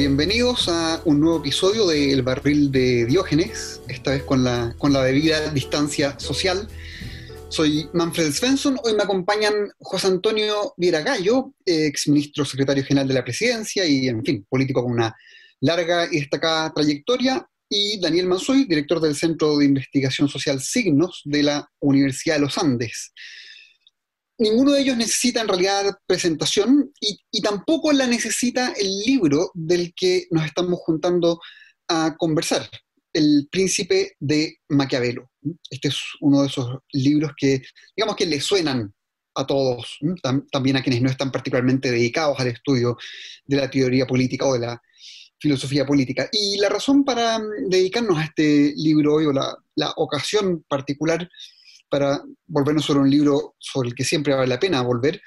bienvenidos 0.00 0.66
a 0.70 1.02
un 1.04 1.20
nuevo 1.20 1.40
episodio 1.40 1.86
de 1.86 2.10
El 2.10 2.22
Barril 2.22 2.72
de 2.72 3.04
Diógenes, 3.04 3.82
esta 3.86 4.12
vez 4.12 4.22
con 4.22 4.42
la, 4.42 4.74
con 4.78 4.94
la 4.94 5.04
debida 5.04 5.50
distancia 5.50 6.18
social. 6.18 6.66
Soy 7.50 7.86
Manfred 7.92 8.32
Svensson, 8.32 8.78
hoy 8.82 8.94
me 8.94 9.02
acompañan 9.02 9.52
José 9.78 10.06
Antonio 10.06 10.72
Vieragallo, 10.78 11.52
ex 11.66 12.08
ministro 12.08 12.46
secretario 12.46 12.82
general 12.82 13.08
de 13.08 13.12
la 13.12 13.24
presidencia 13.24 13.84
y, 13.84 14.08
en 14.08 14.24
fin, 14.24 14.46
político 14.48 14.82
con 14.82 14.92
una 14.92 15.14
larga 15.60 16.08
y 16.10 16.20
destacada 16.20 16.72
trayectoria, 16.72 17.46
y 17.68 18.00
Daniel 18.00 18.26
Mansoy, 18.26 18.64
director 18.64 19.00
del 19.00 19.14
Centro 19.14 19.58
de 19.58 19.66
Investigación 19.66 20.30
Social 20.30 20.62
Signos 20.62 21.20
de 21.26 21.42
la 21.42 21.70
Universidad 21.78 22.36
de 22.36 22.40
los 22.40 22.56
Andes 22.56 23.12
ninguno 24.40 24.72
de 24.72 24.80
ellos 24.80 24.96
necesita 24.96 25.42
en 25.42 25.48
realidad 25.48 25.96
presentación 26.06 26.90
y, 27.00 27.40
tampoco 27.42 27.92
la 27.92 28.06
necesita 28.06 28.72
el 28.72 28.88
libro 29.00 29.50
del 29.54 29.92
que 29.94 30.26
nos 30.30 30.44
estamos 30.44 30.80
juntando 30.80 31.40
a 31.88 32.16
conversar, 32.16 32.68
El 33.12 33.48
Príncipe 33.50 34.16
de 34.18 34.56
Maquiavelo. 34.68 35.30
Este 35.70 35.88
es 35.88 35.96
uno 36.20 36.42
de 36.42 36.48
esos 36.48 36.78
libros 36.92 37.32
que, 37.36 37.62
digamos 37.96 38.16
que 38.16 38.26
le 38.26 38.40
suenan 38.40 38.92
a 39.34 39.46
todos, 39.46 39.98
también 40.50 40.76
a 40.76 40.82
quienes 40.82 41.02
no 41.02 41.10
están 41.10 41.30
particularmente 41.30 41.90
dedicados 41.90 42.38
al 42.40 42.48
estudio 42.48 42.96
de 43.44 43.56
la 43.56 43.70
teoría 43.70 44.06
política 44.06 44.46
o 44.46 44.54
de 44.54 44.60
la 44.60 44.82
filosofía 45.38 45.86
política. 45.86 46.28
Y 46.32 46.58
la 46.58 46.68
razón 46.68 47.04
para 47.04 47.40
dedicarnos 47.68 48.18
a 48.18 48.24
este 48.24 48.72
libro 48.76 49.14
hoy, 49.14 49.26
o 49.26 49.32
la, 49.32 49.56
la 49.76 49.92
ocasión 49.96 50.64
particular, 50.68 51.28
para 51.90 52.22
volvernos 52.46 52.84
sobre 52.84 53.00
un 53.00 53.10
libro 53.10 53.56
sobre 53.58 53.90
el 53.90 53.94
que 53.94 54.04
siempre 54.04 54.34
vale 54.34 54.46
la 54.46 54.58
pena 54.58 54.80
volver, 54.82 55.20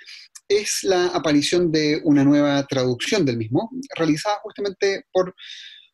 es 0.48 0.80
la 0.84 1.08
aparición 1.08 1.72
de 1.72 2.02
una 2.04 2.24
nueva 2.24 2.66
traducción 2.66 3.26
del 3.26 3.38
mismo, 3.38 3.70
realizada 3.96 4.40
justamente 4.44 5.06
por 5.12 5.36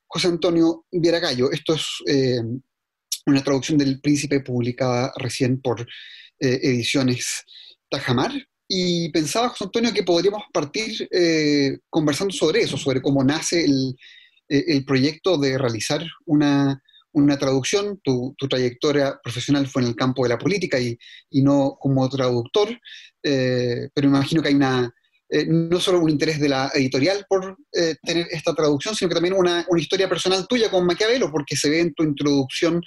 José 0.07 0.27
Antonio 0.27 0.85
Vieragallo. 0.91 1.51
Esto 1.51 1.75
es 1.75 1.85
eh, 2.07 2.41
una 3.25 3.43
traducción 3.43 3.77
del 3.77 3.99
Príncipe 4.01 4.39
publicada 4.41 5.11
recién 5.17 5.61
por 5.61 5.81
eh, 5.81 5.87
Ediciones 6.63 7.43
Tajamar. 7.89 8.31
Y 8.67 9.09
pensaba, 9.09 9.49
José 9.49 9.65
Antonio, 9.65 9.93
que 9.93 10.03
podríamos 10.03 10.43
partir 10.53 11.07
eh, 11.11 11.79
conversando 11.89 12.33
sobre 12.33 12.61
eso, 12.61 12.77
sobre 12.77 13.01
cómo 13.01 13.23
nace 13.23 13.65
el 13.65 14.85
proyecto 14.85 15.37
de 15.37 15.59
realizar 15.59 16.03
una 16.25 16.81
una 17.23 17.37
traducción, 17.37 17.99
tu, 18.03 18.35
trayectoria 18.49 19.19
profesional 19.23 19.67
fue 19.67 19.81
en 19.81 19.89
el 19.89 19.95
campo 19.95 20.23
de 20.23 20.29
la 20.29 20.37
política 20.37 20.79
y, 20.79 20.97
no 21.41 21.77
como 21.79 22.07
traductor, 22.09 22.69
eh, 23.23 23.89
pero 23.93 24.07
imagino 24.07 24.41
que 24.41 24.49
hay 24.49 24.55
una, 24.55 24.93
eh, 25.29 25.45
no 25.47 25.79
solo 25.79 25.99
un 25.99 26.09
interés 26.09 26.39
de 26.39 26.49
la 26.49 26.71
editorial 26.73 27.25
por 27.29 27.57
eh, 27.71 27.95
tener 28.01 28.27
esta 28.31 28.53
traducción, 28.53 28.95
sino 28.95 29.09
que 29.09 29.15
también 29.15 29.35
una, 29.35 29.65
historia 29.77 30.09
personal 30.09 30.47
tuya 30.47 30.69
con 30.69 30.85
Maquiavelo, 30.85 31.31
porque 31.31 31.55
se 31.55 31.69
ve 31.69 31.81
en 31.81 31.93
tu 31.93 32.03
introducción 32.03 32.81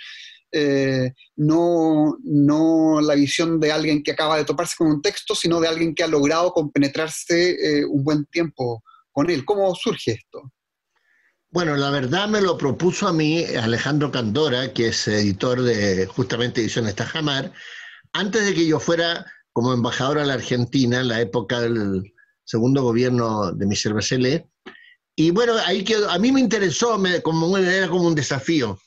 no, 1.36 2.14
no 2.22 3.00
la 3.00 3.14
visión 3.14 3.58
de 3.58 3.72
alguien 3.72 4.02
que 4.02 4.12
acaba 4.12 4.36
de 4.36 4.44
toparse 4.44 4.74
con 4.76 4.88
un 4.88 5.00
texto, 5.00 5.34
sino 5.34 5.58
de 5.58 5.68
alguien 5.68 5.94
que 5.94 6.02
ha 6.02 6.06
logrado 6.06 6.52
compenetrarse 6.52 7.86
un 7.88 8.04
buen 8.04 8.26
tiempo 8.26 8.84
con 9.12 9.30
él. 9.30 9.46
¿Cómo 9.46 9.74
surge 9.74 10.12
esto? 10.12 10.52
Bueno, 11.52 11.76
la 11.76 11.90
verdad 11.90 12.28
me 12.28 12.40
lo 12.40 12.56
propuso 12.56 13.06
a 13.06 13.12
mí 13.12 13.44
Alejandro 13.44 14.10
Candora, 14.10 14.72
que 14.72 14.88
es 14.88 15.06
editor 15.06 15.60
de 15.60 16.06
justamente 16.06 16.62
Ediciones 16.62 16.94
Tajamar, 16.94 17.52
antes 18.14 18.46
de 18.46 18.54
que 18.54 18.66
yo 18.66 18.80
fuera 18.80 19.26
como 19.52 19.74
embajador 19.74 20.18
a 20.18 20.24
la 20.24 20.32
Argentina 20.32 21.00
en 21.00 21.08
la 21.08 21.20
época 21.20 21.60
del 21.60 22.10
segundo 22.44 22.82
gobierno 22.82 23.52
de 23.52 23.66
Michel 23.66 23.92
Bachelet. 23.92 24.48
Y 25.14 25.30
bueno, 25.30 25.52
ahí 25.66 25.84
quedó, 25.84 26.08
a 26.08 26.18
mí 26.18 26.32
me 26.32 26.40
interesó, 26.40 26.96
me, 26.96 27.20
como, 27.20 27.58
era 27.58 27.86
como 27.86 28.06
un 28.06 28.14
desafío, 28.14 28.80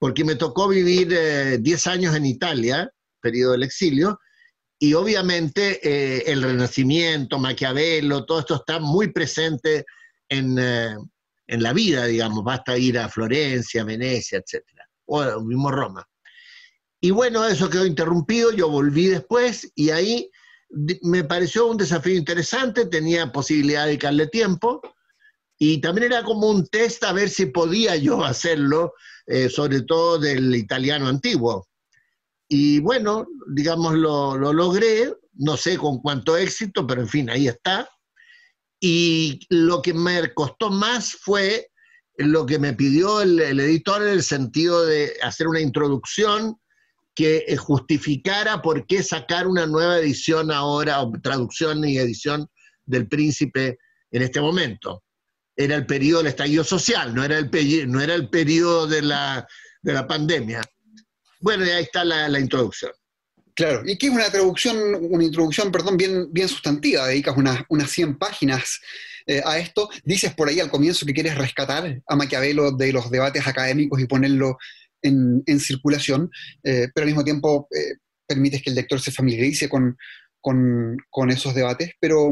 porque 0.00 0.24
me 0.24 0.34
tocó 0.34 0.66
vivir 0.66 1.60
10 1.60 1.86
eh, 1.86 1.90
años 1.90 2.16
en 2.16 2.26
Italia, 2.26 2.90
periodo 3.20 3.52
del 3.52 3.62
exilio, 3.62 4.18
y 4.76 4.92
obviamente 4.94 5.78
eh, 5.84 6.24
el 6.26 6.42
Renacimiento, 6.42 7.38
Maquiavelo, 7.38 8.24
todo 8.24 8.40
esto 8.40 8.56
está 8.56 8.80
muy 8.80 9.12
presente 9.12 9.84
en, 10.28 10.58
eh, 10.58 10.96
en 11.48 11.62
la 11.62 11.72
vida, 11.72 12.04
digamos, 12.04 12.44
basta 12.44 12.78
ir 12.78 12.98
a 12.98 13.08
Florencia, 13.08 13.82
Venecia, 13.82 14.38
etc. 14.38 14.62
O 15.06 15.40
mismo 15.40 15.70
Roma. 15.70 16.06
Y 17.00 17.10
bueno, 17.10 17.44
eso 17.46 17.70
quedó 17.70 17.86
interrumpido, 17.86 18.52
yo 18.52 18.68
volví 18.68 19.06
después 19.06 19.72
y 19.74 19.90
ahí 19.90 20.30
me 21.02 21.24
pareció 21.24 21.66
un 21.66 21.78
desafío 21.78 22.14
interesante, 22.14 22.86
tenía 22.86 23.32
posibilidad 23.32 23.82
de 23.82 23.88
dedicarle 23.88 24.26
tiempo 24.26 24.82
y 25.58 25.80
también 25.80 26.12
era 26.12 26.22
como 26.22 26.50
un 26.50 26.66
test 26.66 27.02
a 27.04 27.12
ver 27.12 27.30
si 27.30 27.46
podía 27.46 27.96
yo 27.96 28.24
hacerlo, 28.24 28.92
eh, 29.26 29.48
sobre 29.48 29.82
todo 29.82 30.18
del 30.18 30.54
italiano 30.54 31.08
antiguo. 31.08 31.66
Y 32.48 32.80
bueno, 32.80 33.26
digamos, 33.54 33.94
lo, 33.94 34.36
lo 34.36 34.52
logré, 34.52 35.12
no 35.34 35.56
sé 35.56 35.78
con 35.78 35.98
cuánto 36.00 36.36
éxito, 36.36 36.86
pero 36.86 37.02
en 37.02 37.08
fin, 37.08 37.30
ahí 37.30 37.48
está. 37.48 37.88
Y 38.80 39.40
lo 39.48 39.82
que 39.82 39.92
me 39.92 40.32
costó 40.34 40.70
más 40.70 41.12
fue 41.12 41.68
lo 42.16 42.46
que 42.46 42.58
me 42.58 42.72
pidió 42.74 43.20
el, 43.20 43.40
editor 43.40 44.02
en 44.02 44.08
el 44.08 44.22
sentido 44.22 44.84
de 44.84 45.14
hacer 45.22 45.48
una 45.48 45.60
introducción 45.60 46.56
que 47.14 47.44
eh, 47.48 47.56
justificara 47.56 48.62
por 48.62 48.86
qué 48.86 49.02
sacar 49.02 49.46
una 49.46 49.66
nueva 49.66 49.98
edición 49.98 50.50
ahora, 50.52 51.00
o 51.00 51.12
traducción 51.20 51.84
y 51.84 51.98
edición 51.98 52.48
del 52.86 53.08
príncipe 53.08 53.78
en 54.10 54.22
este 54.22 54.40
momento. 54.40 55.02
Era 55.56 55.74
el 55.74 55.86
periodo 55.86 56.18
del 56.18 56.28
estallido 56.28 56.62
social, 56.62 57.14
no 57.14 57.24
era 57.24 57.38
el, 57.38 57.50
no 57.90 58.00
era 58.00 58.14
el 58.14 58.28
periodo 58.28 58.86
de 58.86 59.02
la, 59.02 59.46
pandemia. 60.08 60.60
Bueno, 61.40 61.64
y 61.64 61.70
ahí 61.70 61.84
está 61.84 62.04
la 62.04 62.38
introducción. 62.38 62.92
Claro, 63.58 63.82
y 63.84 63.98
que 63.98 64.06
es 64.06 64.12
una 64.12 64.30
traducción, 64.30 64.78
una 65.10 65.24
introducción, 65.24 65.72
perdón, 65.72 65.96
bien, 65.96 66.32
bien 66.32 66.46
sustantiva, 66.46 67.08
dedicas 67.08 67.36
unas, 67.36 67.64
unas 67.68 67.90
100 67.90 68.16
páginas 68.16 68.80
eh, 69.26 69.42
a 69.44 69.58
esto. 69.58 69.90
Dices 70.04 70.32
por 70.32 70.48
ahí 70.48 70.60
al 70.60 70.70
comienzo 70.70 71.04
que 71.04 71.12
quieres 71.12 71.36
rescatar 71.36 72.00
a 72.06 72.14
Maquiavelo 72.14 72.70
de 72.70 72.92
los 72.92 73.10
debates 73.10 73.44
académicos 73.48 74.00
y 74.00 74.06
ponerlo 74.06 74.58
en, 75.02 75.42
circulación, 75.58 76.30
eh, 76.62 76.86
pero 76.94 77.02
al 77.02 77.08
mismo 77.08 77.24
tiempo 77.24 77.66
eh, 77.74 77.96
permites 78.28 78.62
que 78.62 78.70
el 78.70 78.76
lector 78.76 79.00
se 79.00 79.10
familiarice 79.10 79.68
con, 79.68 79.96
esos 81.28 81.52
debates. 81.52 81.90
Pero, 81.98 82.30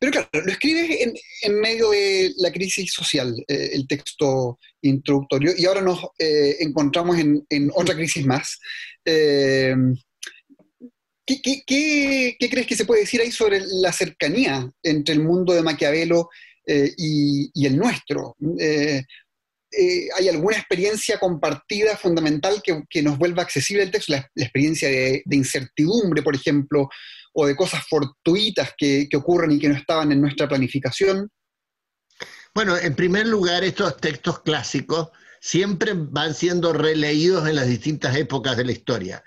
pero 0.00 0.10
claro, 0.10 0.28
lo 0.32 0.50
escribes 0.50 1.14
en, 1.44 1.60
medio 1.60 1.90
de 1.90 2.32
la 2.38 2.50
crisis 2.50 2.92
social, 2.92 3.32
el 3.46 3.86
texto 3.86 4.58
introductorio, 4.82 5.52
y 5.56 5.64
ahora 5.64 5.80
nos 5.80 6.00
encontramos 6.18 7.20
en, 7.20 7.46
en, 7.50 7.70
otra 7.72 7.94
crisis 7.94 8.26
más 8.26 8.58
¿Qué, 11.26 12.36
crees 12.38 12.66
que 12.66 12.76
se 12.76 12.84
puede 12.84 13.00
decir 13.00 13.20
ahí 13.20 13.32
sobre 13.32 13.60
la 13.66 13.92
cercanía 13.92 14.70
entre 14.82 15.14
el 15.14 15.22
mundo 15.22 15.52
de 15.52 15.62
Maquiavelo 15.62 16.30
eh, 16.64 16.92
y, 16.96 17.66
el 17.66 17.76
nuestro? 17.76 18.36
Eh, 18.60 19.02
eh, 19.72 20.08
¿Hay 20.16 20.28
alguna 20.28 20.56
experiencia 20.56 21.18
compartida 21.18 21.96
fundamental 21.96 22.62
que, 22.62 23.02
nos 23.02 23.18
vuelva 23.18 23.42
accesible 23.42 23.82
el 23.82 23.90
texto? 23.90 24.12
La, 24.12 24.30
experiencia 24.36 24.88
de, 24.88 25.22
incertidumbre, 25.32 26.22
por 26.22 26.36
ejemplo, 26.36 26.88
o 27.34 27.46
de 27.46 27.56
cosas 27.56 27.84
fortuitas 27.88 28.72
que, 28.78 29.08
que 29.10 29.16
ocurren 29.16 29.50
y 29.50 29.58
que 29.58 29.68
no 29.68 29.74
estaban 29.74 30.12
en 30.12 30.20
nuestra 30.20 30.48
planificación. 30.48 31.28
Bueno, 32.54 32.78
en 32.78 32.94
primer 32.94 33.26
lugar, 33.26 33.64
estos 33.64 33.96
textos 33.96 34.42
clásicos 34.42 35.08
siempre 35.40 35.92
van 35.94 36.34
siendo 36.34 36.72
releídos 36.72 37.48
en 37.48 37.56
las 37.56 37.66
distintas 37.66 38.16
épocas 38.16 38.56
de 38.56 38.64
la 38.64 38.72
historia. 38.72 39.24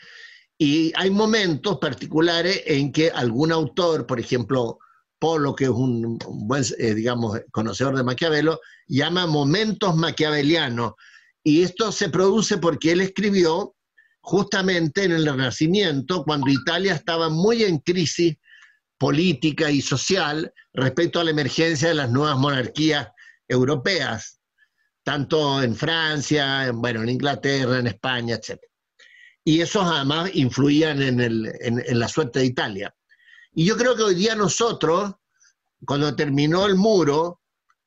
Y 0.61 0.91
hay 0.97 1.09
momentos 1.09 1.77
particulares 1.79 2.63
en 2.65 2.91
que 2.91 3.09
algún 3.09 3.53
autor, 3.53 4.05
por 4.05 4.19
ejemplo, 4.19 4.77
Polo, 5.17 5.55
que 5.55 5.63
es 5.63 5.69
un 5.69 6.17
buen, 6.17 6.65
eh, 6.77 6.93
digamos, 6.93 7.39
conocedor 7.51 7.95
de 7.95 8.03
Maquiavelo, 8.03 8.59
llama 8.85 9.25
momentos 9.25 9.95
maquiavelianos. 9.95 10.93
Y 11.45 11.63
esto 11.63 11.93
se 11.93 12.09
produce 12.09 12.57
porque 12.57 12.91
él 12.91 12.99
escribió 12.99 13.73
justamente 14.19 15.05
en 15.05 15.13
el 15.13 15.25
Renacimiento, 15.25 16.25
cuando 16.25 16.51
Italia 16.51 16.93
estaba 16.93 17.29
muy 17.29 17.63
en 17.63 17.77
crisis 17.77 18.35
política 18.97 19.71
y 19.71 19.81
social 19.81 20.53
respecto 20.73 21.21
a 21.21 21.23
la 21.23 21.31
emergencia 21.31 21.87
de 21.87 21.95
las 21.95 22.11
nuevas 22.11 22.37
monarquías 22.37 23.07
europeas, 23.47 24.41
tanto 25.03 25.63
en 25.63 25.73
Francia, 25.73 26.69
bueno, 26.73 27.01
en 27.01 27.09
Inglaterra, 27.09 27.79
en 27.79 27.87
España, 27.87 28.35
etc 28.35 28.59
y 29.49 29.61
esos 29.61 29.83
además 29.83 30.29
influían 30.35 31.01
en, 31.01 31.99
la 31.99 32.07
suerte 32.07 32.37
de 32.37 32.45
Italia. 32.45 32.95
Y 33.51 33.65
yo 33.65 33.75
creo 33.77 33.95
que 33.95 34.03
hoy 34.03 34.13
día 34.13 34.35
nosotros, 34.35 35.15
cuando 35.87 36.15
terminó 36.15 36.67
el 36.67 36.75
muro, 36.75 37.41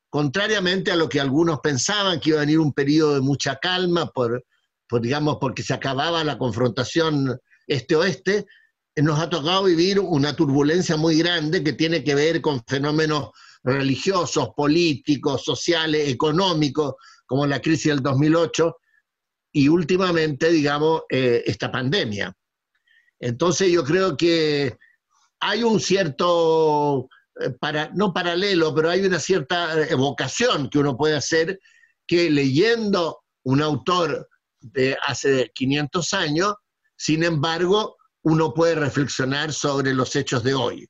contrariamente 0.09 0.91
a 0.91 0.97
lo 0.97 1.07
que 1.07 1.21
algunos 1.21 1.61
pensaban, 1.61 2.19
que 2.19 2.31
iba 2.31 2.39
a 2.39 2.41
venir 2.41 2.59
un 2.59 2.73
periodo 2.73 3.15
de 3.15 3.21
mucha 3.21 3.55
calma, 3.61 4.07
por, 4.07 4.43
digamos, 5.01 5.37
porque 5.39 5.63
se 5.63 5.73
acababa 5.73 6.21
la 6.25 6.37
confrontación 6.37 7.39
este-oeste, 7.65 8.45
nos 8.97 9.17
ha 9.21 9.29
tocado 9.29 9.63
vivir 9.63 10.01
una 10.01 10.35
turbulencia 10.35 10.97
muy 10.97 11.17
grande 11.17 11.63
que 11.63 11.71
tiene 11.71 12.03
que 12.03 12.13
ver 12.13 12.41
con 12.41 12.61
fenómenos 12.67 13.29
religiosos, 13.63 14.49
políticos, 14.53 15.43
sociales, 15.45 16.09
económicos, 16.09 16.95
como 17.25 17.47
la 17.47 17.61
crisis 17.61 17.85
del 17.85 18.03
2008, 18.03 18.75
y 19.53 19.69
últimamente, 19.69 20.49
digamos, 20.49 21.03
eh, 21.09 21.43
esta 21.45 21.71
pandemia. 21.71 22.35
Entonces 23.19 23.71
yo 23.71 23.83
creo 23.85 24.17
que 24.17 24.75
hay 25.39 25.63
un 25.63 25.79
cierto, 25.79 27.07
eh, 27.39 27.51
para, 27.51 27.91
no 27.93 28.11
paralelo, 28.11 28.73
pero 28.73 28.89
hay 28.89 29.05
una 29.05 29.19
cierta 29.19 29.87
evocación 29.87 30.69
que 30.69 30.79
uno 30.79 30.97
puede 30.97 31.15
hacer 31.15 31.59
que 32.07 32.29
leyendo 32.31 33.23
un 33.43 33.61
autor 33.61 34.27
de 34.59 34.97
hace 35.05 35.51
500 35.53 36.13
años, 36.13 36.55
sin 36.95 37.23
embargo, 37.23 37.97
uno 38.23 38.53
puede 38.53 38.75
reflexionar 38.75 39.53
sobre 39.53 39.93
los 39.93 40.15
hechos 40.15 40.43
de 40.43 40.55
hoy. 40.55 40.89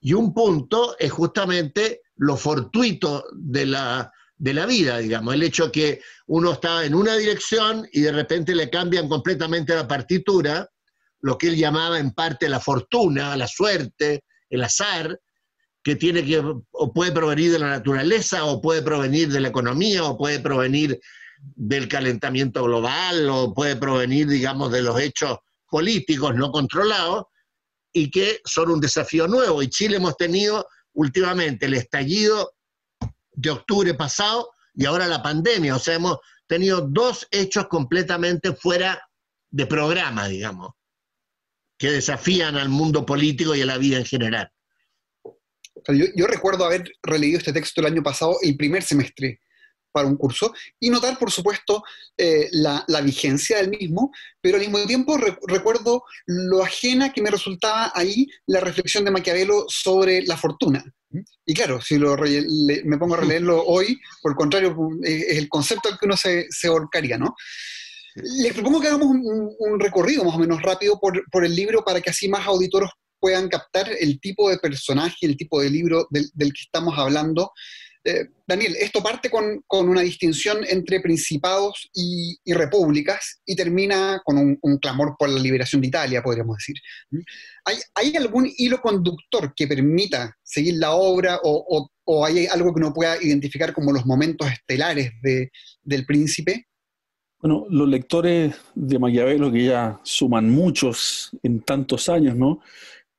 Y 0.00 0.14
un 0.14 0.32
punto 0.32 0.96
es 0.98 1.12
justamente 1.12 2.02
lo 2.16 2.36
fortuito 2.36 3.24
de 3.32 3.66
la, 3.66 4.12
de 4.44 4.52
la 4.52 4.66
vida, 4.66 4.98
digamos, 4.98 5.32
el 5.32 5.42
hecho 5.42 5.72
que 5.72 6.02
uno 6.26 6.52
está 6.52 6.84
en 6.84 6.94
una 6.94 7.16
dirección 7.16 7.88
y 7.92 8.02
de 8.02 8.12
repente 8.12 8.54
le 8.54 8.68
cambian 8.68 9.08
completamente 9.08 9.74
la 9.74 9.88
partitura, 9.88 10.68
lo 11.22 11.38
que 11.38 11.48
él 11.48 11.56
llamaba 11.56 11.98
en 11.98 12.10
parte 12.10 12.50
la 12.50 12.60
fortuna, 12.60 13.34
la 13.38 13.48
suerte, 13.48 14.24
el 14.50 14.62
azar, 14.62 15.18
que 15.82 15.96
tiene 15.96 16.26
que, 16.26 16.42
o 16.72 16.92
puede 16.92 17.10
provenir 17.10 17.52
de 17.52 17.58
la 17.58 17.70
naturaleza, 17.70 18.44
o 18.44 18.60
puede 18.60 18.82
provenir 18.82 19.30
de 19.30 19.40
la 19.40 19.48
economía, 19.48 20.04
o 20.04 20.18
puede 20.18 20.40
provenir 20.40 21.00
del 21.40 21.88
calentamiento 21.88 22.64
global, 22.64 23.26
o 23.30 23.54
puede 23.54 23.76
provenir, 23.76 24.28
digamos, 24.28 24.70
de 24.70 24.82
los 24.82 25.00
hechos 25.00 25.38
políticos 25.70 26.34
no 26.34 26.52
controlados, 26.52 27.24
y 27.94 28.10
que 28.10 28.42
son 28.44 28.70
un 28.72 28.80
desafío 28.82 29.26
nuevo. 29.26 29.62
Y 29.62 29.70
Chile 29.70 29.96
hemos 29.96 30.18
tenido 30.18 30.66
últimamente 30.92 31.64
el 31.64 31.72
estallido 31.72 32.53
de 33.34 33.50
octubre 33.50 33.94
pasado 33.94 34.50
y 34.74 34.86
ahora 34.86 35.06
la 35.06 35.22
pandemia. 35.22 35.76
O 35.76 35.78
sea, 35.78 35.94
hemos 35.94 36.18
tenido 36.46 36.80
dos 36.80 37.26
hechos 37.30 37.66
completamente 37.68 38.54
fuera 38.54 39.02
de 39.50 39.66
programa, 39.66 40.28
digamos, 40.28 40.72
que 41.78 41.90
desafían 41.90 42.56
al 42.56 42.68
mundo 42.68 43.06
político 43.06 43.54
y 43.54 43.62
a 43.62 43.66
la 43.66 43.78
vida 43.78 43.98
en 43.98 44.04
general. 44.04 44.50
Yo, 45.88 46.26
recuerdo 46.26 46.64
haber 46.64 46.90
releído 47.02 47.38
este 47.38 47.52
texto 47.52 47.80
el 47.80 47.88
año 47.88 48.02
pasado, 48.02 48.36
el 48.42 48.56
primer 48.56 48.82
semestre 48.82 49.40
para 49.94 50.08
un 50.08 50.16
curso, 50.16 50.52
y 50.80 50.90
notar, 50.90 51.16
por 51.18 51.30
supuesto, 51.30 51.84
eh, 52.18 52.48
la, 52.50 52.84
vigencia 53.00 53.58
del 53.58 53.70
mismo, 53.70 54.10
pero 54.40 54.56
al 54.56 54.62
mismo 54.62 54.84
tiempo 54.86 55.16
recuerdo 55.46 56.02
lo 56.26 56.62
ajena 56.62 57.12
que 57.12 57.22
me 57.22 57.30
resultaba 57.30 57.92
ahí 57.94 58.26
la 58.46 58.58
reflexión 58.58 59.04
de 59.04 59.12
Maquiavelo 59.12 59.66
sobre 59.68 60.22
la 60.22 60.36
fortuna. 60.36 60.84
Y 61.46 61.54
claro, 61.54 61.80
si 61.80 61.96
lo 61.96 62.16
me 62.16 62.98
pongo 62.98 63.14
a 63.14 63.18
releerlo 63.18 63.62
hoy, 63.64 64.00
por 64.20 64.32
el 64.32 64.36
contrario, 64.36 64.76
es 65.04 65.38
el 65.38 65.48
concepto 65.48 65.88
al 65.88 65.98
que 65.98 66.06
uno 66.06 66.16
se, 66.16 66.46
se 66.50 66.68
volcaría, 66.68 67.16
¿no? 67.16 67.36
Les 68.16 68.52
propongo 68.52 68.80
que 68.80 68.88
hagamos 68.88 69.08
un, 69.08 69.78
recorrido 69.78 70.24
más 70.24 70.34
o 70.34 70.38
menos 70.38 70.60
rápido 70.60 70.98
por, 70.98 71.22
por, 71.30 71.44
el 71.44 71.54
libro 71.54 71.84
para 71.84 72.00
que 72.00 72.10
así 72.10 72.28
más 72.28 72.46
auditores 72.46 72.90
puedan 73.24 73.48
captar 73.48 73.88
el 73.98 74.20
tipo 74.20 74.50
de 74.50 74.58
personaje, 74.58 75.24
el 75.24 75.38
tipo 75.38 75.58
de 75.62 75.70
libro 75.70 76.06
del, 76.10 76.52
que 76.52 76.60
estamos 76.60 76.92
hablando. 76.98 77.52
Eh, 78.06 78.28
Daniel, 78.46 78.76
esto 78.78 79.02
parte 79.02 79.30
con, 79.30 79.64
una 79.70 80.02
distinción 80.02 80.58
entre 80.68 81.00
principados 81.00 81.88
y, 81.94 82.36
repúblicas 82.52 83.40
y 83.46 83.56
termina 83.56 84.20
con 84.24 84.58
un, 84.60 84.78
clamor 84.78 85.16
por 85.18 85.30
la 85.30 85.40
liberación 85.40 85.80
de 85.80 85.88
Italia, 85.88 86.22
podríamos 86.22 86.58
decir. 86.58 86.76
¿Mm? 87.10 87.20
¿Hay, 87.94 88.16
algún 88.16 88.50
hilo 88.58 88.80
conductor 88.82 89.54
que 89.56 89.66
permita 89.66 90.36
seguir 90.42 90.74
la 90.74 90.92
obra 90.92 91.40
o, 91.42 91.90
hay 92.26 92.46
algo 92.46 92.74
que 92.74 92.80
uno 92.80 92.92
pueda 92.92 93.16
identificar 93.22 93.72
como 93.72 93.90
los 93.90 94.04
momentos 94.04 94.50
estelares 94.50 95.12
del 95.22 96.04
príncipe? 96.04 96.66
Bueno, 97.40 97.66
los 97.70 97.88
lectores 97.88 98.54
de 98.74 98.98
Maquiavelo, 98.98 99.50
que 99.50 99.64
ya 99.64 100.00
suman 100.02 100.50
muchos 100.50 101.30
en 101.42 101.60
tantos 101.60 102.10
años, 102.10 102.36
¿no? 102.36 102.60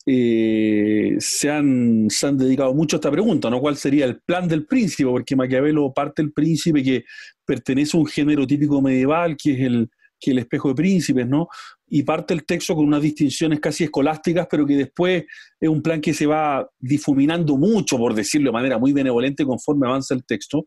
Eh, 0.08 1.16
se, 1.20 1.50
han, 1.50 2.08
se, 2.10 2.28
han, 2.28 2.38
dedicado 2.38 2.74
mucho 2.76 2.96
a 2.96 3.00
esta 3.00 3.10
pregunta, 3.10 3.50
¿no? 3.50 3.60
¿Cuál 3.60 3.76
sería 3.76 4.06
el 4.06 4.22
plan 4.22 4.48
del 4.48 4.66
príncipe? 4.68 5.10
Porque 5.10 5.36
Maquiavelo 5.36 5.92
parte 5.94 6.22
del 6.22 6.32
príncipe 6.32 6.84
que 6.84 7.06
pertenece 7.44 7.98
a 7.98 8.02
un 8.02 8.06
género 8.06 8.46
típico 8.46 8.82
medieval, 8.82 9.36
que 9.36 9.54
es 9.54 9.60
el, 9.62 9.90
que 10.20 10.32
el 10.32 10.40
espejo 10.40 10.70
de 10.70 10.76
príncipes, 10.76 11.28
¿no? 11.28 11.48
Y 11.88 12.04
parte 12.04 12.34
el 12.34 12.46
texto 12.46 12.76
con 12.76 12.86
unas 12.86 13.02
distinciones 13.02 13.60
casi 13.60 13.86
escolásticas, 13.86 14.48
pero 14.50 14.66
que 14.66 14.76
después 14.76 15.24
es 15.60 15.70
un 15.70 15.82
plan 15.82 16.02
que 16.02 16.14
se 16.14 16.26
va 16.26 16.68
difuminando 16.80 17.58
mucho, 17.58 17.98
por 17.98 18.14
decirlo 18.14 18.50
de 18.50 18.54
manera 18.54 18.78
muy 18.78 18.94
benevolente, 18.94 19.46
conforme 19.46 19.88
avanza 19.88 20.14
el 20.14 20.24
texto. 20.24 20.66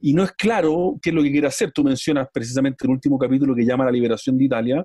Y 0.00 0.14
no 0.14 0.24
es 0.24 0.32
claro 0.32 0.98
qué 1.02 1.10
es 1.10 1.14
lo 1.14 1.22
que 1.22 1.30
quiere 1.30 1.46
hacer. 1.46 1.72
Tú 1.72 1.84
mencionas 1.84 2.28
precisamente 2.32 2.86
el 2.86 2.90
último 2.90 3.18
capítulo 3.18 3.54
que 3.54 3.64
llama 3.64 3.84
La 3.84 3.90
liberación 3.90 4.38
de 4.38 4.44
Italia, 4.44 4.84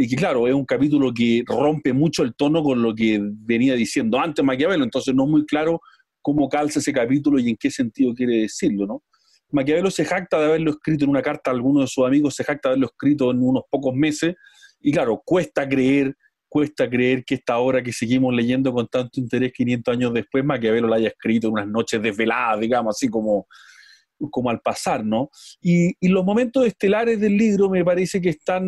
y 0.00 0.06
que 0.06 0.14
claro, 0.14 0.46
es 0.46 0.54
un 0.54 0.64
capítulo 0.64 1.12
que 1.12 1.42
rompe 1.44 1.92
mucho 1.92 2.22
el 2.22 2.32
tono 2.36 2.62
con 2.62 2.80
lo 2.80 2.94
que 2.94 3.18
venía 3.20 3.74
diciendo 3.74 4.20
antes 4.20 4.44
Maquiavelo, 4.44 4.84
entonces 4.84 5.12
no 5.12 5.24
es 5.24 5.30
muy 5.30 5.44
claro 5.44 5.80
cómo 6.22 6.48
calza 6.48 6.78
ese 6.78 6.92
capítulo 6.92 7.40
y 7.40 7.50
en 7.50 7.56
qué 7.56 7.68
sentido 7.68 8.14
quiere 8.14 8.42
decirlo, 8.42 8.86
¿no? 8.86 9.02
Maquiavelo 9.50 9.90
se 9.90 10.04
jacta 10.04 10.38
de 10.38 10.46
haberlo 10.46 10.70
escrito 10.70 11.04
en 11.04 11.10
una 11.10 11.20
carta 11.20 11.50
a 11.50 11.54
alguno 11.54 11.80
de 11.80 11.88
sus 11.88 12.06
amigos, 12.06 12.36
se 12.36 12.44
jacta 12.44 12.68
de 12.68 12.74
haberlo 12.74 12.86
escrito 12.86 13.32
en 13.32 13.42
unos 13.42 13.64
pocos 13.68 13.92
meses, 13.92 14.36
y 14.80 14.92
claro, 14.92 15.20
cuesta 15.24 15.68
creer, 15.68 16.14
cuesta 16.48 16.88
creer 16.88 17.24
que 17.24 17.34
esta 17.34 17.58
obra 17.58 17.82
que 17.82 17.92
seguimos 17.92 18.32
leyendo 18.32 18.72
con 18.72 18.86
tanto 18.86 19.18
interés 19.18 19.52
500 19.52 19.92
años 19.92 20.14
después, 20.14 20.44
Maquiavelo 20.44 20.86
la 20.86 20.96
haya 20.96 21.08
escrito 21.08 21.48
en 21.48 21.54
unas 21.54 21.66
noches 21.66 22.00
desveladas, 22.00 22.60
digamos, 22.60 22.94
así 22.94 23.08
como, 23.08 23.48
como 24.30 24.48
al 24.48 24.60
pasar, 24.60 25.04
¿no? 25.04 25.28
Y, 25.60 25.94
y 25.98 26.06
los 26.06 26.24
momentos 26.24 26.64
estelares 26.64 27.18
del 27.18 27.36
libro 27.36 27.68
me 27.68 27.84
parece 27.84 28.20
que 28.20 28.28
están 28.28 28.64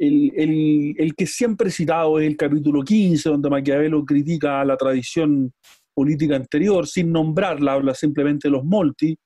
el, 0.00 1.14
que 1.14 1.26
siempre 1.26 1.68
he 1.68 1.72
citado 1.72 2.18
es 2.18 2.26
el 2.26 2.36
capítulo 2.36 2.82
15, 2.82 3.28
donde 3.28 3.50
Maquiavelo 3.50 4.04
critica 4.04 4.64
la 4.64 4.76
tradición 4.76 5.52
política 5.92 6.36
anterior, 6.36 6.86
sin 6.86 7.12
nombrarla, 7.12 7.74
habla 7.74 7.94
simplemente 7.94 8.48
de 8.48 8.52
los 8.52 8.64
molti. 8.64 9.16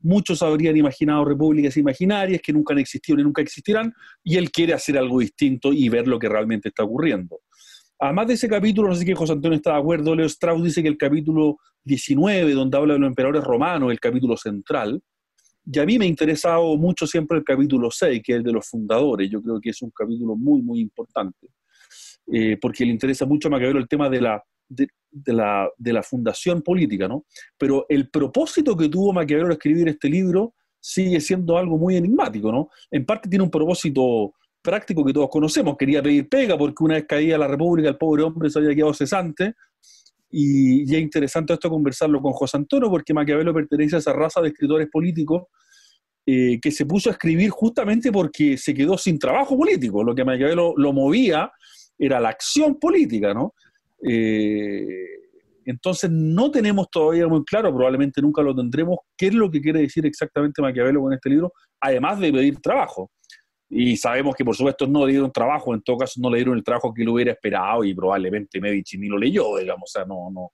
Muchos 0.00 0.42
habrían 0.42 0.76
imaginado 0.76 1.24
repúblicas 1.24 1.76
imaginarias 1.76 2.40
que 2.42 2.52
nunca 2.52 2.74
han 2.74 2.80
existido 2.80 3.16
ni 3.16 3.22
nunca 3.22 3.42
existirán, 3.42 3.92
y 4.24 4.36
él 4.36 4.50
quiere 4.50 4.74
hacer 4.74 4.98
algo 4.98 5.20
distinto 5.20 5.72
y 5.72 5.88
ver 5.88 6.08
lo 6.08 6.18
que 6.18 6.28
realmente 6.28 6.68
está 6.68 6.82
ocurriendo. 6.82 7.40
Además 8.00 8.26
de 8.26 8.34
ese 8.34 8.48
capítulo, 8.48 8.88
no 8.88 8.94
sé 8.96 9.04
si 9.04 9.14
José 9.14 9.32
Antonio 9.32 9.56
está 9.56 9.74
de 9.74 9.78
acuerdo, 9.78 10.16
Leo 10.16 10.26
Strauss 10.26 10.64
dice 10.64 10.82
que 10.82 10.88
el 10.88 10.98
capítulo 10.98 11.58
19, 11.84 12.52
donde 12.54 12.76
habla 12.76 12.94
de 12.94 13.00
los 13.00 13.08
emperadores 13.08 13.44
romanos, 13.44 13.92
el 13.92 14.00
capítulo 14.00 14.36
central, 14.36 15.00
y 15.66 15.78
a 15.78 15.86
mí 15.86 15.98
me 15.98 16.04
ha 16.04 16.08
interesado 16.08 16.76
mucho 16.76 17.06
siempre 17.06 17.38
el 17.38 17.44
capítulo 17.44 17.90
6, 17.90 18.22
que 18.24 18.32
es 18.32 18.38
el 18.38 18.44
de 18.44 18.52
los 18.52 18.68
fundadores. 18.68 19.30
Yo 19.30 19.42
creo 19.42 19.60
que 19.60 19.70
es 19.70 19.82
un 19.82 19.90
capítulo 19.90 20.36
muy, 20.36 20.60
muy 20.60 20.80
importante, 20.80 21.48
eh, 22.32 22.58
porque 22.60 22.84
le 22.84 22.92
interesa 22.92 23.24
mucho 23.24 23.48
a 23.48 23.50
Maquiavelo 23.52 23.78
el 23.78 23.88
tema 23.88 24.10
de 24.10 24.20
la, 24.20 24.42
de, 24.68 24.88
la, 25.26 25.68
de 25.76 25.92
la 25.92 26.02
fundación 26.02 26.60
política, 26.62 27.08
¿no? 27.08 27.24
Pero 27.56 27.86
el 27.88 28.10
propósito 28.10 28.76
que 28.76 28.88
tuvo 28.88 29.12
Maquiavelo 29.12 29.46
al 29.46 29.52
escribir 29.52 29.88
este 29.88 30.08
libro 30.08 30.54
sigue 30.78 31.18
siendo 31.20 31.56
algo 31.56 31.78
muy 31.78 31.96
enigmático, 31.96 32.52
¿no? 32.52 32.68
En 32.90 33.06
parte 33.06 33.28
tiene 33.28 33.44
un 33.44 33.50
propósito 33.50 34.34
práctico 34.60 35.04
que 35.04 35.12
todos 35.14 35.30
conocemos. 35.30 35.76
Quería 35.78 36.02
pedir 36.02 36.28
pega 36.28 36.58
porque 36.58 36.84
una 36.84 36.94
vez 36.94 37.06
caía 37.06 37.38
la 37.38 37.48
República, 37.48 37.88
el 37.88 37.96
pobre 37.96 38.22
hombre 38.22 38.50
se 38.50 38.58
había 38.58 38.74
quedado 38.74 38.92
cesante 38.92 39.54
y, 40.36 40.82
es 40.82 41.00
interesante 41.00 41.52
esto 41.52 41.70
conversarlo 41.70 42.20
con 42.20 42.32
José 42.32 42.56
Antonio, 42.56 42.90
porque 42.90 43.14
Maquiavelo 43.14 43.54
pertenece 43.54 43.94
a 43.94 43.98
esa 44.00 44.12
raza 44.12 44.40
de 44.40 44.48
escritores 44.48 44.88
políticos 44.90 45.44
eh, 46.26 46.58
que 46.60 46.72
se 46.72 46.86
puso 46.86 47.08
a 47.08 47.12
escribir 47.12 47.50
justamente 47.50 48.10
porque 48.10 48.56
se 48.56 48.74
quedó 48.74 48.98
sin 48.98 49.16
trabajo 49.16 49.56
político. 49.56 50.02
Lo 50.02 50.12
que 50.12 50.24
Maquiavelo 50.24 50.74
lo 50.76 50.92
movía 50.92 51.52
era 51.96 52.18
la 52.18 52.30
acción 52.30 52.80
política, 52.80 53.32
¿no? 53.32 53.54
Eh, 54.02 55.06
entonces 55.66 56.10
no 56.10 56.50
tenemos 56.50 56.90
todavía 56.90 57.28
muy 57.28 57.44
claro, 57.44 57.72
probablemente 57.72 58.20
nunca 58.20 58.42
lo 58.42 58.54
tendremos, 58.56 58.98
qué 59.16 59.28
es 59.28 59.34
lo 59.34 59.48
que 59.48 59.60
quiere 59.60 59.80
decir 59.80 60.04
exactamente 60.04 60.60
Maquiavelo 60.60 61.00
con 61.00 61.12
este 61.12 61.30
libro, 61.30 61.52
además 61.80 62.18
de 62.18 62.32
pedir 62.32 62.60
trabajo. 62.60 63.12
Y 63.76 63.96
sabemos 63.96 64.36
que 64.36 64.44
por 64.44 64.54
supuesto 64.54 64.86
no 64.86 65.04
le 65.04 65.12
dieron 65.12 65.32
trabajo, 65.32 65.74
en 65.74 65.82
todo 65.82 65.98
caso 65.98 66.20
no 66.20 66.30
le 66.30 66.36
dieron 66.36 66.56
el 66.56 66.62
trabajo 66.62 66.94
que 66.94 67.02
lo 67.02 67.14
hubiera 67.14 67.32
esperado 67.32 67.82
y 67.82 67.92
probablemente 67.92 68.60
Medici 68.60 68.96
ni 68.96 69.08
lo 69.08 69.18
leyó, 69.18 69.56
digamos, 69.58 69.90
o 69.90 69.92
sea, 69.92 70.04
no, 70.04 70.30
no. 70.30 70.52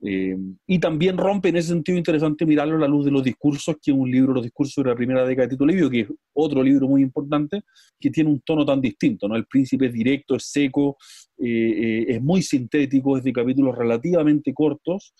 Eh, 0.00 0.36
y 0.68 0.78
también 0.78 1.18
rompe 1.18 1.48
en 1.48 1.56
ese 1.56 1.70
sentido 1.70 1.98
interesante 1.98 2.46
mirarlo 2.46 2.76
a 2.76 2.78
la 2.78 2.86
luz 2.86 3.04
de 3.04 3.10
los 3.10 3.24
discursos, 3.24 3.74
que 3.82 3.90
es 3.90 3.96
un 3.96 4.08
libro, 4.08 4.32
los 4.32 4.44
discursos 4.44 4.84
de 4.84 4.90
la 4.90 4.94
primera 4.94 5.26
década 5.26 5.48
de 5.48 5.56
Tito 5.56 5.66
Livio, 5.66 5.90
que 5.90 6.00
es 6.02 6.08
otro 6.32 6.62
libro 6.62 6.86
muy 6.86 7.02
importante, 7.02 7.62
que 7.98 8.08
tiene 8.08 8.30
un 8.30 8.40
tono 8.42 8.64
tan 8.64 8.80
distinto, 8.80 9.26
¿no? 9.26 9.34
El 9.34 9.46
príncipe 9.46 9.86
es 9.86 9.92
directo, 9.92 10.36
es 10.36 10.44
seco, 10.44 10.96
eh, 11.38 11.44
eh, 11.48 12.04
es 12.06 12.22
muy 12.22 12.42
sintético, 12.42 13.16
es 13.16 13.24
de 13.24 13.32
capítulos 13.32 13.76
relativamente 13.76 14.54
cortos, 14.54 15.12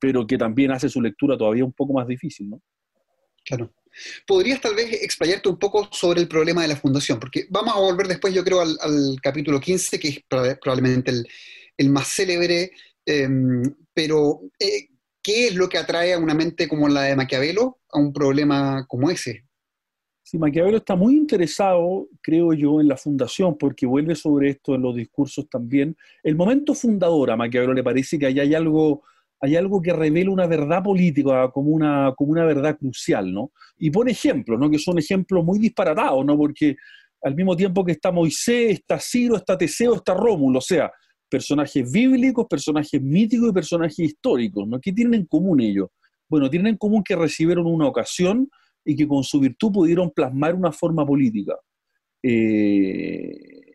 pero 0.00 0.26
que 0.26 0.38
también 0.38 0.72
hace 0.72 0.88
su 0.88 1.00
lectura 1.00 1.36
todavía 1.36 1.64
un 1.64 1.72
poco 1.72 1.92
más 1.92 2.08
difícil, 2.08 2.50
¿no? 2.50 2.62
Claro. 3.44 3.70
¿Podrías 4.26 4.60
tal 4.60 4.74
vez 4.74 4.92
explayarte 5.02 5.48
un 5.48 5.58
poco 5.58 5.88
sobre 5.92 6.20
el 6.20 6.28
problema 6.28 6.62
de 6.62 6.68
la 6.68 6.76
fundación? 6.76 7.18
Porque 7.18 7.46
vamos 7.50 7.74
a 7.74 7.80
volver 7.80 8.08
después, 8.08 8.34
yo 8.34 8.44
creo, 8.44 8.60
al, 8.60 9.16
capítulo 9.22 9.60
15, 9.60 9.98
que 9.98 10.08
es 10.08 10.20
probablemente 10.60 11.12
el, 11.76 11.90
más 11.90 12.08
célebre, 12.08 12.70
em, 13.04 13.62
pero 13.92 14.40
eh, 14.58 14.88
¿qué 15.22 15.48
es 15.48 15.54
lo 15.54 15.68
que 15.68 15.78
atrae 15.78 16.12
a 16.12 16.18
una 16.18 16.34
mente 16.34 16.68
como 16.68 16.88
la 16.88 17.02
de 17.02 17.16
Maquiavelo 17.16 17.80
a 17.90 17.98
un 17.98 18.12
problema 18.12 18.84
como 18.86 19.10
ese? 19.10 19.44
Sí, 20.22 20.38
Maquiavelo 20.38 20.78
está 20.78 20.96
muy 20.96 21.14
interesado, 21.14 22.08
creo 22.20 22.52
yo, 22.52 22.80
en 22.80 22.88
la 22.88 22.96
fundación, 22.96 23.56
porque 23.56 23.86
vuelve 23.86 24.16
sobre 24.16 24.50
esto 24.50 24.74
en 24.74 24.82
los 24.82 24.96
discursos 24.96 25.48
también. 25.48 25.96
El 26.24 26.34
momento 26.34 26.74
fundador 26.74 27.30
a 27.30 27.36
Maquiavelo 27.36 27.72
le 27.72 27.84
parece 27.84 28.18
que 28.18 28.26
hay 28.26 28.54
algo, 28.54 29.04
hay 29.40 29.56
algo 29.56 29.82
que 29.82 29.92
revela 29.92 30.30
una 30.30 30.46
verdad 30.46 30.82
política 30.82 31.50
como 31.50 31.70
una, 31.70 32.12
como 32.16 32.32
una 32.32 32.44
verdad 32.44 32.76
crucial, 32.78 33.32
¿no? 33.32 33.52
Y 33.78 33.90
pone 33.90 34.12
ejemplos, 34.12 34.58
¿no? 34.58 34.70
Que 34.70 34.78
son 34.78 34.98
ejemplos 34.98 35.44
muy 35.44 35.58
disparatados, 35.58 36.24
¿no? 36.24 36.36
Porque 36.36 36.76
al 37.22 37.34
mismo 37.34 37.56
tiempo 37.56 37.84
que 37.84 37.92
está 37.92 38.12
Moisés, 38.12 38.72
está 38.72 38.98
Ciro, 38.98 39.36
está 39.36 39.58
Teseo, 39.58 39.96
está 39.96 40.14
Rómulo, 40.14 40.58
o 40.58 40.62
sea, 40.62 40.90
personajes 41.28 41.90
bíblicos, 41.90 42.46
personajes 42.48 43.00
míticos 43.02 43.50
y 43.50 43.52
personajes 43.52 43.98
históricos, 43.98 44.66
¿no? 44.66 44.80
¿Qué 44.80 44.92
tienen 44.92 45.14
en 45.14 45.26
común 45.26 45.60
ellos? 45.60 45.88
Bueno, 46.28 46.48
tienen 46.48 46.68
en 46.68 46.76
común 46.76 47.02
que 47.04 47.16
recibieron 47.16 47.66
una 47.66 47.86
ocasión 47.86 48.48
y 48.84 48.96
que 48.96 49.06
con 49.06 49.22
su 49.22 49.40
virtud 49.40 49.72
pudieron 49.72 50.10
plasmar 50.10 50.54
una 50.54 50.72
forma 50.72 51.04
política. 51.04 51.56
Eh, 52.22 53.65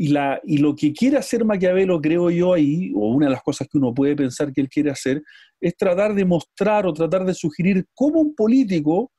y, 0.00 0.10
la, 0.10 0.40
y 0.44 0.58
lo 0.58 0.76
que 0.76 0.92
quiere 0.92 1.16
hacer 1.16 1.44
Maquiavelo, 1.44 2.00
creo 2.00 2.30
yo 2.30 2.54
ahí, 2.54 2.92
o 2.94 3.08
una 3.08 3.26
de 3.26 3.32
las 3.32 3.42
cosas 3.42 3.66
que 3.66 3.78
uno 3.78 3.92
puede 3.92 4.14
pensar 4.14 4.52
que 4.52 4.60
él 4.60 4.68
quiere 4.68 4.92
hacer, 4.92 5.20
es 5.60 5.76
tratar 5.76 6.14
de 6.14 6.24
mostrar 6.24 6.86
o 6.86 6.92
tratar 6.92 7.24
de 7.24 7.34
sugerir 7.34 7.84
cómo 7.94 8.20
un 8.20 8.32
político 8.32 9.10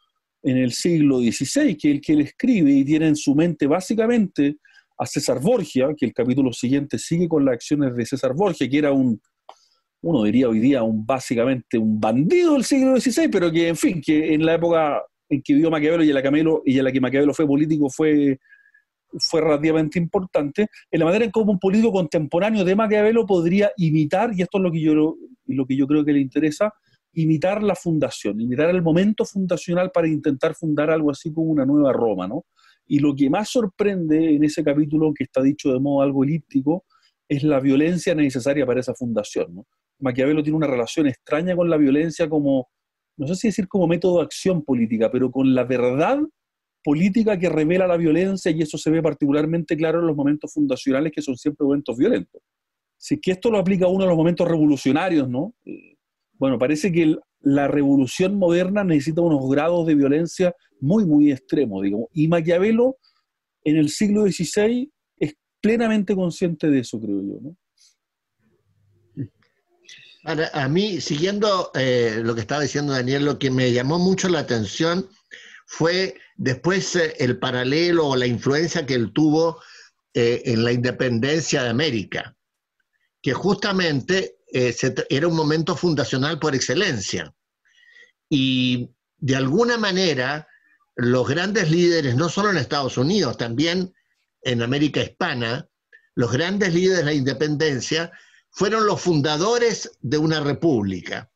en 0.42 0.56
el 0.56 0.72
siglo 0.72 1.20
XVI, 1.20 1.76
que 1.76 1.92
el 1.92 2.00
que 2.00 2.14
él 2.14 2.22
escribe 2.22 2.72
y 2.72 2.86
tiene 2.86 3.08
en 3.08 3.18
su 3.18 3.36
mente 3.36 3.68
básicamente 3.68 4.56
a 4.98 5.06
César 5.06 5.42
Borgia, 5.42 5.90
que 5.98 6.06
el 6.06 6.14
capítulo 6.14 6.54
siguiente 6.54 6.98
sigue 6.98 7.28
con 7.28 7.44
las 7.44 7.56
acciones 7.56 7.94
de 7.94 8.06
César 8.06 8.34
Borgia, 8.34 8.70
que 8.70 8.78
era 8.78 8.94
un, 8.94 9.20
uno 10.02 10.24
diría 10.24 10.48
hoy 10.48 10.60
día, 10.60 10.82
un 10.82 11.06
básicamente 11.06 11.78
un 11.78 12.00
bandido 12.00 12.54
del 12.54 12.64
siglo 12.64 12.98
XVI, 12.98 13.28
pero 13.28 13.52
que, 13.52 13.68
en 13.68 13.76
fin, 13.76 14.02
que 14.02 14.34
en 14.34 14.46
la 14.46 14.54
época 14.54 15.04
en 15.28 15.42
que 15.42 15.56
vivió 15.56 15.70
Maquiavelo 15.70 16.06
y 16.06 16.10
en 16.10 16.16
la, 16.16 16.24
y 16.66 16.78
en 16.78 16.84
la 16.86 16.92
que 16.94 17.02
Maquiavelo 17.02 17.34
fue 17.34 17.46
político 17.46 17.90
fue, 17.90 18.40
fue 19.18 19.42
relativamente 19.42 19.98
importante, 20.00 20.68
en 20.92 21.00
la 21.00 21.06
manera 21.06 21.25
en 21.25 21.32
cómo 21.32 21.51
un 21.51 21.60
político 21.60 21.92
contemporáneo 21.92 22.63
de 22.63 22.75
Maquiavelo 22.75 23.25
podría 23.25 23.72
imitar, 23.78 24.32
y 24.36 24.42
esto 24.42 24.58
es 24.58 24.63
lo 24.63 24.72
que 24.72 24.82
yo, 24.82 25.16
lo 25.46 25.66
que 25.66 25.75
yo 25.75 25.88
creo 25.88 26.06
que 26.06 26.13
le 26.13 26.20
interesa, 26.20 26.74
imitar 27.13 27.63
la 27.63 27.75
fundación, 27.75 28.39
imitar 28.39 28.70
el 28.70 28.82
momento 28.82 29.25
fundacional 29.25 29.92
para 29.92 30.08
intentar 30.08 30.56
fundar 30.56 30.92
algo 30.92 31.12
así 31.12 31.34
como 31.34 31.48
una 31.48 31.66
nueva 31.66 31.92
Roma, 31.92 32.28
¿no? 32.28 32.46
Y 32.86 33.00
lo 33.00 33.16
que 33.16 33.30
más 33.30 33.50
sorprende 33.50 34.36
en 34.36 34.44
ese 34.44 34.63
capítulo, 34.63 35.13
que 35.13 35.24
está 35.24 35.42
dicho 35.42 35.72
de 35.72 35.80
modo 35.80 36.04
algo 36.04 36.24
elíptico, 36.24 36.86
es 37.28 37.44
la 37.44 37.60
violencia 37.60 38.16
necesaria 38.16 38.66
para 38.66 38.80
esa 38.80 38.94
fundación, 38.94 39.56
¿no? 39.56 39.66
Maquiavelo 40.00 40.44
tiene 40.44 40.58
una 40.58 40.68
relación 40.68 41.08
extraña 41.08 41.56
con 41.56 41.70
la 41.70 41.78
violencia 41.78 42.30
como 42.30 42.70
no 43.20 43.28
sé 43.28 43.36
si 43.36 43.48
decir 43.50 43.68
como 43.68 43.86
método 43.86 44.20
de 44.20 44.24
acción 44.24 44.63
política, 44.63 45.12
pero 45.12 45.30
con 45.30 45.54
la 45.54 45.66
verdad 45.66 46.20
política 46.84 47.38
que 47.38 47.50
revela 47.50 47.88
la 47.88 47.98
violencia 47.98 48.52
y 48.52 48.62
eso 48.62 48.78
se 48.78 48.90
ve 48.90 49.02
particularmente 49.02 49.76
claro 49.76 50.00
en 50.00 50.08
los 50.08 50.16
momentos 50.16 50.54
fundacionales 50.54 51.12
que 51.12 51.22
son 51.22 51.38
siempre 51.38 51.66
momentos 51.66 51.98
violentos. 51.98 52.42
Si 52.98 53.20
que 53.20 53.32
esto 53.32 53.50
lo 53.50 53.60
aplica 53.60 53.88
uno 53.88 54.04
a 54.04 54.08
los 54.08 54.18
momentos 54.18 54.48
revolucionarios, 54.48 55.30
¿no? 55.30 55.54
Bueno, 56.34 56.58
parece 56.58 56.92
que 56.92 57.16
la 57.42 57.68
revolución 57.68 58.38
moderna 58.38 58.84
necesita 58.84 59.22
unos 59.22 59.50
grados 59.50 59.86
de 59.88 59.96
violencia 59.96 60.54
muy, 60.82 61.06
muy 61.06 61.32
extremos, 61.32 61.84
digamos. 61.84 62.08
Y 62.14 62.28
Maquiavelo 62.28 62.98
en 63.64 63.78
el 63.78 63.90
siglo 63.90 64.24
XVI 64.24 64.90
es 65.18 65.34
plenamente 65.62 66.16
consciente 66.16 66.70
de 66.70 66.80
eso, 66.80 67.00
creo 67.00 67.22
yo, 67.22 67.40
¿no? 67.42 67.56
a 70.54 70.68
mí, 70.68 71.02
siguiendo 71.02 71.72
eh, 71.74 72.20
lo 72.22 72.36
que 72.36 72.42
estaba 72.42 72.62
diciendo 72.62 72.94
Daniel, 72.94 73.26
lo 73.26 73.40
que 73.40 73.50
me 73.50 73.72
llamó 73.72 73.98
mucho 73.98 74.28
la 74.30 74.40
atención 74.40 75.08
fue 75.72 76.16
después 76.36 76.96
eh, 76.96 77.14
el 77.20 77.38
paralelo 77.38 78.08
o 78.08 78.16
la 78.16 78.26
influencia 78.26 78.88
que 78.88 78.96
él 78.96 79.14
tuvo 79.14 79.62
eh, 80.16 80.42
en 80.46 80.64
la 80.64 80.72
independencia 80.72 81.62
de 81.62 81.70
América, 81.70 82.36
que 83.22 83.34
justamente 83.34 84.38
era 84.52 85.28
un 85.28 85.36
momento 85.36 85.76
fundacional 85.76 86.40
por 86.40 86.56
excelencia. 86.56 87.32
Y 88.28 88.90
de 89.18 89.36
alguna 89.36 89.78
manera, 89.78 90.48
los 90.96 91.30
grandes 91.30 91.70
líderes, 91.70 92.16
no 92.16 92.30
solo 92.30 92.50
en 92.50 92.58
Estados 92.58 92.98
Unidos, 92.98 93.38
también 93.38 93.94
en 94.42 94.64
América 94.64 95.04
Hispana, 95.04 95.70
los 96.16 96.32
grandes 96.32 96.74
líderes 96.74 96.98
de 96.98 97.06
la 97.06 97.14
independencia 97.14 98.12
fueron 98.50 98.88
los 98.88 99.00
fundadores 99.00 99.92
de 100.02 100.18
una 100.18 100.40
república. 100.40 101.30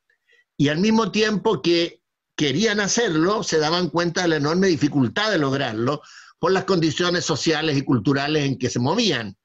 Y 0.57 0.69
al 0.69 0.79
mismo 0.79 1.11
tiempo 1.11 1.61
que 1.61 2.02
querían 2.35 2.79
hacerlo, 2.79 3.43
se 3.43 3.59
daban 3.59 3.89
cuenta 3.89 4.23
de 4.23 4.29
la 4.29 4.35
enorme 4.37 4.67
dificultad 4.67 5.31
de 5.31 5.37
lograrlo 5.37 6.01
por 6.39 6.51
las 6.51 6.65
condiciones 6.65 7.25
sociales 7.25 7.77
y 7.77 7.83
culturales 7.83 8.43
en 8.43 8.57
que 8.57 8.69
se 8.69 8.79
movían. 8.79 9.37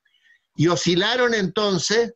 Y 0.56 0.68
oscilaron 0.68 1.34
entonces 1.34 2.14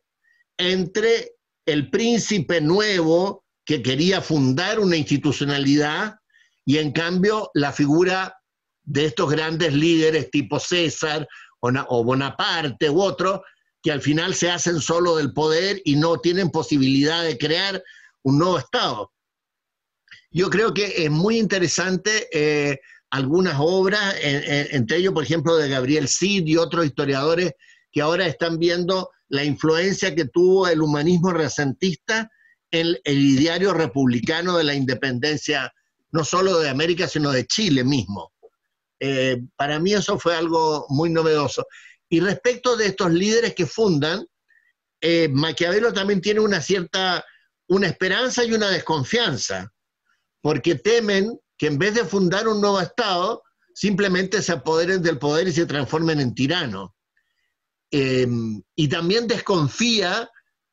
entre 0.57 1.35
el 1.65 1.89
príncipe 1.89 2.59
nuevo 2.59 3.45
que 3.65 3.81
quería 3.81 4.21
fundar 4.21 4.79
una 4.79 4.97
institucionalidad 4.97 6.15
y 6.65 6.77
en 6.77 6.91
cambio 6.91 7.49
la 7.53 7.71
figura 7.71 8.35
de 8.83 9.05
estos 9.05 9.29
grandes 9.29 9.73
líderes 9.73 10.29
tipo 10.29 10.59
César 10.59 11.27
o 11.61 12.03
Bonaparte 12.03 12.89
u 12.89 13.01
otros 13.01 13.39
que 13.81 13.91
al 13.91 14.01
final 14.01 14.33
se 14.33 14.51
hacen 14.51 14.81
solo 14.81 15.15
del 15.15 15.33
poder 15.33 15.81
y 15.85 15.95
no 15.95 16.17
tienen 16.17 16.49
posibilidad 16.49 17.23
de 17.23 17.37
crear 17.37 17.81
un 18.23 18.37
nuevo 18.39 18.57
Estado. 18.57 19.12
Yo 20.33 20.49
creo 20.49 20.73
que 20.73 21.05
es 21.05 21.11
muy 21.11 21.37
interesante 21.37 22.27
eh, 22.33 22.79
algunas 23.11 23.55
obras, 23.59 24.15
entre 24.21 24.97
ellos, 24.97 25.13
por 25.13 25.23
ejemplo, 25.23 25.55
de 25.55 25.69
Gabriel 25.69 26.07
Cid 26.07 26.47
y 26.47 26.57
otros 26.57 26.85
historiadores 26.85 27.53
que 27.91 28.01
ahora 28.01 28.25
están 28.25 28.57
viendo 28.57 29.11
la 29.29 29.43
influencia 29.43 30.15
que 30.15 30.25
tuvo 30.25 30.67
el 30.67 30.81
humanismo 30.81 31.31
recentista 31.31 32.29
en 32.71 32.97
el 33.03 33.17
ideario 33.19 33.73
republicano 33.73 34.57
de 34.57 34.63
la 34.63 34.73
independencia, 34.73 35.71
no 36.11 36.23
solo 36.23 36.59
de 36.59 36.69
América, 36.69 37.07
sino 37.07 37.31
de 37.31 37.45
Chile 37.45 37.83
mismo. 37.83 38.31
Eh, 38.99 39.41
para 39.55 39.79
mí 39.79 39.93
eso 39.93 40.17
fue 40.17 40.35
algo 40.35 40.85
muy 40.89 41.09
novedoso. 41.09 41.67
Y 42.09 42.19
respecto 42.19 42.77
de 42.77 42.87
estos 42.87 43.11
líderes 43.11 43.53
que 43.53 43.65
fundan, 43.65 44.25
eh, 45.01 45.29
Maquiavelo 45.29 45.93
también 45.93 46.21
tiene 46.21 46.39
una 46.39 46.61
cierta, 46.61 47.25
una 47.67 47.87
esperanza 47.87 48.43
y 48.43 48.53
una 48.53 48.69
desconfianza, 48.69 49.72
porque 50.43 50.75
temen 50.75 51.39
que 51.57 51.67
en 51.67 51.79
vez 51.79 51.95
de 51.95 52.03
fundar 52.03 52.49
un 52.49 52.59
nuevo 52.59 52.81
Estado, 52.81 53.43
simplemente 53.73 54.41
se 54.41 54.51
apoderen 54.51 55.01
del 55.01 55.17
poder 55.17 55.47
y 55.47 55.53
se 55.53 55.65
transformen 55.65 56.19
en 56.19 56.35
tiranos. 56.35 56.91
Eh, 57.89 58.27
y 58.75 58.87
también 58.89 59.25
desconfía 59.25 60.29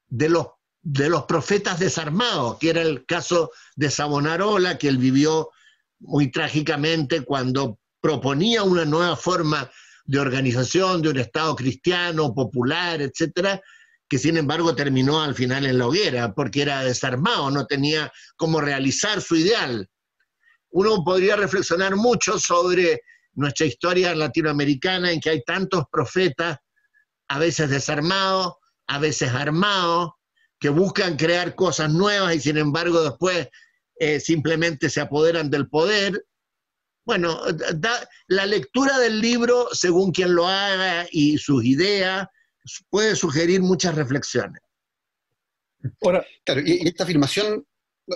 de 0.08 0.28
los, 0.28 0.48
de 0.82 1.08
los 1.08 1.22
profetas 1.26 1.78
desarmados, 1.78 2.58
que 2.58 2.70
era 2.70 2.82
el 2.82 3.06
caso 3.06 3.52
de 3.76 3.90
Savonarola, 3.90 4.76
que 4.76 4.88
él 4.88 4.98
vivió 4.98 5.50
muy 6.00 6.32
trágicamente 6.32 7.20
cuando 7.20 7.78
proponía 8.00 8.64
una 8.64 8.84
nueva 8.84 9.14
forma 9.14 9.70
de 10.04 10.18
organización 10.18 11.00
de 11.00 11.10
un 11.10 11.18
Estado 11.18 11.54
cristiano, 11.54 12.34
popular, 12.34 13.00
etcétera, 13.00 13.62
que 14.10 14.18
sin 14.18 14.36
embargo 14.36 14.74
terminó 14.74 15.22
al 15.22 15.36
final 15.36 15.64
en 15.64 15.78
la 15.78 15.86
hoguera, 15.86 16.34
porque 16.34 16.62
era 16.62 16.82
desarmado, 16.82 17.48
no 17.52 17.64
tenía 17.66 18.12
cómo 18.36 18.60
realizar 18.60 19.22
su 19.22 19.36
ideal. 19.36 19.88
Uno 20.70 21.04
podría 21.04 21.36
reflexionar 21.36 21.94
mucho 21.94 22.36
sobre 22.36 23.02
nuestra 23.34 23.66
historia 23.66 24.12
latinoamericana 24.16 25.12
en 25.12 25.20
que 25.20 25.30
hay 25.30 25.42
tantos 25.44 25.84
profetas, 25.92 26.58
a 27.28 27.38
veces 27.38 27.70
desarmados, 27.70 28.54
a 28.88 28.98
veces 28.98 29.30
armados, 29.30 30.10
que 30.58 30.70
buscan 30.70 31.16
crear 31.16 31.54
cosas 31.54 31.90
nuevas 31.90 32.34
y 32.34 32.40
sin 32.40 32.58
embargo 32.58 33.02
después 33.02 33.48
eh, 34.00 34.18
simplemente 34.18 34.90
se 34.90 35.00
apoderan 35.00 35.50
del 35.50 35.68
poder 35.68 36.24
bueno, 37.06 37.40
la 38.28 38.46
lectura 38.46 38.98
del 38.98 39.20
libro, 39.20 39.68
según 39.72 40.12
quien 40.12 40.34
lo 40.34 40.46
haga 40.46 41.06
y 41.10 41.38
sus 41.38 41.64
ideas, 41.64 42.28
puede 42.88 43.16
sugerir 43.16 43.60
muchas 43.60 43.94
reflexiones. 43.94 44.60
Ahora, 46.02 46.24
claro, 46.44 46.60
y, 46.64 46.86
esta 46.86 47.04
afirmación, 47.04 47.66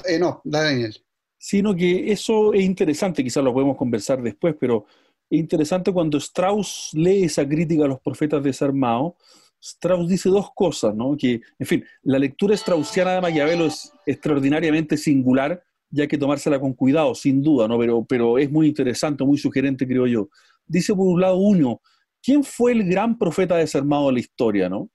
eh, 0.07 0.19
no, 0.19 0.41
Daniel. 0.45 0.97
Sino 1.39 1.75
que 1.75 2.13
eso 2.13 2.53
es 2.55 2.63
interesante, 2.65 3.23
quizás 3.23 3.45
lo 3.45 3.53
podemos 3.53 3.77
conversar 3.77 4.23
después, 4.23 4.55
pero 4.59 4.87
es 5.31 5.39
interesante 5.39 5.93
cuando 5.93 6.19
Strauss 6.19 6.91
lee 6.93 7.25
esa 7.25 7.47
crítica 7.47 7.85
a 7.85 7.89
los 7.89 8.01
profetas 8.01 8.43
desarmados, 8.43 9.15
Strauss 9.61 10.09
dice 10.09 10.29
dos 10.29 10.51
cosas, 10.55 10.95
¿no? 10.95 11.17
Que, 11.17 11.41
en 11.59 11.67
fin, 11.67 11.85
la 12.03 12.19
lectura 12.19 12.55
straussiana 12.55 13.15
de 13.15 13.21
Maquiavelo 13.23 13.67
es 13.67 13.93
extraordinariamente 14.05 14.99
singular, 14.99 15.63
ya 15.91 16.03
hay 16.03 16.09
que 16.09 16.19
tomársela 16.19 16.61
con 16.61 16.75
cuidado, 16.75 17.15
sin 17.15 17.43
duda, 17.43 17.67
¿no? 17.67 17.79
Pero, 17.79 18.05
pero 18.05 18.39
es 18.39 18.51
muy 18.51 18.69
interesante, 18.69 19.25
muy 19.25 19.39
sugerente, 19.39 19.87
creo 19.87 20.07
yo. 20.07 20.29
Dice 20.67 20.95
por 20.95 21.07
un 21.07 21.21
lado 21.21 21.37
uno, 21.37 21.81
¿quién 22.25 22.43
fue 22.43 22.73
el 22.73 22.89
gran 22.89 23.19
profeta 23.19 23.57
desarmado 23.57 24.07
de 24.07 24.15
la 24.15 24.21
historia, 24.21 24.69
no? 24.69 24.91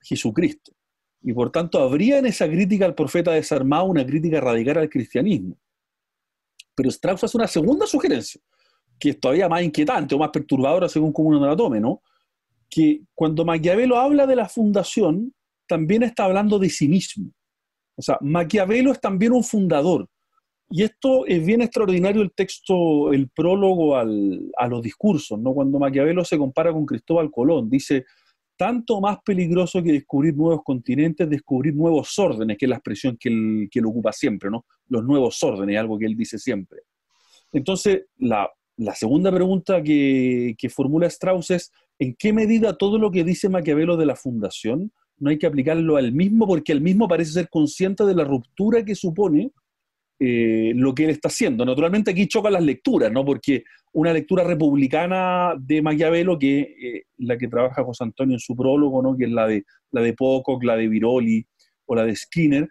Jesucristo. 0.00 0.72
Y 1.22 1.32
por 1.32 1.50
tanto, 1.52 1.78
habría 1.78 2.18
en 2.18 2.26
esa 2.26 2.48
crítica 2.48 2.86
al 2.86 2.94
profeta 2.94 3.32
desarmado 3.32 3.84
una 3.84 4.06
crítica 4.06 4.40
radical 4.40 4.78
al 4.78 4.88
cristianismo. 4.88 5.58
Pero 6.74 6.88
Strauss 6.88 7.24
hace 7.24 7.36
una 7.36 7.46
segunda 7.46 7.86
sugerencia, 7.86 8.40
que 8.98 9.10
es 9.10 9.20
todavía 9.20 9.48
más 9.48 9.62
inquietante 9.62 10.14
o 10.14 10.18
más 10.18 10.30
perturbadora 10.30 10.88
según 10.88 11.12
cómo 11.12 11.28
uno 11.28 11.46
la 11.46 11.56
tome, 11.56 11.80
¿no? 11.80 12.02
Que 12.70 13.02
cuando 13.14 13.44
Maquiavelo 13.44 13.98
habla 13.98 14.26
de 14.26 14.36
la 14.36 14.48
fundación, 14.48 15.34
también 15.66 16.04
está 16.04 16.24
hablando 16.24 16.58
de 16.58 16.70
sí 16.70 16.88
mismo. 16.88 17.32
O 17.96 18.02
sea, 18.02 18.18
Maquiavelo 18.20 18.92
es 18.92 19.00
también 19.00 19.32
un 19.32 19.44
fundador. 19.44 20.08
Y 20.68 20.82
esto 20.82 21.26
es 21.26 21.44
bien 21.44 21.62
extraordinario 21.62 22.22
el 22.22 22.32
texto, 22.32 23.12
el 23.12 23.28
prólogo 23.28 23.96
al, 23.96 24.50
a 24.56 24.66
los 24.66 24.82
discursos, 24.82 25.38
¿no? 25.38 25.54
Cuando 25.54 25.78
Maquiavelo 25.78 26.24
se 26.24 26.36
compara 26.36 26.72
con 26.72 26.84
Cristóbal 26.84 27.30
Colón, 27.30 27.70
dice, 27.70 28.04
tanto 28.56 29.00
más 29.00 29.18
peligroso 29.24 29.82
que 29.82 29.92
descubrir 29.92 30.34
nuevos 30.34 30.62
continentes, 30.64 31.28
descubrir 31.30 31.74
nuevos 31.74 32.18
órdenes, 32.18 32.56
que 32.58 32.64
es 32.64 32.70
la 32.70 32.76
expresión 32.76 33.16
que 33.16 33.28
él, 33.28 33.86
ocupa 33.86 34.12
siempre, 34.12 34.50
¿no? 34.50 34.66
Los 34.88 35.04
nuevos 35.04 35.40
órdenes, 35.42 35.78
algo 35.78 35.98
que 35.98 36.06
él 36.06 36.16
dice 36.16 36.38
siempre. 36.38 36.80
Entonces, 37.52 38.06
la, 38.16 38.50
la 38.76 38.94
segunda 38.94 39.30
pregunta 39.30 39.82
que, 39.82 40.54
que, 40.58 40.68
formula 40.68 41.06
Strauss 41.06 41.50
es, 41.50 41.72
¿en 41.98 42.16
qué 42.18 42.32
medida 42.32 42.76
todo 42.76 42.98
lo 42.98 43.12
que 43.12 43.22
dice 43.22 43.48
Maquiavelo 43.48 43.96
de 43.96 44.06
la 44.06 44.16
fundación 44.16 44.92
no 45.18 45.30
hay 45.30 45.38
que 45.38 45.46
aplicarlo 45.46 45.96
al 45.96 46.12
mismo 46.12 46.46
porque 46.46 46.72
el 46.72 46.80
mismo 46.80 47.08
parece 47.08 47.32
ser 47.32 47.48
consciente 47.48 48.04
de 48.04 48.14
la 48.14 48.24
ruptura 48.24 48.84
que 48.84 48.94
supone 48.94 49.52
eh, 50.18 50.72
lo 50.74 50.94
que 50.94 51.04
él 51.04 51.10
está 51.10 51.28
haciendo. 51.28 51.64
Naturalmente 51.64 52.10
aquí 52.10 52.26
chocan 52.26 52.54
las 52.54 52.62
lecturas, 52.62 53.12
¿no? 53.12 53.24
Porque 53.24 53.64
una 53.92 54.12
lectura 54.12 54.44
republicana 54.44 55.54
de 55.58 55.82
Maquiavelo, 55.82 56.38
que 56.38 56.60
eh, 56.60 57.02
la 57.18 57.36
que 57.36 57.48
trabaja 57.48 57.84
José 57.84 58.04
Antonio 58.04 58.34
en 58.34 58.40
su 58.40 58.56
prólogo, 58.56 59.02
¿no? 59.02 59.16
Que 59.16 59.24
es 59.24 59.30
la 59.30 59.46
de, 59.46 59.64
la 59.90 60.00
de 60.00 60.14
Pocock, 60.14 60.62
la 60.64 60.76
de 60.76 60.88
Viroli 60.88 61.46
o 61.86 61.94
la 61.94 62.04
de 62.04 62.16
Skinner, 62.16 62.68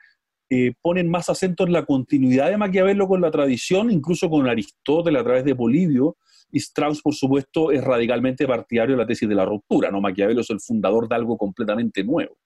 eh, 0.49 0.73
ponen 0.81 1.09
más 1.09 1.29
acento 1.29 1.65
en 1.65 1.73
la 1.73 1.85
continuidad 1.85 2.49
de 2.49 2.57
Maquiavelo 2.57 3.07
con 3.07 3.21
la 3.21 3.31
tradición, 3.31 3.89
incluso 3.91 4.29
con 4.29 4.47
Aristóteles 4.47 5.21
a 5.21 5.23
través 5.23 5.45
de 5.45 5.55
Polibio, 5.55 6.17
y 6.51 6.59
Strauss, 6.59 7.01
por 7.01 7.13
supuesto, 7.13 7.71
es 7.71 7.83
radicalmente 7.83 8.47
partidario 8.47 8.95
de 8.95 9.01
la 9.01 9.07
tesis 9.07 9.27
de 9.27 9.35
la 9.35 9.45
ruptura, 9.45 9.91
¿no? 9.91 10.01
Maquiavelo 10.01 10.41
es 10.41 10.49
el 10.49 10.59
fundador 10.59 11.07
de 11.07 11.15
algo 11.15 11.37
completamente 11.37 12.03
nuevo. 12.03 12.37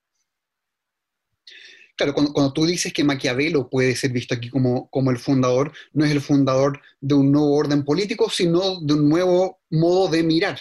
Claro, 1.99 2.13
cuando, 2.13 2.53
tú 2.53 2.65
dices 2.65 2.93
que 2.93 3.03
Maquiavelo 3.03 3.69
puede 3.69 3.93
ser 3.93 4.13
visto 4.13 4.33
aquí 4.33 4.49
como, 4.49 4.89
como 4.89 5.11
el 5.11 5.17
fundador, 5.17 5.73
no 5.91 6.05
es 6.05 6.11
el 6.11 6.21
fundador 6.21 6.79
de 7.01 7.13
un 7.13 7.29
nuevo 7.29 7.53
orden 7.53 7.83
político, 7.83 8.29
sino 8.29 8.79
de 8.79 8.93
un 8.93 9.09
nuevo 9.09 9.59
modo 9.69 10.07
de 10.07 10.23
mirar. 10.23 10.57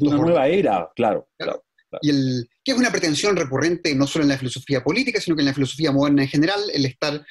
Una 0.00 0.16
nueva 0.16 0.48
era, 0.48 0.90
claro, 0.96 1.28
claro, 1.38 1.64
Y 2.00 2.10
el, 2.10 2.48
que 2.64 2.72
es 2.72 2.78
una 2.78 2.90
pretensión 2.90 3.36
recurrente 3.36 3.94
no 3.94 4.08
solo 4.08 4.24
en 4.24 4.30
la 4.30 4.38
filosofía 4.38 4.82
política, 4.82 5.20
sino 5.20 5.36
que 5.36 5.42
en 5.42 5.46
la 5.46 5.54
filosofía 5.54 5.92
moderna 5.92 6.22
en 6.22 6.28
general, 6.28 6.60
el 6.74 6.84
estar 6.84 7.24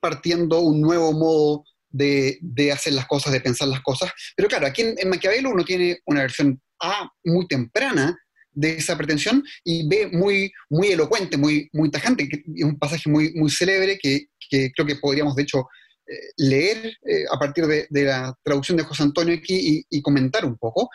partiendo 0.00 0.60
un 0.60 0.82
nuevo 0.82 1.10
modo 1.14 1.64
de, 1.88 2.36
de 2.42 2.72
hacer 2.72 2.92
las 2.92 3.06
cosas, 3.06 3.32
de 3.32 3.40
pensar 3.40 3.68
las 3.68 3.80
cosas. 3.80 4.12
Pero 4.36 4.50
claro, 4.50 4.66
aquí 4.66 4.82
en, 4.82 4.96
en 4.98 5.08
Maquiavelo 5.08 5.48
uno 5.48 5.64
tiene 5.64 5.98
una 6.04 6.20
versión 6.20 6.60
A 6.78 7.10
muy 7.24 7.48
temprana 7.48 8.18
de 8.58 8.72
esa 8.72 8.96
pretensión 8.96 9.44
y 9.62 9.88
ve 9.88 10.08
muy, 10.08 10.50
muy 10.68 10.88
elocuente, 10.88 11.36
muy, 11.36 11.68
muy 11.72 11.90
tajante, 11.90 12.28
que 12.28 12.42
es 12.56 12.64
un 12.64 12.76
pasaje 12.76 13.08
muy, 13.08 13.32
muy 13.34 13.50
célebre 13.50 13.98
que, 13.98 14.26
creo 14.50 14.86
que 14.86 14.96
podríamos 14.96 15.36
de 15.36 15.42
hecho 15.42 15.60
eh, 16.06 16.32
leer 16.38 16.92
eh, 17.06 17.24
a 17.30 17.38
partir 17.38 17.66
de, 17.66 17.86
la 17.90 18.34
traducción 18.42 18.76
de 18.76 18.82
José 18.82 19.04
Antonio 19.04 19.36
aquí 19.36 19.86
y, 19.88 20.02
comentar 20.02 20.44
un 20.44 20.56
poco. 20.56 20.90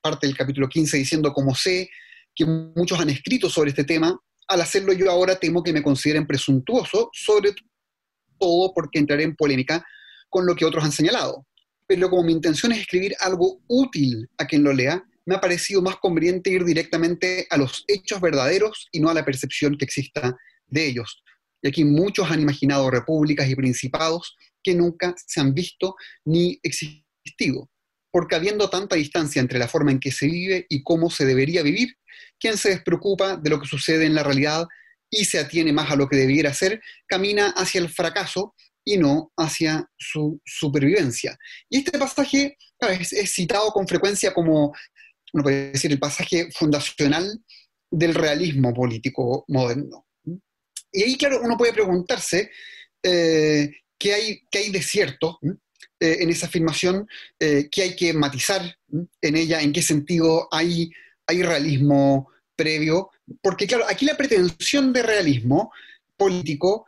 Parte 0.00 0.26
del 0.26 0.36
capítulo 0.36 0.68
15 0.68 0.96
diciendo, 0.96 1.32
como 1.32 1.54
sé 1.54 1.88
que 2.34 2.44
muchos 2.44 2.98
han 2.98 3.10
escrito 3.10 3.48
sobre 3.48 3.70
este 3.70 3.84
tema, 3.84 4.18
al 4.48 4.60
hacerlo 4.60 4.92
yo 4.92 5.08
ahora 5.10 5.36
temo 5.36 5.62
que 5.62 5.72
me 5.72 5.82
consideren 5.82 6.26
presuntuoso, 6.26 7.08
sobre 7.12 7.52
todo 8.40 8.72
porque 8.74 8.98
entraré 8.98 9.22
en 9.22 9.36
polémica 9.36 9.84
con 10.28 10.44
lo 10.44 10.56
que 10.56 10.64
otros 10.64 10.82
han 10.82 10.92
señalado. 10.92 11.46
Pero 11.86 12.10
como 12.10 12.24
mi 12.24 12.32
intención 12.32 12.72
es 12.72 12.80
escribir 12.80 13.14
algo 13.20 13.60
útil 13.68 14.28
a 14.38 14.46
quien 14.46 14.64
lo 14.64 14.72
lea, 14.72 15.04
me 15.26 15.34
ha 15.34 15.40
parecido 15.40 15.82
más 15.82 15.96
conveniente 15.96 16.50
ir 16.50 16.64
directamente 16.64 17.46
a 17.50 17.56
los 17.56 17.84
hechos 17.88 18.20
verdaderos 18.20 18.88
y 18.92 19.00
no 19.00 19.10
a 19.10 19.14
la 19.14 19.24
percepción 19.24 19.76
que 19.76 19.84
exista 19.84 20.36
de 20.66 20.86
ellos. 20.86 21.22
Y 21.62 21.68
aquí 21.68 21.84
muchos 21.84 22.30
han 22.30 22.40
imaginado 22.40 22.90
repúblicas 22.90 23.48
y 23.48 23.54
principados 23.54 24.36
que 24.62 24.74
nunca 24.74 25.14
se 25.26 25.40
han 25.40 25.54
visto 25.54 25.94
ni 26.24 26.58
existido, 26.62 27.70
porque 28.10 28.34
habiendo 28.34 28.68
tanta 28.68 28.96
distancia 28.96 29.40
entre 29.40 29.58
la 29.58 29.68
forma 29.68 29.90
en 29.92 30.00
que 30.00 30.12
se 30.12 30.26
vive 30.26 30.66
y 30.68 30.82
cómo 30.82 31.10
se 31.10 31.24
debería 31.24 31.62
vivir, 31.62 31.96
quien 32.38 32.58
se 32.58 32.70
despreocupa 32.70 33.36
de 33.36 33.50
lo 33.50 33.60
que 33.60 33.66
sucede 33.66 34.04
en 34.04 34.14
la 34.14 34.22
realidad 34.22 34.66
y 35.10 35.24
se 35.24 35.38
atiene 35.38 35.72
más 35.72 35.90
a 35.90 35.96
lo 35.96 36.08
que 36.08 36.16
debiera 36.16 36.52
ser, 36.52 36.82
camina 37.06 37.50
hacia 37.56 37.80
el 37.80 37.88
fracaso 37.88 38.54
y 38.84 38.98
no 38.98 39.32
hacia 39.36 39.88
su 39.96 40.40
supervivencia. 40.44 41.38
Y 41.70 41.78
este 41.78 41.98
pasaje 41.98 42.56
es, 42.80 43.32
citado 43.32 43.70
con 43.70 43.88
frecuencia 43.88 44.34
como 44.34 44.74
uno 45.34 45.42
puede 45.42 45.72
decir, 45.72 45.90
el 45.90 45.98
pasaje 45.98 46.48
fundacional 46.52 47.40
del 47.90 48.14
realismo 48.14 48.72
político 48.72 49.44
moderno. 49.48 50.06
Y 50.92 51.02
ahí, 51.02 51.16
claro, 51.16 51.40
uno 51.42 51.56
puede 51.56 51.72
preguntarse 51.72 52.50
eh, 53.02 53.70
qué, 53.98 54.14
hay, 54.14 54.40
qué 54.48 54.58
hay 54.58 54.70
de 54.70 54.80
cierto 54.80 55.40
eh, 55.98 56.18
en 56.20 56.30
esa 56.30 56.46
afirmación, 56.46 57.06
eh, 57.40 57.68
qué 57.70 57.82
hay 57.82 57.96
que 57.96 58.12
matizar 58.12 58.62
en 59.20 59.36
ella, 59.36 59.60
en 59.60 59.72
qué 59.72 59.82
sentido 59.82 60.46
hay, 60.52 60.90
hay 61.26 61.42
realismo 61.42 62.30
previo, 62.54 63.10
porque, 63.42 63.66
claro, 63.66 63.86
aquí 63.88 64.06
la 64.06 64.16
pretensión 64.16 64.92
de 64.92 65.02
realismo 65.02 65.72
político 66.16 66.86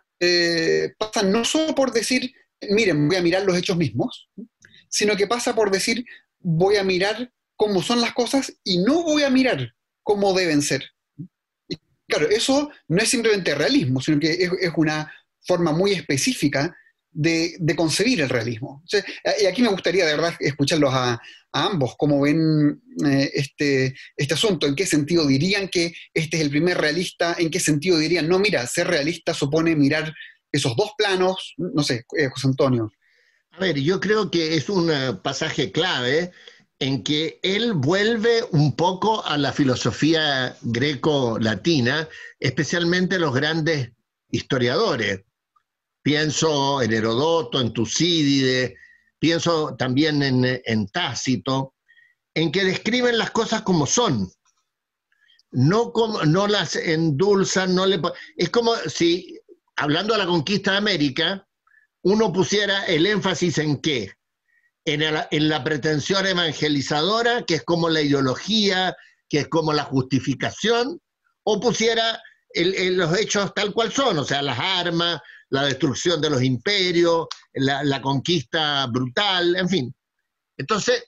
pasa 0.98 1.22
no 1.22 1.44
solo 1.44 1.74
por 1.74 1.92
decir, 1.92 2.32
miren, 2.70 3.08
voy 3.08 3.16
a 3.16 3.22
mirar 3.22 3.42
los 3.42 3.58
hechos 3.58 3.76
mismos, 3.76 4.30
sino 4.88 5.16
que 5.16 5.26
pasa 5.26 5.54
por 5.54 5.70
decir, 5.70 6.04
voy 6.38 6.76
a 6.76 6.84
mirar 6.84 7.30
cómo 7.56 7.82
son 7.82 8.00
las 8.00 8.12
cosas 8.12 8.52
y 8.64 8.78
no 8.78 9.02
voy 9.02 9.22
a 9.22 9.30
mirar 9.30 9.74
cómo 10.02 10.32
deben 10.34 10.62
ser. 10.62 10.84
Claro, 12.08 12.28
eso 12.30 12.70
no 12.88 13.02
es 13.02 13.08
simplemente 13.08 13.54
realismo, 13.54 14.00
sino 14.00 14.20
que 14.20 14.32
es, 14.32 14.50
una 14.76 15.12
forma 15.40 15.72
muy 15.72 15.92
específica 15.92 16.76
de, 17.10 17.56
concebir 17.76 18.20
el 18.20 18.28
realismo. 18.28 18.84
y 19.40 19.46
aquí 19.46 19.62
me 19.62 19.68
gustaría 19.68 20.06
de 20.06 20.14
verdad 20.14 20.34
escucharlos 20.38 20.92
a, 20.94 21.20
ambos, 21.52 21.94
cómo 21.96 22.20
ven 22.20 22.82
eh, 23.06 23.30
este, 23.32 23.94
este 24.14 24.34
asunto, 24.34 24.66
en 24.66 24.76
qué 24.76 24.84
sentido 24.84 25.26
dirían 25.26 25.68
que 25.68 25.94
este 26.12 26.36
es 26.36 26.42
el 26.42 26.50
primer 26.50 26.76
realista, 26.76 27.34
en 27.38 27.50
qué 27.50 27.60
sentido 27.60 27.98
dirían, 27.98 28.28
no, 28.28 28.38
mira, 28.38 28.66
ser 28.66 28.88
realista 28.88 29.32
supone 29.32 29.74
mirar 29.74 30.12
esos 30.52 30.76
dos 30.76 30.92
planos, 30.98 31.54
no 31.56 31.82
sé, 31.82 32.04
eh, 32.18 32.28
José 32.28 32.48
Antonio. 32.48 32.92
A 33.52 33.60
ver, 33.60 33.80
yo 33.80 34.00
creo 34.00 34.30
que 34.30 34.54
es 34.54 34.68
un 34.68 34.90
pasaje 35.22 35.72
clave 35.72 36.30
en 36.78 37.02
que 37.02 37.40
él 37.42 37.72
vuelve 37.72 38.44
un 38.52 38.76
poco 38.76 39.24
a 39.24 39.38
la 39.38 39.52
filosofía 39.52 40.56
greco-latina, 40.62 42.08
especialmente 42.38 43.18
los 43.18 43.34
grandes 43.34 43.92
historiadores. 44.30 45.22
Pienso 46.02 46.82
en 46.82 46.92
Herodoto, 46.92 47.60
en 47.60 47.72
Tucídides, 47.72 48.74
pienso 49.18 49.74
también 49.76 50.22
en, 50.22 50.88
Tácito, 50.88 51.74
en 52.34 52.52
que 52.52 52.64
describen 52.64 53.18
las 53.18 53.30
cosas 53.30 53.62
como 53.62 53.86
son, 53.86 54.30
no, 55.50 55.92
como, 55.92 56.22
no 56.24 56.46
las 56.46 56.76
endulzan, 56.76 57.74
no 57.74 57.86
le, 57.86 58.00
es 58.36 58.50
como 58.50 58.76
si, 58.86 59.40
hablando 59.76 60.12
de 60.12 60.18
la 60.18 60.26
conquista 60.26 60.72
de 60.72 60.78
América, 60.78 61.48
uno 62.02 62.32
pusiera 62.32 62.84
el 62.84 63.06
énfasis 63.06 63.58
en 63.58 63.80
qué, 63.80 64.12
en, 64.86 65.48
la 65.48 65.64
pretensión 65.64 66.26
evangelizadora, 66.26 67.42
que 67.42 67.56
es 67.56 67.64
como 67.64 67.88
la 67.88 68.00
ideología, 68.00 68.96
que 69.28 69.40
es 69.40 69.48
como 69.48 69.72
la 69.72 69.82
justificación, 69.82 71.00
o 71.42 71.60
pusiera 71.60 72.22
los 72.54 73.18
hechos 73.18 73.52
tal 73.54 73.72
cual 73.72 73.92
son, 73.92 74.18
o 74.18 74.24
sea, 74.24 74.40
las 74.42 74.58
armas, 74.58 75.20
la 75.50 75.64
destrucción 75.64 76.20
de 76.20 76.30
los 76.30 76.42
imperios, 76.42 77.26
la, 77.52 78.00
conquista 78.00 78.86
brutal, 78.86 79.56
en 79.56 79.68
fin. 79.68 79.94
Entonces, 80.56 81.04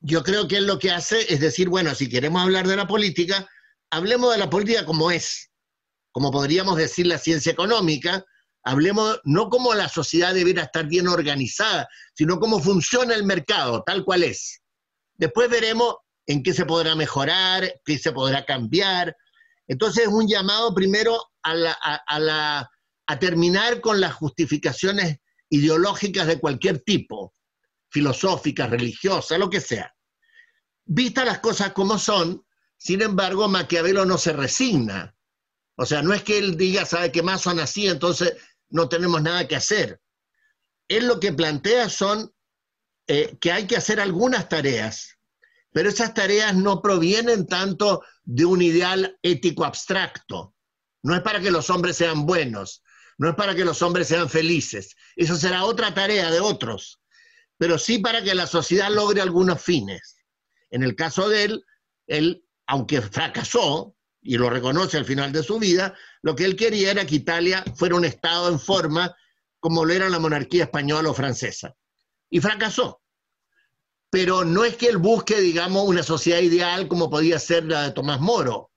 yo 0.00 0.22
creo 0.22 0.46
que 0.46 0.58
él 0.58 0.66
lo 0.66 0.78
que 0.78 0.90
hace 0.90 1.32
es 1.32 1.40
decir, 1.40 1.68
bueno, 1.68 1.94
si 1.94 2.08
queremos 2.08 2.42
hablar 2.42 2.68
de 2.68 2.76
la 2.76 2.86
política, 2.86 3.48
hablemos 3.90 4.32
de 4.32 4.38
la 4.38 4.50
política 4.50 4.84
como 4.84 5.10
es, 5.10 5.50
como 6.12 6.30
podríamos 6.30 6.76
decir 6.76 7.06
la 7.06 7.18
ciencia 7.18 7.52
económica, 7.52 8.24
Hablemos 8.64 9.20
no 9.24 9.48
como 9.48 9.74
la 9.74 9.88
sociedad 9.88 10.34
debiera 10.34 10.62
estar 10.62 10.86
bien 10.86 11.08
organizada, 11.08 11.88
sino 12.14 12.38
cómo 12.38 12.60
funciona 12.60 13.14
el 13.14 13.24
mercado, 13.24 13.82
tal 13.84 14.04
cual 14.04 14.22
es. 14.22 14.62
Después 15.14 15.50
veremos 15.50 15.96
en 16.26 16.42
qué 16.42 16.54
se 16.54 16.64
podrá 16.64 16.94
mejorar, 16.94 17.80
qué 17.84 17.98
se 17.98 18.12
podrá 18.12 18.44
cambiar. 18.44 19.16
Entonces 19.66 20.04
es 20.04 20.08
un 20.08 20.28
llamado 20.28 20.74
primero 20.74 21.18
a, 21.42 22.68
a, 23.06 23.18
terminar 23.18 23.80
con 23.80 24.00
las 24.00 24.14
justificaciones 24.14 25.18
ideológicas 25.50 26.26
de 26.26 26.38
cualquier 26.38 26.80
tipo, 26.80 27.34
filosóficas, 27.90 28.70
religiosas, 28.70 29.38
lo 29.38 29.50
que 29.50 29.60
sea. 29.60 29.94
Vistas 30.84 31.26
las 31.26 31.40
cosas 31.40 31.72
como 31.72 31.98
son, 31.98 32.44
sin 32.78 33.02
embargo, 33.02 33.48
Maquiavelo 33.48 34.06
no 34.06 34.18
se 34.18 34.32
resigna. 34.32 35.14
O 35.76 35.84
sea, 35.84 36.02
no 36.02 36.14
es 36.14 36.22
que 36.22 36.38
él 36.38 36.56
diga, 36.56 36.84
sabe 36.84 37.12
que 37.12 37.22
más 37.22 37.42
son 37.42 37.60
así, 37.60 37.86
entonces 37.86 38.34
no 38.72 38.88
tenemos 38.88 39.22
nada 39.22 39.46
que 39.46 39.56
hacer. 39.56 40.00
Él 40.88 41.06
lo 41.06 41.20
que 41.20 41.32
plantea 41.32 41.88
son 41.88 42.32
eh, 43.06 43.36
que 43.40 43.52
hay 43.52 43.66
que 43.66 43.76
hacer 43.76 44.00
algunas 44.00 44.48
tareas, 44.48 45.18
pero 45.72 45.88
esas 45.88 46.14
tareas 46.14 46.54
no 46.54 46.82
provienen 46.82 47.46
tanto 47.46 48.02
de 48.24 48.44
un 48.44 48.62
ideal 48.62 49.18
ético 49.22 49.64
abstracto. 49.64 50.54
No 51.02 51.14
es 51.14 51.22
para 51.22 51.40
que 51.40 51.50
los 51.50 51.70
hombres 51.70 51.96
sean 51.96 52.26
buenos, 52.26 52.82
no 53.18 53.28
es 53.28 53.34
para 53.34 53.54
que 53.54 53.64
los 53.64 53.82
hombres 53.82 54.08
sean 54.08 54.28
felices. 54.28 54.96
Eso 55.16 55.36
será 55.36 55.64
otra 55.64 55.94
tarea 55.94 56.30
de 56.30 56.40
otros, 56.40 57.00
pero 57.58 57.78
sí 57.78 57.98
para 57.98 58.22
que 58.22 58.34
la 58.34 58.46
sociedad 58.46 58.90
logre 58.90 59.20
algunos 59.20 59.62
fines. 59.62 60.16
En 60.70 60.82
el 60.82 60.96
caso 60.96 61.28
de 61.28 61.44
él, 61.44 61.64
él, 62.06 62.44
aunque 62.66 63.02
fracasó, 63.02 63.94
y 64.22 64.36
lo 64.36 64.48
reconoce 64.48 64.96
al 64.96 65.04
final 65.04 65.32
de 65.32 65.42
su 65.42 65.58
vida, 65.58 65.94
lo 66.22 66.36
que 66.36 66.44
él 66.44 66.56
quería 66.56 66.92
era 66.92 67.04
que 67.04 67.16
Italia 67.16 67.64
fuera 67.74 67.96
un 67.96 68.04
Estado 68.04 68.48
en 68.48 68.60
forma 68.60 69.14
como 69.58 69.84
lo 69.84 69.92
era 69.92 70.08
la 70.08 70.18
monarquía 70.18 70.64
española 70.64 71.10
o 71.10 71.14
francesa. 71.14 71.74
Y 72.30 72.40
fracasó. 72.40 73.02
Pero 74.10 74.44
no 74.44 74.64
es 74.64 74.76
que 74.76 74.88
él 74.88 74.98
busque, 74.98 75.40
digamos, 75.40 75.86
una 75.86 76.02
sociedad 76.02 76.40
ideal 76.40 76.88
como 76.88 77.10
podía 77.10 77.38
ser 77.38 77.64
la 77.64 77.82
de 77.84 77.92
Tomás 77.92 78.20
Moro, 78.20 78.70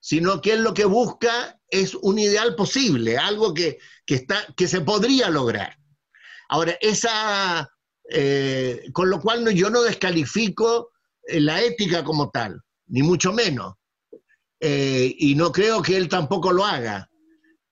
sino 0.00 0.40
que 0.40 0.52
él 0.52 0.62
lo 0.62 0.74
que 0.74 0.84
busca 0.84 1.60
es 1.68 1.94
un 1.94 2.18
ideal 2.18 2.54
posible, 2.54 3.18
algo 3.18 3.54
que, 3.54 3.78
está, 4.06 4.46
que 4.56 4.68
se 4.68 4.80
podría 4.80 5.30
lograr. 5.30 5.76
Ahora, 6.48 6.76
esa, 6.80 7.68
eh, 8.10 8.84
con 8.92 9.10
lo 9.10 9.20
cual 9.20 9.48
yo 9.52 9.70
no 9.70 9.82
descalifico 9.82 10.90
eh, 11.26 11.40
la 11.40 11.62
ética 11.62 12.04
como 12.04 12.30
tal, 12.30 12.60
ni 12.86 13.02
mucho 13.02 13.32
menos. 13.32 13.74
Eh, 14.60 15.14
y 15.18 15.34
no 15.34 15.52
creo 15.52 15.82
que 15.82 15.96
él 15.96 16.08
tampoco 16.08 16.52
lo 16.52 16.64
haga, 16.64 17.10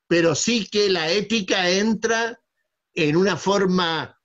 pero 0.06 0.34
sí 0.34 0.68
que 0.70 0.90
la 0.90 1.10
ética 1.10 1.70
entra 1.70 2.38
en 2.92 3.16
una 3.16 3.36
forma, 3.36 4.20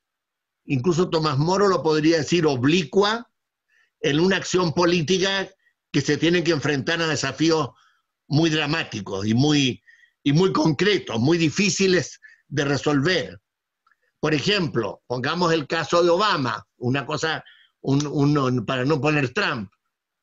incluso 0.66 1.10
Tomás 1.10 1.38
Moro 1.38 1.68
lo 1.68 1.82
podría 1.82 2.18
decir, 2.18 2.46
oblicua, 2.46 3.30
en 4.02 4.20
una 4.20 4.38
acción 4.38 4.74
política 4.74 5.50
que 5.92 6.02
se 6.02 6.18
tiene 6.18 6.44
que 6.44 6.52
enfrentar 6.52 7.02
a 7.02 7.08
desafíos 7.08 7.70
muy 8.28 8.50
dramáticos 8.50 9.26
y 9.26 9.34
muy, 9.34 9.82
y 10.24 10.34
muy 10.34 10.52
concretos, 10.54 11.20
muy 11.20 11.38
difíciles 11.38 12.20
de 12.48 12.66
resolver. 12.66 13.40
Por 14.20 14.34
ejemplo, 14.34 15.02
pongamos 15.08 15.54
el 15.54 15.66
caso 15.66 16.04
de 16.04 16.10
Obama, 16.10 16.66
una 16.78 17.06
cosa, 17.06 17.44
para 18.68 18.86
no 18.86 19.00
poner 19.00 19.34
Trump, 19.34 19.72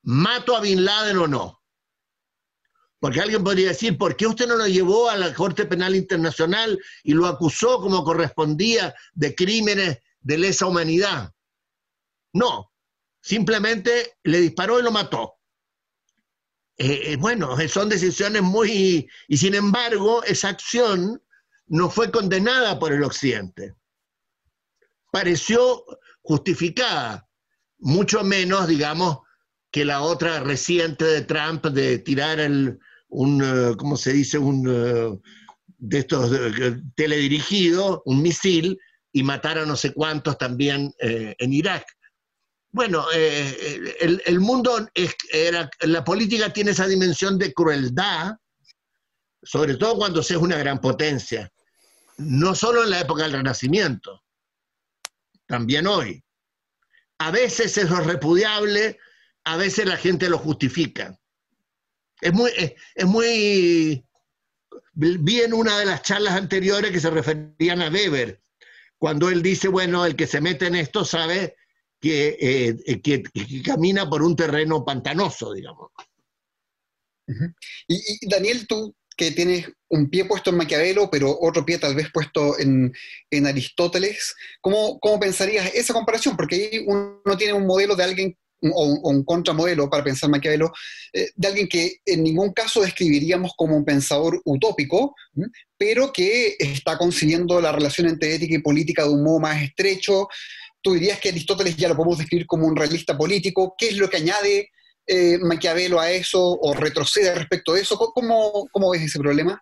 ¿mato 0.02 0.54
a 0.54 0.60
Bin 0.60 0.84
Laden 0.84 1.16
o 1.16 1.26
no? 1.26 1.62
Porque 2.98 3.20
alguien 3.20 3.44
podría 3.44 3.68
decir, 3.68 3.98
¿por 3.98 4.16
qué 4.16 4.26
usted 4.26 4.46
no 4.46 4.56
lo 4.56 4.66
llevó 4.66 5.10
a 5.10 5.16
la 5.16 5.34
Corte 5.34 5.66
Penal 5.66 5.94
Internacional 5.94 6.78
y 7.02 7.12
lo 7.12 7.26
acusó 7.26 7.80
como 7.80 8.02
correspondía 8.04 8.94
de 9.12 9.34
crímenes 9.34 9.98
de 10.20 10.38
lesa 10.38 10.66
humanidad? 10.66 11.32
No, 12.32 12.72
simplemente 13.20 14.18
le 14.24 14.40
disparó 14.40 14.80
y 14.80 14.82
lo 14.82 14.90
mató. 14.90 15.34
Eh, 16.78 17.12
eh, 17.12 17.16
bueno, 17.16 17.56
son 17.68 17.88
decisiones 17.88 18.42
muy... 18.42 19.08
Y 19.28 19.36
sin 19.36 19.54
embargo, 19.54 20.22
esa 20.24 20.48
acción 20.48 21.22
no 21.66 21.90
fue 21.90 22.10
condenada 22.10 22.78
por 22.78 22.92
el 22.92 23.02
Occidente. 23.02 23.74
Pareció 25.10 25.84
justificada, 26.22 27.28
mucho 27.78 28.22
menos, 28.24 28.68
digamos, 28.68 29.18
que 29.76 29.84
la 29.84 30.00
otra 30.00 30.40
reciente 30.40 31.04
de 31.04 31.20
Trump 31.20 31.66
de 31.66 31.98
tirar 31.98 32.40
el, 32.40 32.78
un, 33.08 33.42
eh, 33.44 33.76
¿cómo 33.76 33.98
se 33.98 34.10
dice? 34.10 34.38
Un 34.38 35.20
de 35.66 35.98
estos 35.98 36.32
teledirigidos, 36.94 38.00
un 38.06 38.22
misil, 38.22 38.80
y 39.12 39.22
matar 39.22 39.58
a 39.58 39.66
no 39.66 39.76
sé 39.76 39.92
cuántos 39.92 40.38
también 40.38 40.94
en 40.98 41.52
Irak. 41.52 41.84
Bueno, 42.70 43.04
eh, 43.14 43.94
el, 44.00 44.40
mundo, 44.40 44.88
era, 45.30 45.68
la 45.80 46.02
política 46.02 46.50
tiene 46.54 46.70
esa 46.70 46.86
dimensión 46.86 47.36
de 47.36 47.52
crueldad, 47.52 48.32
sobre 49.42 49.74
todo 49.76 49.98
cuando 49.98 50.22
se 50.22 50.36
es 50.36 50.40
una 50.40 50.56
gran 50.56 50.80
potencia, 50.80 51.52
no 52.16 52.54
solo 52.54 52.82
en 52.82 52.88
la 52.88 53.00
época 53.00 53.24
del 53.24 53.32
Renacimiento, 53.32 54.24
también 55.46 55.86
hoy. 55.86 56.24
A 57.18 57.30
veces 57.30 57.76
eso 57.76 58.00
es 58.00 58.06
repudiable, 58.06 58.98
a 59.46 59.56
veces 59.56 59.86
la 59.86 59.96
gente 59.96 60.28
lo 60.28 60.38
justifica. 60.38 61.18
Es 62.20 62.32
muy, 62.32 62.50
es, 62.94 63.06
muy, 63.06 64.04
vi 64.92 65.40
en 65.40 65.54
una 65.54 65.78
de 65.78 65.86
las 65.86 66.02
charlas 66.02 66.34
anteriores 66.34 66.90
que 66.90 67.00
se 67.00 67.10
referían 67.10 67.80
a 67.80 67.88
Weber, 67.88 68.42
cuando 68.98 69.28
él 69.30 69.42
dice, 69.42 69.68
bueno, 69.68 70.04
el 70.04 70.16
que 70.16 70.26
se 70.26 70.40
mete 70.40 70.66
en 70.66 70.74
esto 70.74 71.04
sabe 71.04 71.56
eh, 72.02 72.76
eh, 72.86 73.00
que, 73.00 73.22
camina 73.64 74.10
por 74.10 74.22
un 74.22 74.34
terreno 74.34 74.84
pantanoso, 74.84 75.52
digamos. 75.52 75.90
y, 77.86 78.28
Daniel, 78.28 78.66
tú 78.66 78.94
que 79.16 79.30
tienes 79.30 79.66
un 79.88 80.10
pie 80.10 80.24
puesto 80.24 80.50
en 80.50 80.56
Maquiavelo, 80.56 81.08
pero 81.08 81.38
otro 81.40 81.64
pie 81.64 81.78
tal 81.78 81.94
vez 81.94 82.10
puesto 82.12 82.58
en, 82.58 82.92
Aristóteles, 83.46 84.34
¿cómo, 84.60 84.98
¿cómo, 84.98 85.20
pensarías 85.20 85.72
esa 85.72 85.94
comparación? 85.94 86.36
Porque 86.36 86.56
ahí 86.56 86.84
uno 86.86 87.36
tiene 87.38 87.52
un 87.52 87.66
modelo 87.66 87.94
de 87.94 88.04
alguien, 88.04 88.38
o 88.62 89.10
un, 89.10 89.24
contramodelo 89.24 89.88
para 89.90 90.04
pensar 90.04 90.30
Maquiavelo, 90.30 90.72
eh, 91.12 91.30
de 91.34 91.48
alguien 91.48 91.68
que 91.68 91.96
en 92.04 92.22
ningún 92.22 92.52
caso 92.52 92.82
describiríamos 92.82 93.52
como 93.56 93.76
un 93.76 93.84
pensador 93.84 94.40
utópico, 94.44 95.14
pero 95.76 96.12
que 96.12 96.56
está 96.58 96.96
consiguiendo 96.96 97.60
la 97.60 97.72
relación 97.72 98.08
entre 98.08 98.34
ética 98.34 98.54
y 98.54 98.60
política 98.60 99.04
de 99.04 99.10
un 99.10 99.22
modo 99.22 99.40
más 99.40 99.62
estrecho, 99.62 100.28
tú 100.86 100.94
dirías 100.94 101.18
que 101.18 101.30
Aristóteles 101.30 101.76
ya 101.76 101.88
lo 101.88 101.96
podemos 101.96 102.18
describir 102.18 102.46
como 102.46 102.66
un 102.66 102.76
realista 102.76 103.18
político. 103.18 103.74
¿Qué 103.76 103.88
es 103.88 103.96
lo 103.96 104.08
que 104.08 104.18
añade 104.18 104.70
eh, 105.06 105.36
Maquiavelo 105.38 105.98
a 105.98 106.12
eso 106.12 106.40
o 106.40 106.74
retrocede 106.74 107.34
respecto 107.34 107.74
de 107.74 107.80
eso? 107.80 107.98
¿Cómo, 107.98 108.68
¿Cómo, 108.70 108.90
ves 108.90 109.02
ese 109.02 109.18
problema? 109.18 109.60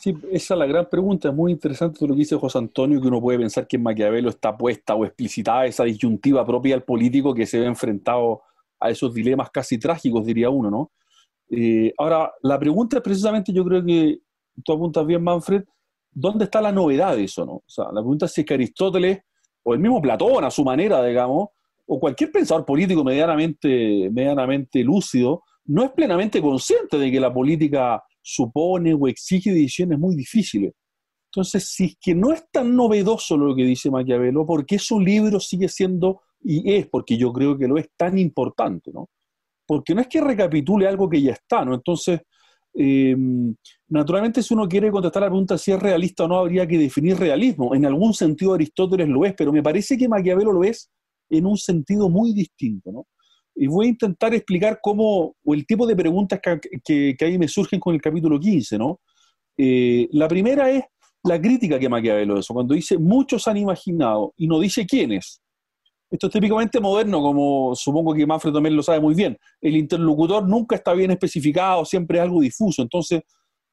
Sí, 0.00 0.16
esa 0.32 0.54
es 0.54 0.58
la 0.58 0.64
gran 0.64 0.88
pregunta. 0.88 1.28
Es 1.28 1.34
muy 1.34 1.52
interesante 1.52 2.06
lo 2.06 2.14
que 2.14 2.20
dice 2.20 2.34
José 2.34 2.56
Antonio, 2.56 2.98
que 3.02 3.08
uno 3.08 3.20
puede 3.20 3.38
pensar 3.38 3.66
que 3.66 3.76
en 3.76 3.82
Maquiavelo 3.82 4.30
está 4.30 4.56
puesta 4.56 4.94
o 4.94 5.04
explicitada 5.04 5.66
esa 5.66 5.84
disyuntiva 5.84 6.42
propia 6.46 6.74
del 6.74 6.84
político 6.84 7.34
que 7.34 7.44
se 7.44 7.60
ve 7.60 7.66
enfrentado 7.66 8.40
a 8.80 8.88
esos 8.88 9.12
dilemas 9.12 9.50
casi 9.50 9.78
trágicos, 9.78 10.24
diría 10.24 10.48
uno, 10.48 10.70
¿no? 10.70 10.92
Eh, 11.50 11.92
ahora, 11.98 12.32
la 12.42 12.58
pregunta 12.58 12.96
es 12.96 13.02
precisamente, 13.02 13.52
yo 13.52 13.62
creo 13.62 13.84
que 13.84 14.20
tú 14.64 14.72
apuntas 14.72 15.04
bien, 15.04 15.22
Manfred, 15.22 15.64
¿dónde 16.10 16.46
está 16.46 16.62
la 16.62 16.72
novedad 16.72 17.14
de 17.14 17.24
eso, 17.24 17.44
no? 17.44 17.52
O 17.52 17.64
sea, 17.66 17.84
la 17.92 18.00
pregunta 18.00 18.24
es 18.24 18.32
si 18.32 18.40
es 18.40 18.46
que 18.46 18.54
Aristóteles 18.54 19.18
o 19.64 19.74
el 19.74 19.80
mismo 19.80 20.00
Platón 20.00 20.44
a 20.44 20.50
su 20.50 20.64
manera, 20.64 21.04
digamos, 21.04 21.48
o 21.84 22.00
cualquier 22.00 22.32
pensador 22.32 22.64
político 22.64 23.04
medianamente, 23.04 24.08
medianamente 24.10 24.82
lúcido, 24.82 25.42
no 25.66 25.84
es 25.84 25.90
plenamente 25.90 26.40
consciente 26.40 26.96
de 26.96 27.10
que 27.10 27.20
la 27.20 27.30
política 27.30 28.02
supone 28.22 28.94
o 28.94 29.08
exige 29.08 29.52
decisiones 29.52 29.98
muy 29.98 30.16
difíciles. 30.16 30.72
Entonces, 31.32 31.68
si 31.68 31.84
es 31.84 31.96
que 32.00 32.14
no 32.14 32.32
es 32.32 32.44
tan 32.50 32.74
novedoso 32.74 33.36
lo 33.36 33.54
que 33.54 33.64
dice 33.64 33.90
Maquiavelo, 33.90 34.44
¿por 34.46 34.66
qué 34.66 34.78
su 34.78 34.98
libro 34.98 35.38
sigue 35.38 35.68
siendo, 35.68 36.22
y 36.42 36.74
es 36.74 36.88
porque 36.88 37.16
yo 37.16 37.32
creo 37.32 37.56
que 37.56 37.68
lo 37.68 37.78
es 37.78 37.88
tan 37.96 38.18
importante, 38.18 38.90
¿no? 38.92 39.08
Porque 39.66 39.94
no 39.94 40.00
es 40.00 40.08
que 40.08 40.20
recapitule 40.20 40.88
algo 40.88 41.08
que 41.08 41.22
ya 41.22 41.32
está, 41.32 41.64
¿no? 41.64 41.74
Entonces, 41.74 42.20
Em, 42.72 43.54
naturalmente, 43.88 44.42
si 44.42 44.54
uno 44.54 44.68
quiere 44.68 44.90
contestar 44.90 45.22
la 45.22 45.28
pregunta 45.28 45.58
si 45.58 45.72
es 45.72 45.80
realista 45.80 46.24
o 46.24 46.28
no, 46.28 46.38
habría 46.38 46.66
que 46.66 46.78
definir 46.78 47.16
realismo. 47.16 47.74
En 47.74 47.84
algún 47.84 48.14
sentido 48.14 48.54
Aristóteles 48.54 49.08
lo 49.08 49.24
es, 49.24 49.34
pero 49.34 49.52
me 49.52 49.62
parece 49.62 49.96
que 49.98 50.08
Maquiavelo 50.08 50.52
lo 50.52 50.64
es 50.64 50.90
en 51.28 51.46
un 51.46 51.56
sentido 51.56 52.08
muy 52.08 52.32
distinto. 52.32 52.92
¿no? 52.92 53.06
Y 53.54 53.66
voy 53.66 53.86
a 53.86 53.88
intentar 53.90 54.34
explicar 54.34 54.78
cómo, 54.82 55.34
o 55.44 55.54
el 55.54 55.66
tipo 55.66 55.86
de 55.86 55.96
preguntas 55.96 56.40
que, 56.40 57.16
que, 57.16 57.24
ahí 57.24 57.38
me 57.38 57.48
surgen 57.48 57.80
con 57.80 57.94
el 57.94 58.00
capítulo 58.00 58.38
15. 58.38 58.78
¿no? 58.78 59.00
Eh, 59.56 60.08
la 60.12 60.28
primera 60.28 60.70
es 60.70 60.84
la 61.24 61.40
crítica 61.40 61.78
que 61.78 61.88
Maquiavelo 61.88 62.38
eso, 62.38 62.54
cuando 62.54 62.74
dice 62.74 62.96
muchos 62.96 63.46
han 63.46 63.58
imaginado 63.58 64.32
y 64.36 64.46
no 64.46 64.58
dice 64.58 64.86
quiénes. 64.86 65.42
Esto 66.10 66.26
es 66.26 66.32
típicamente 66.32 66.80
moderno, 66.80 67.20
como 67.20 67.74
supongo 67.76 68.14
que 68.14 68.26
Manfred 68.26 68.52
también 68.52 68.74
lo 68.74 68.82
sabe 68.82 68.98
muy 69.00 69.14
bien. 69.14 69.36
El 69.60 69.76
interlocutor 69.76 70.48
nunca 70.48 70.74
está 70.74 70.92
bien 70.92 71.12
especificado, 71.12 71.84
siempre 71.84 72.18
es 72.18 72.24
algo 72.24 72.40
difuso. 72.40 72.82
Entonces, 72.82 73.22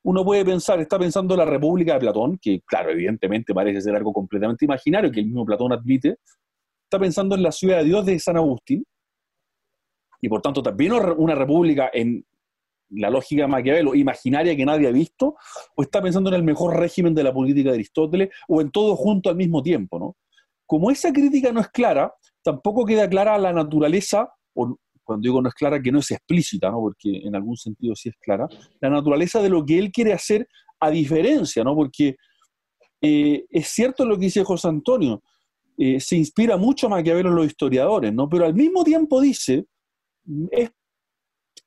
uno 0.03 0.23
puede 0.23 0.45
pensar, 0.45 0.79
está 0.79 0.99
pensando 0.99 1.33
en 1.33 1.39
la 1.39 1.45
República 1.45 1.93
de 1.93 1.99
Platón, 1.99 2.37
que 2.39 2.61
claro, 2.65 2.91
evidentemente 2.91 3.53
parece 3.55 3.81
ser 3.81 3.95
algo 3.95 4.13
completamente 4.13 4.65
imaginario, 4.65 5.11
que 5.11 5.21
el 5.21 5.25
mismo 5.25 5.45
Platón 5.45 5.73
admite. 5.73 6.17
Está 6.83 6.99
pensando 6.99 7.35
en 7.35 7.41
la 7.41 7.51
ciudad 7.51 7.79
de 7.79 7.85
Dios 7.85 8.05
de 8.05 8.19
San 8.19 8.37
Agustín, 8.37 8.85
y 10.21 10.29
por 10.29 10.41
tanto 10.41 10.63
también 10.63 10.93
una 10.93 11.35
república 11.35 11.89
en 11.93 12.25
la 12.89 13.09
lógica 13.09 13.43
de 13.43 13.47
Maquiavelo, 13.47 13.95
imaginaria 13.95 14.55
que 14.55 14.65
nadie 14.65 14.87
ha 14.87 14.91
visto, 14.91 15.35
o 15.75 15.83
está 15.83 16.01
pensando 16.01 16.29
en 16.29 16.35
el 16.35 16.43
mejor 16.43 16.77
régimen 16.77 17.13
de 17.13 17.23
la 17.23 17.33
política 17.33 17.69
de 17.69 17.75
Aristóteles, 17.75 18.29
o 18.47 18.61
en 18.61 18.71
todo 18.71 18.95
junto 18.95 19.29
al 19.29 19.35
mismo 19.35 19.61
tiempo, 19.61 19.99
¿no? 19.99 20.15
Como 20.65 20.91
esa 20.91 21.11
crítica 21.11 21.51
no 21.51 21.61
es 21.61 21.69
clara, 21.69 22.13
tampoco 22.43 22.85
queda 22.85 23.09
clara 23.09 23.37
la 23.37 23.53
naturaleza, 23.53 24.29
o 24.53 24.77
cuando 25.07 25.23
digo 25.23 25.41
no 25.41 25.47
es 25.47 25.55
clara, 25.55 25.81
que 25.81 25.91
no 25.91 25.99
es 25.99 26.11
explícita, 26.11 26.69
¿no? 26.69 26.81
porque 26.81 27.21
en 27.23 27.35
algún 27.35 27.55
sentido 27.55 27.95
sí 27.95 28.09
es 28.09 28.15
clara, 28.19 28.47
la 28.81 28.89
naturaleza 28.89 29.41
de 29.41 29.49
lo 29.49 29.65
que 29.65 29.79
él 29.79 29.91
quiere 29.91 30.11
hacer 30.11 30.47
a 30.81 30.89
diferencia, 30.89 31.63
¿no? 31.63 31.73
porque 31.73 32.17
eh, 33.01 33.45
es 33.49 33.67
cierto 33.69 34.05
lo 34.05 34.15
que 34.17 34.25
dice 34.25 34.43
José 34.43 34.67
Antonio, 34.67 35.23
eh, 35.77 35.99
se 36.01 36.17
inspira 36.17 36.57
mucho 36.57 36.87
a 36.87 36.89
Maquiavelo 36.89 37.29
en 37.29 37.35
los 37.35 37.47
historiadores, 37.47 38.13
¿no? 38.13 38.27
pero 38.27 38.45
al 38.45 38.53
mismo 38.53 38.83
tiempo 38.83 39.21
dice, 39.21 39.65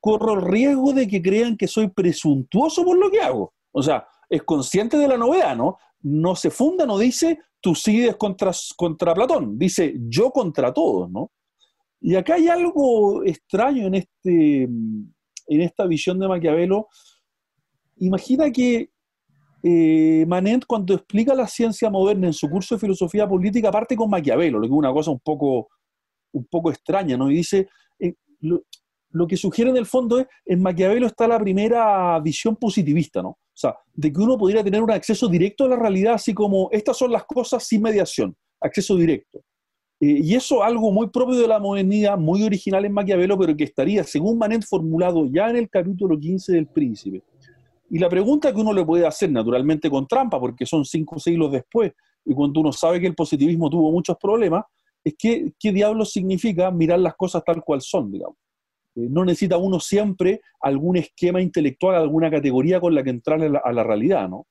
corro 0.01 0.35
el 0.35 0.43
riesgo 0.43 0.93
de 0.93 1.07
que 1.07 1.23
crean 1.23 1.57
que 1.57 1.69
soy 1.69 1.89
presuntuoso 1.89 2.85
por 2.85 2.99
lo 2.99 3.11
que 3.11 3.21
hago. 3.21 3.55
O 3.73 3.83
sea, 3.83 4.07
es 4.29 4.43
consciente 4.43 4.97
de 4.97 5.09
la 5.09 5.17
novedad, 5.17 5.57
¿no? 5.57 5.79
No 6.03 6.35
se 6.35 6.51
funda, 6.51 6.87
no 6.87 6.99
dice 6.99 7.39
Tucídides 7.61 8.17
contra, 8.17 8.53
contra 8.77 9.15
Platón, 9.15 9.59
dice 9.59 9.95
yo 10.09 10.31
contra 10.31 10.73
todos, 10.73 11.11
¿no? 11.11 11.31
Y 12.01 12.15
acá 12.15 12.35
hay 12.35 12.49
algo 12.49 13.23
extraño 13.25 13.87
en, 13.87 13.95
este, 13.97 14.63
en 14.63 15.61
esta 15.61 15.87
visión 15.87 16.19
de 16.19 16.29
Maquiavelo. 16.29 16.89
Imagina 17.99 18.51
que 18.51 18.91
eh, 19.63 20.25
Manet, 20.27 20.65
cuando 20.67 20.95
explica 20.95 21.35
la 21.35 21.47
ciencia 21.47 21.91
moderna 21.91 22.29
en 22.29 22.33
su 22.33 22.49
curso 22.49 22.75
de 22.75 22.81
filosofía 22.81 23.29
política, 23.29 23.71
parte 23.71 23.95
con 23.95 24.09
Maquiavelo, 24.09 24.59
lo 24.59 24.63
que 24.63 24.73
es 24.73 24.79
una 24.79 24.93
cosa 24.93 25.11
un 25.11 25.21
poco, 25.21 25.69
un 26.33 26.47
poco 26.47 26.71
extraña, 26.71 27.19
¿no? 27.19 27.31
Y 27.31 27.37
dice, 27.37 27.69
eh, 28.43 28.61
lo, 29.13 29.27
que 29.27 29.37
sugiere 29.37 29.71
en 29.71 29.77
el 29.77 29.87
fondo 29.87 30.19
es, 30.19 30.27
en 30.47 30.63
Maquiavelo 30.63 31.07
está 31.07 31.27
la 31.27 31.39
primera 31.39 32.19
visión 32.21 32.57
positivista, 32.57 33.23
¿no? 33.23 33.31
O 33.31 33.61
sea, 33.61 33.75
de 33.93 34.13
que 34.13 34.21
uno 34.21 34.39
podría 34.39 34.65
tener 34.65 34.83
un 34.83 34.91
acceso 34.91 35.29
directo 35.29 35.65
a 35.65 35.69
la 35.69 35.77
realidad, 35.77 36.15
así 36.15 36.33
como 36.33 36.69
estas 36.73 36.97
son 36.97 37.13
las 37.13 37.25
cosas 37.25 37.67
sin 37.67 37.83
mediación, 37.83 38.35
acceso 38.61 38.97
directo. 38.97 39.41
Eh, 40.01 40.21
y 40.23 40.35
eso 40.35 40.63
algo 40.63 40.91
muy 40.91 41.09
propio 41.09 41.37
de 41.37 41.47
la 41.47 41.59
modernidad, 41.59 42.17
muy 42.17 42.43
original 42.43 42.85
en 42.87 42.93
Maquiavelo, 42.93 43.39
pero 43.39 43.55
que 43.55 43.65
estaría, 43.65 44.03
según 44.05 44.39
Manet, 44.39 44.65
formulado 44.65 45.27
ya 45.31 45.51
en 45.51 45.57
el 45.57 45.69
capítulo 45.69 46.19
15 46.19 46.53
del 46.53 46.67
Príncipe. 46.69 47.23
Y 47.91 47.99
la 47.99 48.09
pregunta 48.09 48.55
que 48.55 48.61
uno 48.61 48.73
le 48.73 48.85
puede 48.85 49.07
hacer, 49.07 49.31
naturalmente 49.31 49.91
con 49.91 50.07
trampa, 50.07 50.41
porque 50.41 50.65
son 50.65 50.85
cinco 50.85 51.19
siglos 51.19 51.53
después, 51.53 51.93
y 52.25 52.35
cuando 52.35 52.61
uno 52.61 52.73
sabe 52.73 53.01
que 53.01 53.07
el 53.09 53.15
positivismo 53.15 53.69
tuvo 53.69 53.91
muchos 53.91 54.17
problemas, 54.17 54.65
es 55.05 55.15
que, 55.19 55.53
qué 55.59 55.73
diablos 55.73 56.13
significa 56.13 56.71
mirar 56.71 57.01
las 57.01 57.15
cosas 57.15 57.43
tal 57.45 57.63
cual 57.63 57.81
son, 57.81 58.11
digamos. 58.11 58.37
Eh, 58.97 59.07
no 59.09 59.25
necesita 59.25 59.57
uno 59.57 59.81
siempre 59.81 60.41
algún 60.61 60.97
esquema 60.97 61.41
intelectual, 61.41 61.97
alguna 61.97 62.31
categoría 62.31 62.81
con 62.81 62.95
la 62.95 63.03
que 63.03 63.11
entrar 63.11 63.41
a 63.43 63.49
la, 63.49 63.61
a 63.65 63.73
la 63.73 63.85
realidad, 63.85 64.29
¿no? 64.29 64.47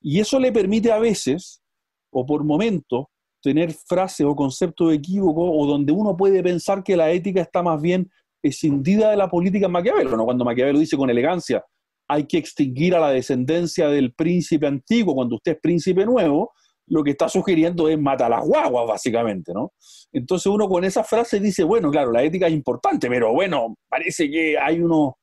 Y 0.00 0.20
eso 0.20 0.38
le 0.38 0.52
permite 0.52 0.90
a 0.92 0.98
veces, 0.98 1.62
o 2.10 2.24
por 2.24 2.44
momentos, 2.44 3.06
tener 3.42 3.72
frases 3.72 4.26
o 4.26 4.34
conceptos 4.34 4.92
equívocos 4.92 5.50
o 5.52 5.66
donde 5.66 5.92
uno 5.92 6.16
puede 6.16 6.42
pensar 6.42 6.82
que 6.82 6.96
la 6.96 7.10
ética 7.10 7.40
está 7.40 7.62
más 7.62 7.80
bien 7.80 8.10
escindida 8.42 9.10
de 9.10 9.16
la 9.16 9.28
política 9.28 9.66
en 9.66 9.72
Maquiavelo, 9.72 10.16
¿no? 10.16 10.24
Cuando 10.24 10.44
Maquiavelo 10.44 10.78
dice 10.78 10.96
con 10.96 11.10
elegancia, 11.10 11.64
hay 12.08 12.26
que 12.26 12.38
extinguir 12.38 12.94
a 12.94 13.00
la 13.00 13.10
descendencia 13.10 13.88
del 13.88 14.12
príncipe 14.14 14.66
antiguo 14.66 15.14
cuando 15.14 15.36
usted 15.36 15.52
es 15.52 15.60
príncipe 15.60 16.04
nuevo, 16.04 16.52
lo 16.90 17.04
que 17.04 17.12
está 17.12 17.28
sugiriendo 17.28 17.88
es 17.88 17.98
matar 17.98 18.32
a 18.32 18.36
las 18.36 18.46
guaguas, 18.46 18.86
básicamente, 18.86 19.52
¿no? 19.54 19.72
Entonces 20.12 20.46
uno 20.46 20.68
con 20.68 20.84
esa 20.84 21.04
frase 21.04 21.38
dice, 21.38 21.62
bueno, 21.62 21.90
claro, 21.90 22.10
la 22.10 22.22
ética 22.22 22.48
es 22.48 22.52
importante, 22.52 23.08
pero 23.08 23.32
bueno, 23.32 23.76
parece 23.88 24.28
que 24.28 24.58
hay 24.58 24.80
unos, 24.80 25.14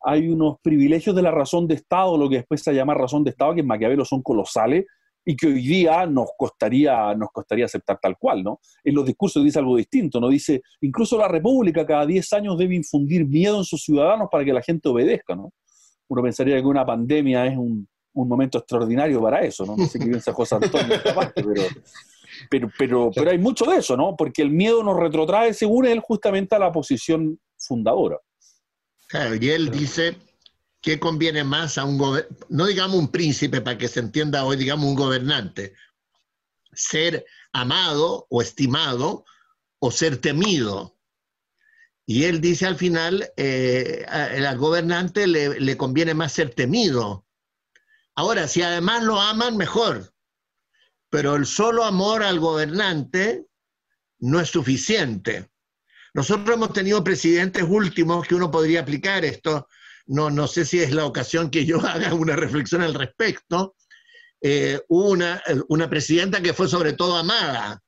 hay 0.00 0.28
unos 0.28 0.56
privilegios 0.62 1.14
de 1.14 1.22
la 1.22 1.30
razón 1.30 1.68
de 1.68 1.74
Estado, 1.74 2.16
lo 2.16 2.28
que 2.28 2.36
después 2.36 2.62
se 2.62 2.72
llama 2.72 2.94
razón 2.94 3.22
de 3.22 3.30
Estado, 3.30 3.54
que 3.54 3.60
en 3.60 3.66
Maquiavelo 3.66 4.04
son 4.06 4.22
colosales, 4.22 4.86
y 5.26 5.36
que 5.36 5.46
hoy 5.46 5.66
día 5.66 6.06
nos 6.06 6.30
costaría, 6.36 7.14
nos 7.14 7.30
costaría 7.30 7.66
aceptar 7.66 7.98
tal 8.00 8.16
cual, 8.18 8.42
¿no? 8.42 8.60
En 8.82 8.94
los 8.94 9.04
discursos 9.06 9.44
dice 9.44 9.58
algo 9.58 9.76
distinto, 9.76 10.20
¿no? 10.20 10.28
Dice, 10.28 10.62
incluso 10.80 11.18
la 11.18 11.28
República 11.28 11.86
cada 11.86 12.06
10 12.06 12.32
años 12.32 12.58
debe 12.58 12.74
infundir 12.74 13.26
miedo 13.26 13.58
en 13.58 13.64
sus 13.64 13.82
ciudadanos 13.82 14.28
para 14.30 14.44
que 14.44 14.52
la 14.52 14.62
gente 14.62 14.88
obedezca, 14.88 15.34
¿no? 15.34 15.52
Uno 16.08 16.22
pensaría 16.22 16.56
que 16.56 16.66
una 16.66 16.84
pandemia 16.84 17.46
es 17.46 17.56
un, 17.56 17.88
momento 18.14 18.58
extraordinario 18.58 19.20
para 19.20 19.40
eso, 19.40 19.66
¿no? 19.66 19.76
No 19.76 19.86
sé 19.86 19.98
qué 19.98 20.06
piensa 20.06 20.32
José 20.32 20.56
Antonio 20.56 20.94
esta 20.94 21.14
parte, 21.14 21.44
pero, 22.50 22.70
pero, 22.78 23.10
pero, 23.14 23.30
hay 23.30 23.38
mucho 23.38 23.64
de 23.64 23.78
eso, 23.78 23.96
¿no? 23.96 24.16
Porque 24.16 24.42
el 24.42 24.50
miedo 24.50 24.82
nos 24.82 24.96
retrotrae, 24.96 25.54
según 25.54 25.86
él, 25.86 26.00
justamente 26.00 26.54
a 26.54 26.58
la 26.58 26.72
posición 26.72 27.38
fundadora. 27.56 28.18
Claro, 29.08 29.34
y 29.34 29.50
él 29.50 29.70
dice 29.70 30.16
¿qué 30.84 31.00
conviene 31.00 31.44
más 31.44 31.78
a 31.78 31.84
un 31.84 31.96
gobernante? 31.96 32.44
No 32.50 32.66
digamos 32.66 32.96
un 32.98 33.08
príncipe 33.10 33.62
para 33.62 33.78
que 33.78 33.88
se 33.88 34.00
entienda 34.00 34.44
hoy, 34.44 34.56
digamos 34.56 34.84
un 34.86 34.94
gobernante. 34.94 35.72
Ser 36.72 37.24
amado 37.52 38.26
o 38.28 38.42
estimado 38.42 39.24
o 39.78 39.90
ser 39.90 40.18
temido. 40.18 40.98
Y 42.06 42.24
él 42.24 42.42
dice 42.42 42.66
al 42.66 42.76
final, 42.76 43.32
eh, 43.38 44.04
al 44.06 44.58
gobernante 44.58 45.26
le, 45.26 45.58
le 45.58 45.76
conviene 45.78 46.12
más 46.12 46.32
ser 46.32 46.54
temido. 46.54 47.23
Ahora, 48.16 48.48
si 48.48 48.62
además 48.62 49.02
lo 49.02 49.20
aman, 49.20 49.56
mejor. 49.56 50.12
Pero 51.10 51.36
el 51.36 51.46
solo 51.46 51.84
amor 51.84 52.22
al 52.22 52.40
gobernante 52.40 53.46
no 54.18 54.40
es 54.40 54.48
suficiente. 54.48 55.48
Nosotros 56.14 56.56
hemos 56.56 56.72
tenido 56.72 57.02
presidentes 57.02 57.64
últimos 57.66 58.26
que 58.26 58.34
uno 58.34 58.50
podría 58.50 58.80
aplicar 58.80 59.24
esto, 59.24 59.68
no, 60.06 60.30
no 60.30 60.46
sé 60.46 60.64
si 60.64 60.80
es 60.80 60.92
la 60.92 61.06
ocasión 61.06 61.50
que 61.50 61.64
yo 61.64 61.80
haga 61.86 62.14
una 62.14 62.36
reflexión 62.36 62.82
al 62.82 62.94
respecto, 62.94 63.74
eh, 64.40 64.80
hubo 64.88 65.10
una, 65.10 65.42
una 65.68 65.88
presidenta 65.88 66.40
que 66.40 66.52
fue 66.52 66.68
sobre 66.68 66.92
todo 66.92 67.16
amada, 67.16 67.80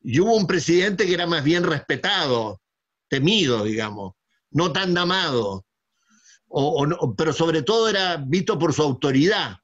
y 0.00 0.20
hubo 0.20 0.36
un 0.36 0.46
presidente 0.46 1.06
que 1.06 1.14
era 1.14 1.26
más 1.26 1.42
bien 1.42 1.64
respetado, 1.64 2.62
temido, 3.08 3.64
digamos, 3.64 4.14
no 4.50 4.72
tan 4.72 4.96
amado, 4.96 5.66
pero 7.16 7.32
sobre 7.32 7.62
todo 7.62 7.88
era 7.88 8.16
visto 8.16 8.58
por 8.58 8.72
su 8.72 8.82
autoridad. 8.82 9.58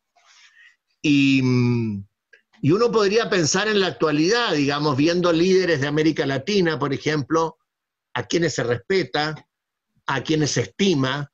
Y, 1.03 1.41
uno 1.43 2.91
podría 2.91 3.29
pensar 3.29 3.69
en 3.69 3.81
la 3.81 3.89
actualidad, 3.89 4.53
digamos, 4.55 4.97
viendo 4.97 5.33
líderes 5.33 5.83
de 5.83 5.87
América 5.87 6.25
Latina, 6.25 6.79
por 6.79 6.95
ejemplo, 6.95 7.59
a 8.15 8.23
quienes 8.23 8.55
se 8.55 8.63
respeta, 8.63 9.35
a 10.07 10.23
quienes 10.23 10.53
se 10.53 10.63
estima, 10.63 11.31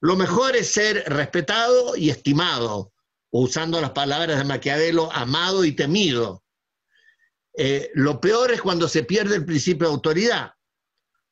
lo 0.00 0.16
mejor 0.16 0.56
es 0.56 0.72
ser 0.72 1.04
respetado 1.06 1.94
y 1.94 2.08
estimado, 2.08 2.92
usando 3.30 3.80
las 3.82 3.90
palabras 3.90 4.38
de 4.38 4.44
Maquiavelo, 4.44 5.12
amado 5.12 5.64
y 5.64 5.72
temido. 5.72 6.42
Eh, 7.54 7.90
lo 7.94 8.18
peor 8.18 8.52
es 8.52 8.62
cuando 8.62 8.88
se 8.88 9.04
pierde 9.04 9.36
el 9.36 9.44
principio 9.44 9.88
de 9.88 9.94
autoridad, 9.94 10.52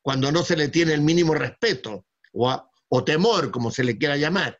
cuando 0.02 0.30
no 0.30 0.42
se 0.42 0.56
le 0.56 0.68
tiene 0.68 0.92
el 0.92 1.00
mínimo 1.00 1.34
respeto 1.34 2.04
o 2.90 3.04
temor, 3.04 3.50
como 3.50 3.70
se 3.70 3.84
le 3.84 3.96
quiera 3.96 4.16
llamar. 4.16 4.58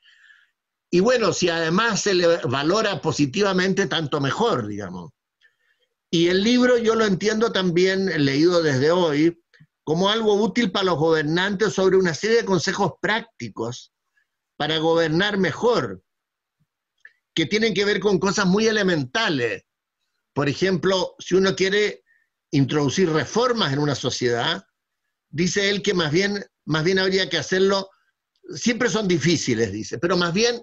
Y 0.90 1.00
bueno, 1.00 1.32
si 1.32 1.48
además 1.48 2.00
se 2.00 2.14
le 2.14 2.26
valora 2.38 3.00
positivamente, 3.00 3.86
tanto 3.86 4.20
mejor, 4.20 4.66
digamos. 4.66 5.10
Y 6.10 6.28
el 6.28 6.42
libro 6.42 6.78
yo 6.78 6.94
lo 6.94 7.04
entiendo 7.04 7.52
también, 7.52 8.06
leído 8.24 8.62
desde 8.62 8.90
hoy, 8.90 9.40
como 9.84 10.08
algo 10.08 10.34
útil 10.34 10.70
para 10.72 10.86
los 10.86 10.98
gobernantes 10.98 11.74
sobre 11.74 11.96
una 11.96 12.14
serie 12.14 12.38
de 12.38 12.44
consejos 12.44 12.92
prácticos 13.00 13.92
para 14.56 14.78
gobernar 14.78 15.38
mejor, 15.38 16.02
que 17.34 17.46
tienen 17.46 17.74
que 17.74 17.84
ver 17.84 18.00
con 18.00 18.18
cosas 18.18 18.46
muy 18.46 18.66
elementales. 18.66 19.64
Por 20.32 20.48
ejemplo, 20.48 21.14
si 21.18 21.34
uno 21.34 21.56
quiere 21.56 22.04
introducir 22.52 23.10
reformas 23.10 23.72
en 23.72 23.78
una 23.78 23.94
sociedad, 23.94 24.64
dice 25.28 25.70
él 25.70 25.82
que 25.82 25.94
más 25.94 26.10
bien, 26.10 26.44
más 26.64 26.84
bien 26.84 26.98
habría 26.98 27.28
que 27.28 27.38
hacerlo, 27.38 27.89
siempre 28.54 28.88
son 28.88 29.08
difíciles, 29.08 29.72
dice, 29.72 29.98
pero 29.98 30.16
más 30.16 30.32
bien 30.32 30.60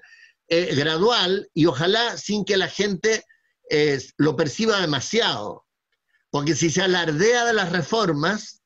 eh, 0.48 0.76
gradual 0.76 1.50
y 1.54 1.66
ojalá 1.66 2.18
sin 2.18 2.46
que 2.46 2.58
la 2.58 2.68
gente 2.68 3.24
eh, 3.70 4.02
lo 4.18 4.36
perciba 4.36 4.80
demasiado. 4.80 5.66
Porque 6.30 6.56
si 6.56 6.70
se 6.70 6.82
alardea 6.82 7.46
de 7.46 7.54
las 7.54 7.72
reformas, 7.72 8.62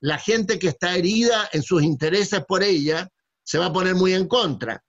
la 0.00 0.18
gente 0.18 0.58
que 0.58 0.68
está 0.68 0.96
herida 0.96 1.48
en 1.52 1.62
sus 1.62 1.82
intereses 1.82 2.44
por 2.46 2.62
ella 2.62 3.08
se 3.42 3.58
va 3.58 3.66
a 3.66 3.72
poner 3.72 3.94
muy 3.94 4.12
en 4.12 4.28
contra. 4.28 4.82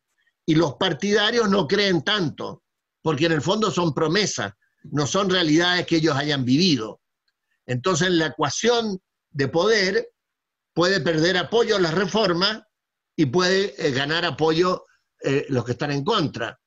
Y 0.45 0.55
los 0.55 0.75
partidarios 0.75 1.49
no 1.49 1.67
creen 1.67 2.03
tanto, 2.03 2.63
porque 3.01 3.25
en 3.25 3.33
el 3.33 3.41
fondo 3.41 3.71
son 3.71 3.93
promesas, 3.93 4.53
no 4.83 5.05
son 5.07 5.29
realidades 5.29 5.85
que 5.85 5.97
ellos 5.97 6.15
hayan 6.15 6.45
vivido. 6.45 7.01
Entonces 7.65 8.09
la 8.11 8.27
ecuación 8.27 8.99
de 9.31 9.47
poder 9.47 10.09
puede 10.73 11.01
perder 11.01 11.37
apoyo 11.37 11.75
a 11.75 11.81
la 11.81 11.91
reforma 11.91 12.66
y 13.17 13.25
puede 13.25 13.73
eh, 13.77 13.91
ganar 13.91 14.23
apoyo 14.23 14.85
eh, 15.21 15.47
los 15.49 15.65
que 15.65 15.71
están 15.73 15.91
en 15.91 16.05
contra. 16.05 16.57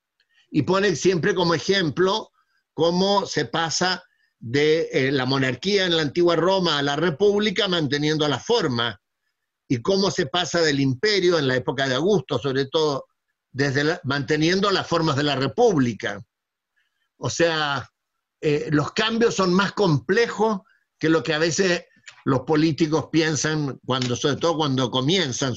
Y 0.50 0.62
pone 0.62 0.96
siempre 0.96 1.34
como 1.34 1.54
ejemplo 1.54 2.30
cómo 2.74 3.24
se 3.24 3.44
pasa 3.46 4.02
de 4.40 4.88
eh, 4.92 5.12
la 5.12 5.26
monarquía 5.26 5.86
en 5.86 5.96
la 5.96 6.02
antigua 6.02 6.34
Roma 6.34 6.78
a 6.78 6.82
la 6.82 6.96
república 6.96 7.68
manteniendo 7.68 8.26
la 8.26 8.40
forma 8.40 9.00
y 9.68 9.80
cómo 9.80 10.10
se 10.10 10.26
pasa 10.26 10.60
del 10.60 10.80
imperio 10.80 11.38
en 11.38 11.46
la 11.46 11.54
época 11.54 11.88
de 11.88 11.94
Augusto, 11.94 12.38
sobre 12.40 12.66
todo, 12.66 13.06
desde 13.52 14.00
manteniendo 14.02 14.72
las 14.72 14.88
formas 14.88 15.14
de 15.14 15.22
la 15.22 15.36
república. 15.36 16.20
O 17.18 17.30
sea, 17.30 17.88
los 18.70 18.92
cambios 18.92 19.36
son 19.36 19.54
más 19.54 19.72
complejos 19.72 20.62
que 20.98 21.08
lo 21.08 21.22
que 21.22 21.34
a 21.34 21.38
veces 21.38 21.84
los 22.24 22.40
políticos 22.40 23.10
piensan, 23.12 23.78
cuando, 23.86 24.16
sobre 24.16 24.36
todo 24.36 24.56
cuando 24.56 24.90
comienzan 24.90 25.54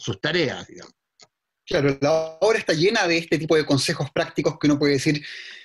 sus 0.00 0.20
tareas, 0.20 0.66
digamos. 0.66 0.94
Claro, 1.66 1.96
la 2.00 2.38
obra 2.40 2.58
está 2.58 2.72
llena 2.72 3.06
de 3.06 3.18
este 3.18 3.38
tipo 3.38 3.54
de 3.54 3.64
consejos 3.64 4.10
prácticos 4.12 4.58
que 4.58 4.66
uno 4.66 4.78
puede 4.78 4.94
decir, 4.94 5.24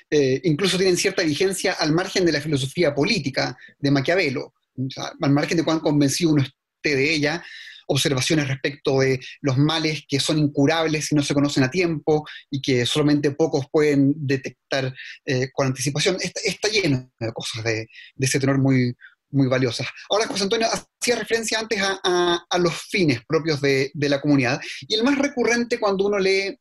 eh, 0.09 0.39
incluso 0.43 0.77
tienen 0.77 0.97
cierta 0.97 1.23
vigencia 1.23 1.73
al 1.73 1.93
margen 1.93 2.25
de 2.25 2.31
la 2.31 2.41
filosofía 2.41 2.93
política 2.93 3.57
de 3.79 3.89
Maquiavelo, 3.91 4.53
al 5.21 5.31
margen 5.31 5.57
de 5.57 5.63
cuán 5.63 5.79
convencido 5.79 6.31
uno 6.31 6.43
esté 6.43 6.95
de 6.95 7.11
ella, 7.11 7.43
observaciones 7.87 8.47
respecto 8.47 8.99
de 8.99 9.19
los 9.41 9.57
males 9.57 10.03
que 10.07 10.19
son 10.19 10.39
incurables 10.39 11.05
si 11.05 11.15
no 11.15 11.23
se 11.23 11.33
conocen 11.33 11.63
a 11.63 11.71
tiempo 11.71 12.27
y 12.49 12.61
que 12.61 12.85
solamente 12.85 13.31
pocos 13.31 13.65
pueden 13.71 14.13
detectar 14.15 14.93
eh, 15.25 15.49
con 15.53 15.67
anticipación. 15.67 16.17
Está, 16.19 16.69
lleno 16.69 17.11
de 17.19 17.31
cosas 17.31 17.63
de, 17.63 17.87
ese 18.19 18.39
tenor 18.39 18.59
muy, 18.59 18.93
muy 19.35 19.47
valiosas. 19.47 19.87
Ahora, 20.09 20.27
José 20.27 20.43
Antonio 20.43 20.67
hacía 20.67 21.15
referencia 21.15 21.59
antes 21.59 21.79
a, 21.81 22.57
los 22.59 22.73
fines 22.89 23.21
propios 23.27 23.61
de, 23.61 23.91
la 23.95 24.21
comunidad, 24.21 24.59
y 24.81 24.95
el 24.95 25.03
más 25.03 25.17
recurrente 25.17 25.79
cuando 25.79 26.05
uno 26.05 26.17
lee 26.17 26.57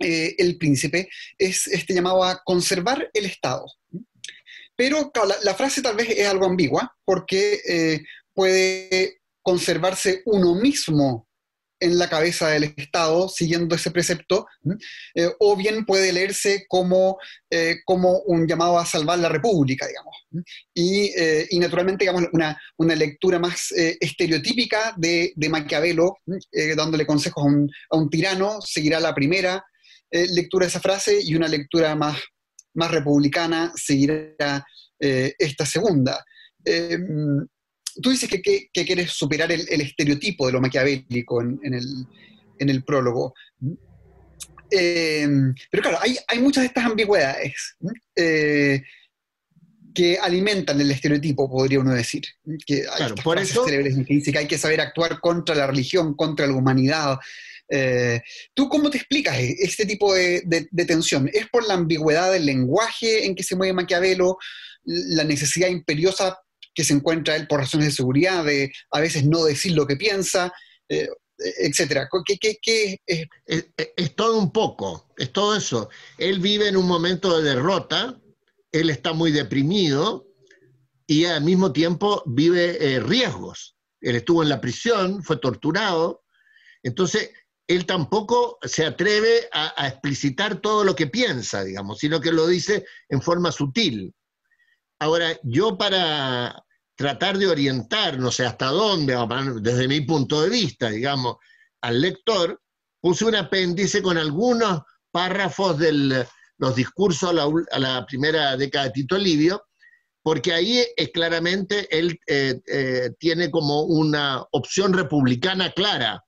eh, 0.00 0.34
El 0.38 0.56
Príncipe 0.56 1.08
es 1.36 1.66
este 1.66 1.94
llamado 1.94 2.22
a 2.22 2.42
conservar 2.44 3.10
el 3.12 3.26
Estado. 3.26 3.66
Pero 4.76 5.10
la, 5.42 5.54
frase 5.54 5.82
tal 5.82 5.96
vez 5.96 6.10
es 6.10 6.28
algo 6.28 6.46
ambigua, 6.46 6.94
porque 7.04 7.60
eh, 7.66 8.04
puede 8.34 9.20
conservarse 9.42 10.22
uno 10.26 10.54
mismo 10.54 11.25
en 11.80 11.98
la 11.98 12.08
cabeza 12.08 12.48
del 12.48 12.74
Estado, 12.76 13.28
siguiendo 13.28 13.74
ese 13.74 13.90
precepto, 13.90 14.46
eh, 15.14 15.30
o 15.38 15.56
bien 15.56 15.84
puede 15.84 16.12
leerse 16.12 16.64
como, 16.68 17.18
eh, 17.50 17.76
como 17.84 18.20
un 18.20 18.46
llamado 18.46 18.78
a 18.78 18.86
salvar 18.86 19.18
la 19.18 19.28
República, 19.28 19.86
digamos. 19.86 20.16
Y, 20.74 21.12
eh, 21.16 21.46
y 21.50 21.58
naturalmente, 21.58 22.04
digamos, 22.04 22.24
una, 22.32 22.58
una 22.78 22.94
lectura 22.94 23.38
más 23.38 23.72
estereotípica 23.72 24.94
de, 24.96 25.32
de 25.36 25.48
Maquiavelo, 25.48 26.18
dándole 26.76 27.06
consejos 27.06 27.44
a 27.44 27.46
un, 27.46 27.70
a 27.90 27.96
un, 27.96 28.10
tirano, 28.10 28.60
seguirá 28.60 29.00
la 29.00 29.14
primera 29.14 29.64
lectura 30.10 30.64
de 30.64 30.70
esa 30.70 30.80
frase, 30.80 31.18
y 31.22 31.34
una 31.34 31.48
lectura 31.48 31.94
más, 31.94 32.18
más 32.74 32.90
republicana 32.90 33.72
seguirá 33.76 34.64
esta 34.98 35.66
segunda 35.66 36.24
tú 38.02 38.10
dices 38.10 38.28
que, 38.28 38.70
quieres 38.72 39.10
superar 39.10 39.50
el, 39.52 39.80
estereotipo 39.80 40.46
de 40.46 40.52
lo 40.52 40.60
maquiavélico 40.60 41.40
en, 41.40 41.74
el, 42.58 42.84
prólogo. 42.84 43.34
Eh, 44.70 45.28
pero 45.70 45.82
claro, 45.82 45.98
hay, 46.02 46.38
muchas 46.40 46.62
de 46.62 46.68
estas 46.68 46.84
ambigüedades 46.84 47.76
eh, 48.16 48.82
que 49.94 50.18
alimentan 50.18 50.80
el 50.80 50.90
estereotipo, 50.90 51.50
podría 51.50 51.80
uno 51.80 51.94
decir. 51.94 52.24
Que 52.66 52.84
hay 52.90 53.12
por 53.22 53.38
eso... 53.38 53.64
que 53.64 53.78
dice 53.78 54.32
que 54.32 54.38
hay 54.38 54.46
que 54.46 54.58
saber 54.58 54.80
actuar 54.80 55.20
contra 55.20 55.54
la 55.54 55.66
religión, 55.66 56.14
contra 56.14 56.46
la 56.46 56.54
humanidad. 56.54 57.18
Eh, 57.68 58.20
¿Tú 58.54 58.68
cómo 58.68 58.90
te 58.90 58.98
explicas 58.98 59.36
este 59.38 59.86
tipo 59.86 60.14
de, 60.14 60.42
de, 60.44 60.84
tensión? 60.84 61.30
¿Es 61.32 61.48
por 61.48 61.66
la 61.66 61.74
ambigüedad 61.74 62.30
del 62.30 62.46
lenguaje 62.46 63.26
en 63.26 63.34
que 63.34 63.42
se 63.42 63.56
mueve 63.56 63.72
Maquiavelo, 63.72 64.38
la 64.84 65.24
necesidad 65.24 65.68
imperiosa 65.68 66.38
que 66.76 66.84
se 66.84 66.92
encuentra 66.92 67.34
él 67.34 67.48
por 67.48 67.58
razones 67.58 67.86
de 67.86 67.92
seguridad, 67.92 68.44
de 68.44 68.70
a 68.92 69.00
veces 69.00 69.24
no 69.24 69.44
decir 69.44 69.72
lo 69.72 69.86
que 69.86 69.96
piensa, 69.96 70.52
eh, 70.90 71.08
etcétera. 71.38 72.06
¿Qué, 72.62 73.00
es? 73.06 73.28
Es, 73.46 74.14
todo 74.14 74.38
un 74.38 74.52
poco, 74.52 75.08
es 75.16 75.32
todo 75.32 75.56
eso. 75.56 75.88
Él 76.18 76.38
vive 76.38 76.68
en 76.68 76.76
un 76.76 76.86
momento 76.86 77.40
de 77.40 77.54
derrota, 77.54 78.20
él 78.70 78.90
está 78.90 79.14
muy 79.14 79.32
deprimido 79.32 80.26
y 81.06 81.24
al 81.24 81.42
mismo 81.42 81.72
tiempo 81.72 82.22
vive 82.26 82.76
eh, 82.78 83.00
riesgos. 83.00 83.74
Él 84.02 84.16
estuvo 84.16 84.42
en 84.42 84.50
la 84.50 84.60
prisión, 84.60 85.22
fue 85.22 85.38
torturado, 85.38 86.24
entonces 86.82 87.30
él 87.66 87.86
tampoco 87.86 88.58
se 88.62 88.84
atreve 88.84 89.48
a 89.50 89.88
explicitar 89.88 90.60
todo 90.60 90.84
lo 90.84 90.94
que 90.94 91.08
piensa, 91.08 91.64
digamos, 91.64 91.98
sino 91.98 92.20
que 92.20 92.30
lo 92.30 92.46
dice 92.46 92.84
en 93.08 93.22
forma 93.22 93.50
sutil. 93.50 94.14
Ahora, 94.98 95.38
yo 95.42 95.76
para, 95.76 96.64
tratar 96.96 97.36
de 97.36 97.46
orientar, 97.46 98.18
no 98.18 98.30
sé 98.30 98.46
hasta 98.46 98.66
dónde, 98.66 99.16
desde 99.60 99.86
mi 99.86 100.00
punto 100.00 100.42
de 100.42 100.50
vista, 100.50 100.88
digamos, 100.88 101.36
al 101.82 102.00
lector, 102.00 102.60
puse 103.00 103.26
un 103.26 103.36
apéndice 103.36 104.02
con 104.02 104.16
algunos 104.16 104.80
párrafos 105.12 105.78
de 105.78 106.26
los 106.58 106.74
discursos 106.74 107.30
a 107.30 107.78
la, 107.78 108.06
primera 108.06 108.56
década 108.56 108.86
de 108.86 108.90
Tito 108.92 109.18
Livio, 109.18 109.62
porque 110.22 110.52
ahí 110.52 110.84
es 110.96 111.10
claramente 111.10 111.86
él 111.96 112.18
eh, 112.26 112.60
eh, 112.66 113.10
tiene 113.20 113.50
como 113.50 113.82
una 113.82 114.44
opción 114.50 114.92
republicana 114.92 115.70
clara, 115.72 116.24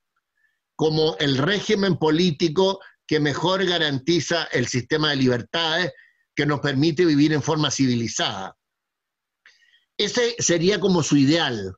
como 0.76 1.16
el 1.18 1.38
régimen 1.38 1.96
político 1.96 2.78
que 3.07 3.18
mejor 3.18 3.64
garantiza 3.64 4.44
el 4.52 4.68
sistema 4.68 5.11
de 5.11 5.16
libertades 5.16 5.92
que 6.37 6.46
nos 6.46 6.61
permite 6.61 7.04
vivir 7.04 7.33
en 7.33 7.42
forma 7.42 7.70
civilizada. 7.70 8.58
Ese 9.99 10.37
sería 10.39 10.79
como 10.79 11.03
su 11.03 11.17
ideal, 11.17 11.75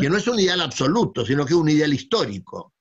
que 0.00 0.08
no 0.08 0.16
es 0.16 0.28
un 0.28 0.38
ideal 0.38 0.60
absoluto, 0.60 1.26
sino 1.26 1.44
que 1.44 1.52
es 1.52 1.58
un 1.58 1.68
ideal 1.68 1.92
histórico. 1.92 2.72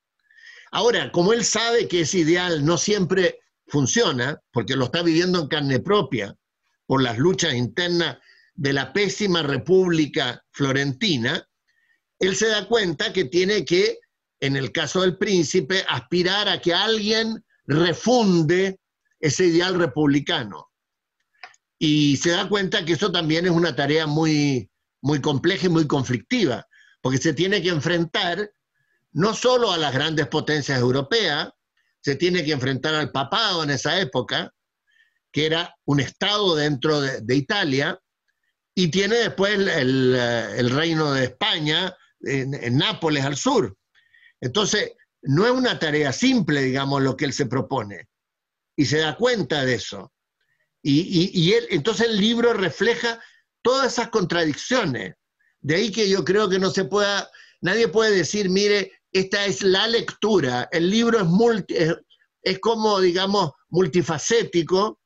Ahora, 0.72 1.12
como 1.12 1.34
él 1.34 1.44
sabe 1.44 1.88
que 1.88 2.02
ese 2.02 2.20
ideal 2.20 2.64
no 2.64 2.78
siempre 2.78 3.40
funciona, 3.66 4.40
porque 4.52 4.76
lo 4.76 4.86
está 4.86 5.02
viviendo 5.02 5.40
en 5.40 5.48
carne 5.48 5.80
propia 5.80 6.38
por 6.86 7.02
las 7.02 7.18
luchas 7.18 7.56
internas 7.56 8.20
de 8.54 8.74
la 8.74 8.94
pésima 8.94 9.42
República 9.42 10.46
Florentina, 10.52 11.44
él 12.20 12.36
se 12.36 12.48
da 12.48 12.68
cuenta 12.68 13.12
que 13.12 13.26
tiene 13.26 13.66
que, 13.66 13.98
en 14.40 14.56
el 14.56 14.72
caso 14.72 15.02
del 15.02 15.18
príncipe, 15.18 15.84
aspirar 15.90 16.48
a 16.48 16.62
que 16.62 16.76
alguien 16.76 17.44
refunde 17.66 18.80
ese 19.20 19.48
ideal 19.48 19.80
republicano 19.80 20.71
y 21.84 22.18
se 22.18 22.30
da 22.30 22.48
cuenta 22.48 22.86
que 22.86 22.94
eso 22.94 23.12
también 23.12 23.46
es 23.46 23.52
una 23.52 23.76
tarea 23.76 24.06
muy, 24.06 24.70
muy 25.02 25.20
compleja 25.20 25.66
y 25.66 25.70
muy 25.70 25.88
conflictiva, 25.88 26.68
porque 27.02 27.18
se 27.18 27.34
tiene 27.34 27.60
que 27.60 27.70
enfrentar 27.70 28.52
no 29.14 29.34
solo 29.34 29.72
a 29.72 29.80
las 29.80 29.92
grandes 29.92 30.28
potencias 30.28 30.80
europeas, 30.80 31.50
se 32.00 32.16
tiene 32.16 32.46
que 32.46 32.52
enfrentar 32.52 32.94
al 32.94 33.12
papado 33.12 33.64
en 33.64 33.72
esa 33.72 34.00
época, 34.00 34.54
que 35.32 35.48
era 35.48 35.76
un 35.86 36.00
estado 36.00 36.56
dentro 36.56 37.02
de, 37.02 37.36
Italia, 37.36 38.00
y 38.76 38.90
tiene 38.90 39.16
después 39.16 39.54
el, 39.58 40.70
reino 40.70 41.14
de 41.14 41.24
España, 41.24 41.98
en, 42.20 42.54
en, 42.54 42.78
Nápoles 42.78 43.26
al 43.26 43.38
sur. 43.38 43.76
Entonces, 44.40 44.92
no 45.24 45.48
es 45.48 45.52
una 45.52 45.80
tarea 45.80 46.14
simple, 46.14 46.62
digamos, 46.62 47.02
lo 47.02 47.18
que 47.18 47.26
él 47.26 47.34
se 47.34 47.48
propone, 47.48 48.08
y 48.76 48.86
se 48.86 49.00
da 49.00 49.16
cuenta 49.16 49.66
de 49.66 49.74
eso. 49.74 50.14
Y, 50.84 51.54
él, 51.54 51.68
entonces 51.70 52.08
el 52.08 52.18
libro 52.18 52.54
refleja 52.54 53.20
todas 53.62 53.94
esas 53.94 54.10
contradicciones. 54.10 55.16
De 55.60 55.76
ahí 55.76 55.92
que 55.92 56.10
yo 56.10 56.26
creo 56.26 56.50
que 56.50 56.58
no 56.58 56.72
se 56.72 56.86
pueda, 56.86 57.30
nadie 57.62 57.88
puede 57.88 58.16
decir, 58.16 58.50
mire, 58.50 58.92
esta 59.12 59.46
es 59.46 59.62
la 59.62 59.88
lectura. 59.88 60.68
El 60.72 60.90
libro 60.90 61.20
es, 61.20 61.26
multi, 61.26 61.76
es, 62.42 62.60
como, 62.60 63.00
digamos, 63.00 63.52
multifacético, 63.70 65.00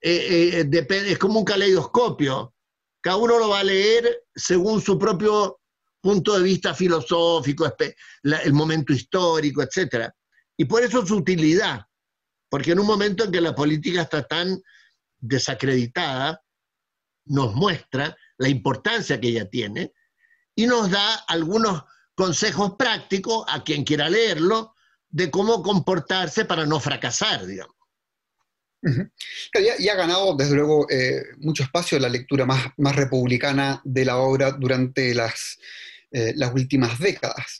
eh, 0.00 0.66
eh, 0.72 0.86
es 0.88 1.18
como 1.18 1.40
un 1.40 1.44
caleidoscopio. 1.44 2.54
Cada 3.00 3.16
uno 3.16 3.38
lo 3.38 3.50
va 3.50 3.60
a 3.60 3.64
leer 3.64 4.24
según 4.34 4.80
su 4.80 4.98
propio 4.98 5.60
punto 6.00 6.36
de 6.36 6.42
vista 6.42 6.74
filosófico, 6.74 7.70
el 8.22 8.52
momento 8.52 8.92
histórico, 8.92 9.62
etc. 9.62 10.10
Y 10.56 10.64
por 10.64 10.82
eso 10.82 11.04
su 11.04 11.16
utilidad, 11.16 11.82
porque 12.48 12.72
en 12.72 12.80
un 12.80 12.86
momento 12.86 13.24
en 13.24 13.32
que 13.32 13.40
la 13.40 13.54
política 13.54 14.02
está 14.02 14.22
tan 14.22 14.60
desacreditada, 15.20 16.42
nos 17.26 17.54
muestra 17.54 18.16
la 18.38 18.48
importancia 18.48 19.20
que 19.20 19.28
ella 19.28 19.48
tiene 19.48 19.92
y 20.54 20.66
nos 20.66 20.90
da 20.90 21.14
algunos 21.28 21.84
consejos 22.14 22.74
prácticos 22.76 23.44
a 23.48 23.62
quien 23.62 23.84
quiera 23.84 24.08
leerlo 24.08 24.74
de 25.08 25.30
cómo 25.30 25.62
comportarse 25.62 26.44
para 26.44 26.66
no 26.66 26.80
fracasar, 26.80 27.46
digamos. 27.46 27.74
y, 28.82 29.88
ha 29.88 29.94
ganado, 29.94 30.36
desde 30.36 30.54
luego, 30.54 30.88
eh, 30.90 31.22
mucho 31.38 31.62
espacio 31.62 31.98
la 31.98 32.08
lectura 32.08 32.46
más, 32.46 32.96
republicana 32.96 33.80
de 33.84 34.04
la 34.04 34.18
obra 34.18 34.52
durante 34.52 35.14
las, 35.14 35.58
eh, 36.10 36.34
últimas 36.54 36.98
décadas. 36.98 37.58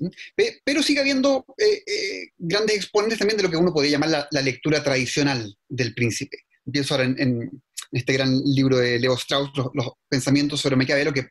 Pero 0.65 0.83
sigue 0.83 1.01
habiendo 1.01 1.45
eh, 1.59 2.31
grandes 2.39 2.77
exponentes 2.77 3.19
también 3.19 3.37
de 3.37 3.43
lo 3.43 3.51
que 3.51 3.57
uno 3.57 3.73
podría 3.73 3.93
llamar 3.93 4.29
la 4.31 4.43
lectura 4.43 4.83
tradicional 4.83 5.57
del 5.69 5.95
príncipe 5.95 6.48
pienso 6.71 6.95
ahora 6.95 7.07
en, 7.07 7.63
este 7.91 8.13
gran 8.13 8.39
libro 8.45 8.77
de 8.77 8.99
Leo 8.99 9.15
Strauss, 9.15 9.51
los, 9.57 9.93
pensamientos 10.11 10.61
sobre 10.61 10.77
Maquiavelo, 10.77 11.13
que 11.13 11.29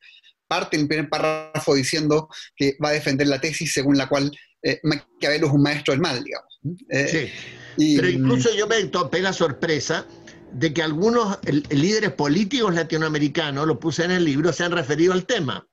parte 0.48 0.76
en 0.76 0.84
el 0.84 0.88
primer 0.88 1.08
párrafo 1.08 1.76
diciendo 1.76 2.30
que 2.56 2.76
va 2.84 2.90
a 2.90 2.94
defender 2.94 3.28
la 3.28 3.40
tesis 3.40 3.74
según 3.74 3.96
la 3.98 4.10
cual 4.10 4.32
eh, 4.64 4.80
Maquiavelo 4.84 5.48
es 5.48 5.54
un 5.54 5.62
maestro 5.62 5.92
del 5.92 6.02
mal, 6.02 6.24
digamos. 6.24 6.60
Eh, 6.90 7.32
sí. 7.78 7.96
Pero 7.96 8.10
incluso 8.10 8.56
yo 8.56 8.66
me 8.66 8.84
topé 8.86 9.22
la 9.22 9.34
sorpresa 9.34 10.08
de 10.52 10.74
que 10.74 10.82
algunos 10.82 11.38
líderes 11.70 12.12
políticos 12.14 12.74
latinoamericanos, 12.74 13.68
lo 13.68 13.80
puse 13.80 14.06
en 14.06 14.12
el 14.12 14.26
libro, 14.26 14.52
se 14.52 14.64
han 14.64 14.72
referido 14.72 15.14
al 15.14 15.26
tema. 15.26 15.68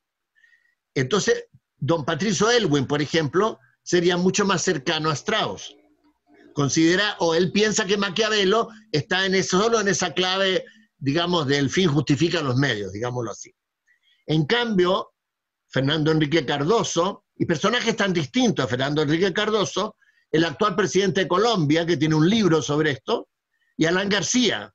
Entonces, 0.94 1.46
don 1.78 2.04
Patricio 2.04 2.50
Elwin, 2.50 2.86
por 2.86 3.00
ejemplo, 3.00 3.58
sería 3.82 4.16
mucho 4.16 4.44
más 4.44 4.62
cercano 4.62 5.10
a 5.10 5.14
Strauss. 5.14 5.74
Considera, 6.54 7.16
o 7.18 7.34
él 7.34 7.52
piensa 7.52 7.84
que 7.84 7.98
Maquiavelo 7.98 8.70
está 8.92 9.26
en 9.26 9.34
eso, 9.34 9.60
solo 9.60 9.80
en 9.80 9.88
esa 9.88 10.14
clave, 10.14 10.64
digamos, 10.96 11.46
del 11.46 11.68
fin 11.68 11.88
justifica 11.88 12.40
los 12.40 12.56
medios, 12.56 12.92
digámoslo 12.92 13.32
así. 13.32 13.54
En 14.26 14.46
cambio, 14.46 15.12
Fernando 15.68 16.12
Enrique 16.12 16.46
Cardoso, 16.46 17.24
y 17.36 17.44
personajes 17.44 17.96
tan 17.96 18.12
distintos 18.12 18.64
a 18.64 18.68
Fernando 18.68 19.02
Enrique 19.02 19.32
Cardoso, 19.32 19.96
el 20.30 20.44
actual 20.44 20.76
presidente 20.76 21.22
de 21.22 21.28
Colombia, 21.28 21.84
que 21.84 21.96
tiene 21.96 22.14
un 22.14 22.28
libro 22.30 22.62
sobre 22.62 22.92
esto, 22.92 23.28
y 23.76 23.86
Alan 23.86 24.08
García. 24.08 24.72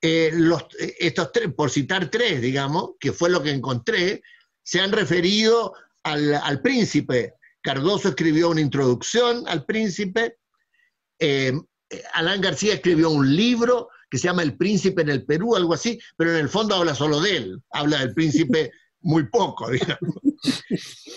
Eh, 0.00 0.32
estos 0.98 1.32
tres, 1.32 1.52
por 1.54 1.70
citar 1.70 2.10
tres, 2.10 2.40
digamos, 2.40 2.92
que 2.98 3.12
fue 3.12 3.30
lo 3.30 3.42
que 3.42 3.50
encontré, 3.50 4.22
se 4.62 4.80
han 4.80 4.92
referido 4.92 5.74
al, 6.02 6.34
al 6.34 6.62
príncipe. 6.62 7.34
Cardoso 7.68 8.08
escribió 8.08 8.48
una 8.48 8.62
introducción 8.62 9.46
al 9.46 9.66
príncipe, 9.66 10.38
eh, 11.18 11.52
Alan 12.14 12.40
García 12.40 12.72
escribió 12.72 13.10
un 13.10 13.36
libro 13.36 13.90
que 14.10 14.16
se 14.16 14.24
llama 14.24 14.42
El 14.42 14.56
príncipe 14.56 15.02
en 15.02 15.10
el 15.10 15.26
Perú, 15.26 15.54
algo 15.54 15.74
así, 15.74 16.00
pero 16.16 16.30
en 16.30 16.38
el 16.38 16.48
fondo 16.48 16.74
habla 16.74 16.94
solo 16.94 17.20
de 17.20 17.36
él, 17.36 17.62
habla 17.72 17.98
del 17.98 18.14
príncipe 18.14 18.72
muy 19.02 19.28
poco, 19.28 19.68
digamos. 19.70 20.16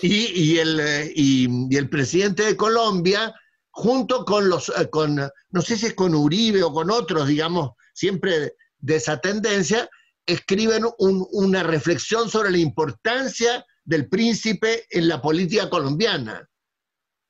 Y, 0.02 0.58
el, 0.58 1.10
y, 1.14 1.74
el, 1.74 1.88
presidente 1.88 2.42
de 2.42 2.54
Colombia, 2.54 3.34
junto 3.70 4.26
con 4.26 4.50
los, 4.50 4.68
eh, 4.78 4.90
con, 4.90 5.16
no 5.16 5.62
sé 5.62 5.78
si 5.78 5.86
es 5.86 5.94
con 5.94 6.14
Uribe 6.14 6.62
o 6.62 6.70
con 6.70 6.90
otros, 6.90 7.28
digamos, 7.28 7.70
siempre 7.94 8.56
de 8.78 8.96
esa 8.96 9.18
tendencia, 9.22 9.88
escriben 10.26 10.84
una 10.98 11.62
reflexión 11.62 12.28
sobre 12.28 12.50
la 12.50 12.58
importancia 12.58 13.64
del 13.84 14.08
príncipe 14.08 14.86
en 14.90 15.08
la 15.08 15.20
política 15.20 15.68
colombiana. 15.68 16.48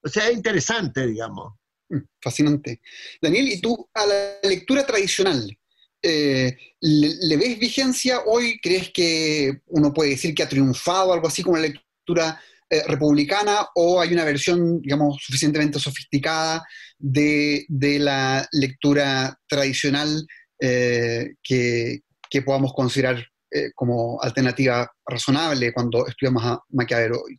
O 0.03 0.09
sea, 0.09 0.29
es 0.29 0.35
interesante, 0.35 1.07
digamos. 1.07 1.55
Mm, 1.89 1.99
fascinante. 2.21 2.81
Daniel, 3.21 3.49
¿y 3.49 3.61
tú 3.61 3.89
a 3.95 4.07
la 4.07 4.49
lectura 4.49 4.87
tradicional? 4.87 5.57
Eh, 6.03 6.57
¿le, 6.81 7.37
ves 7.37 7.59
vigencia 7.59 8.23
hoy? 8.27 8.59
¿Crees 8.61 8.91
que 8.91 9.61
uno 9.67 9.93
puede 9.93 10.11
decir 10.11 10.35
que 10.35 10.43
ha 10.43 10.49
triunfado 10.49 11.13
algo 11.13 11.29
así 11.29 11.43
como 11.43 11.57
la 11.57 11.69
lectura 11.69 12.41
eh, 12.69 12.83
republicana 12.89 13.69
o 13.75 14.01
hay 14.01 14.13
una 14.13 14.25
versión, 14.25 14.81
digamos, 14.81 15.19
suficientemente 15.21 15.79
sofisticada 15.79 16.67
de, 16.99 17.67
la 18.01 18.49
lectura 18.53 19.39
tradicional 19.47 20.27
eh, 20.61 21.35
que, 21.43 22.01
que, 22.31 22.43
podamos 22.43 22.73
considerar 22.73 23.25
como 23.75 24.21
alternativa 24.23 24.91
razonable 25.07 25.73
cuando 25.73 26.07
estudiamos 26.07 26.45
a 26.45 26.61
Maquiavelo 26.71 27.17
hoy? 27.25 27.39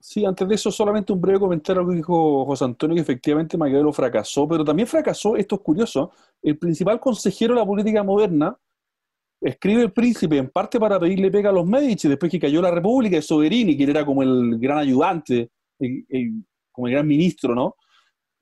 Sí, 0.00 0.24
antes 0.24 0.46
de 0.48 0.54
eso, 0.54 0.70
solamente 0.70 1.12
un 1.12 1.20
breve 1.20 1.40
comentario 1.40 1.86
que 1.86 1.96
dijo 1.96 2.46
José 2.46 2.64
Antonio, 2.64 2.94
que 2.94 3.02
efectivamente 3.02 3.58
Maquiavelo 3.58 3.92
fracasó, 3.92 4.46
pero 4.46 4.64
también 4.64 4.86
fracasó, 4.86 5.36
esto 5.36 5.56
es 5.56 5.60
curioso, 5.60 6.12
el 6.40 6.56
principal 6.56 7.00
consejero 7.00 7.54
de 7.54 7.60
la 7.60 7.66
política 7.66 8.02
moderna 8.04 8.56
escribe 9.40 9.82
el 9.82 9.92
príncipe 9.92 10.36
en 10.36 10.50
parte 10.50 10.78
para 10.78 10.98
pedirle 10.98 11.30
pega 11.30 11.50
a 11.50 11.52
los 11.52 11.66
Medici, 11.66 12.08
después 12.08 12.30
que 12.30 12.38
cayó 12.40 12.62
la 12.62 12.70
República 12.70 13.16
de 13.16 13.22
Soverini, 13.22 13.76
que 13.76 13.84
era 13.84 14.04
como 14.04 14.22
el 14.22 14.58
gran 14.58 14.78
ayudante, 14.78 15.50
como 16.72 16.86
el 16.86 16.92
gran 16.94 17.06
ministro, 17.06 17.54
¿no? 17.54 17.76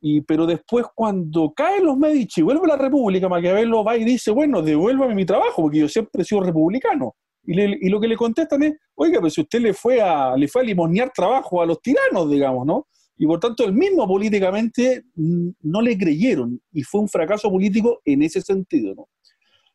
Y, 0.01 0.21
pero 0.23 0.47
después 0.47 0.87
cuando 0.95 1.53
caen 1.55 1.85
los 1.85 1.97
Medici 1.97 2.41
y 2.41 2.45
vuelve 2.45 2.67
la 2.67 2.77
República, 2.77 3.29
Maquiavelo 3.29 3.83
va 3.83 3.97
y 3.97 4.05
dice, 4.05 4.31
bueno, 4.31 4.63
devuélvame 4.63 5.15
mi 5.15 5.25
trabajo, 5.25 5.63
porque 5.63 5.79
yo 5.79 5.89
siempre 5.89 6.23
he 6.23 6.25
sido 6.25 6.43
republicano. 6.43 7.15
Y, 7.45 7.89
lo 7.89 8.01
que 8.01 8.09
le 8.09 8.17
contestan 8.17 8.63
es, 8.65 8.75
oiga, 8.97 9.21
pero 9.21 9.31
si 9.31 9.41
usted 9.41 9.61
le 9.61 9.73
fue 9.73 10.01
a, 10.01 10.37
le 10.37 10.49
fue 10.49 10.63
a 10.63 10.65
limonear 10.65 11.13
trabajo 11.15 11.63
a 11.63 11.67
los 11.67 11.81
tiranos, 11.81 12.29
digamos, 12.29 12.67
¿no? 12.67 12.89
Y 13.19 13.27
por 13.27 13.41
tanto, 13.41 13.65
el 13.65 13.73
mismo 13.73 14.07
políticamente 14.07 15.05
no 15.15 15.81
le 15.81 15.97
creyeron 15.97 16.61
y 16.73 16.83
fue 16.83 17.01
un 17.01 17.09
fracaso 17.09 17.51
político 17.51 18.01
en 18.05 18.23
ese 18.23 18.43
sentido, 18.43 18.95
¿no? 18.95 19.09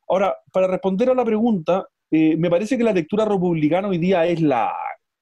Ahora, 0.10 0.36
para 0.52 0.68
responder 0.68 1.10
a 1.10 1.16
la 1.16 1.24
pregunta, 1.24 1.88
eh, 2.12 2.36
me 2.36 2.50
parece 2.50 2.78
que 2.78 2.84
la 2.84 2.92
lectura 2.92 3.24
republicana 3.24 3.88
hoy 3.88 3.98
día 3.98 4.26
es 4.26 4.42
la, 4.42 4.74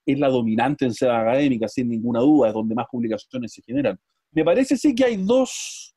es 0.03 0.19
la 0.19 0.27
dominante 0.29 0.85
en 0.85 0.93
sede 0.93 1.11
académica, 1.11 1.67
sin 1.67 1.87
ninguna 1.89 2.19
duda, 2.19 2.47
es 2.47 2.53
donde 2.55 2.73
más 2.73 2.87
publicaciones 2.91 3.53
se 3.53 3.61
generan. 3.61 3.99
Me 4.31 4.43
parece 4.43 4.77
sí 4.77 4.93
que 4.93 5.05
hay 5.05 5.17
dos, 5.17 5.95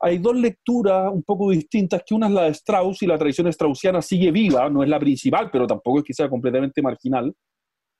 hay 0.00 0.18
dos 0.18 0.36
lecturas 0.36 1.12
un 1.12 1.22
poco 1.22 1.50
distintas, 1.50 2.02
que 2.06 2.14
una 2.14 2.26
es 2.26 2.32
la 2.32 2.42
de 2.44 2.50
Strauss 2.50 3.02
y 3.02 3.06
la 3.06 3.18
tradición 3.18 3.52
straussiana 3.52 4.00
sigue 4.02 4.30
viva, 4.30 4.68
no 4.70 4.82
es 4.82 4.88
la 4.88 4.98
principal, 4.98 5.50
pero 5.50 5.66
tampoco 5.66 5.98
es 5.98 6.16
que 6.16 6.28
completamente 6.28 6.82
marginal. 6.82 7.34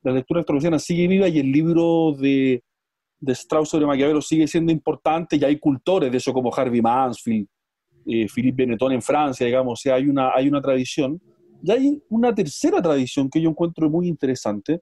La 0.03 0.13
lectura 0.13 0.43
straussiana 0.43 0.79
sigue 0.79 1.09
viva 1.09 1.29
y 1.29 1.39
el 1.39 1.51
libro 1.51 2.13
de, 2.13 2.63
de 3.19 3.33
Strauss 3.33 3.71
sobre 3.71 3.87
Maquiavelo 3.87 4.23
sigue 4.23 4.47
siendo 4.47 4.73
importante 4.73 5.37
y 5.37 5.45
hay 5.45 5.59
cultores 5.59 6.11
de 6.11 6.19
eso 6.19 6.33
como 6.33 6.55
Harvey 6.55 6.81
Mansfield, 6.81 7.47
eh, 8.07 8.27
Philippe 8.33 8.63
Benetton 8.63 8.93
en 8.93 9.03
Francia, 9.03 9.47
digamos, 9.47 9.73
o 9.73 9.83
sea, 9.83 9.97
hay 9.97 10.07
una, 10.07 10.33
hay 10.35 10.49
una 10.49 10.61
tradición. 10.61 11.21
Y 11.63 11.71
hay 11.71 12.03
una 12.11 12.35
tercera 12.35 12.81
tradición 12.81 13.29
que 13.29 13.41
yo 13.41 13.51
encuentro 13.51 13.91
muy 13.91 14.07
interesante, 14.07 14.81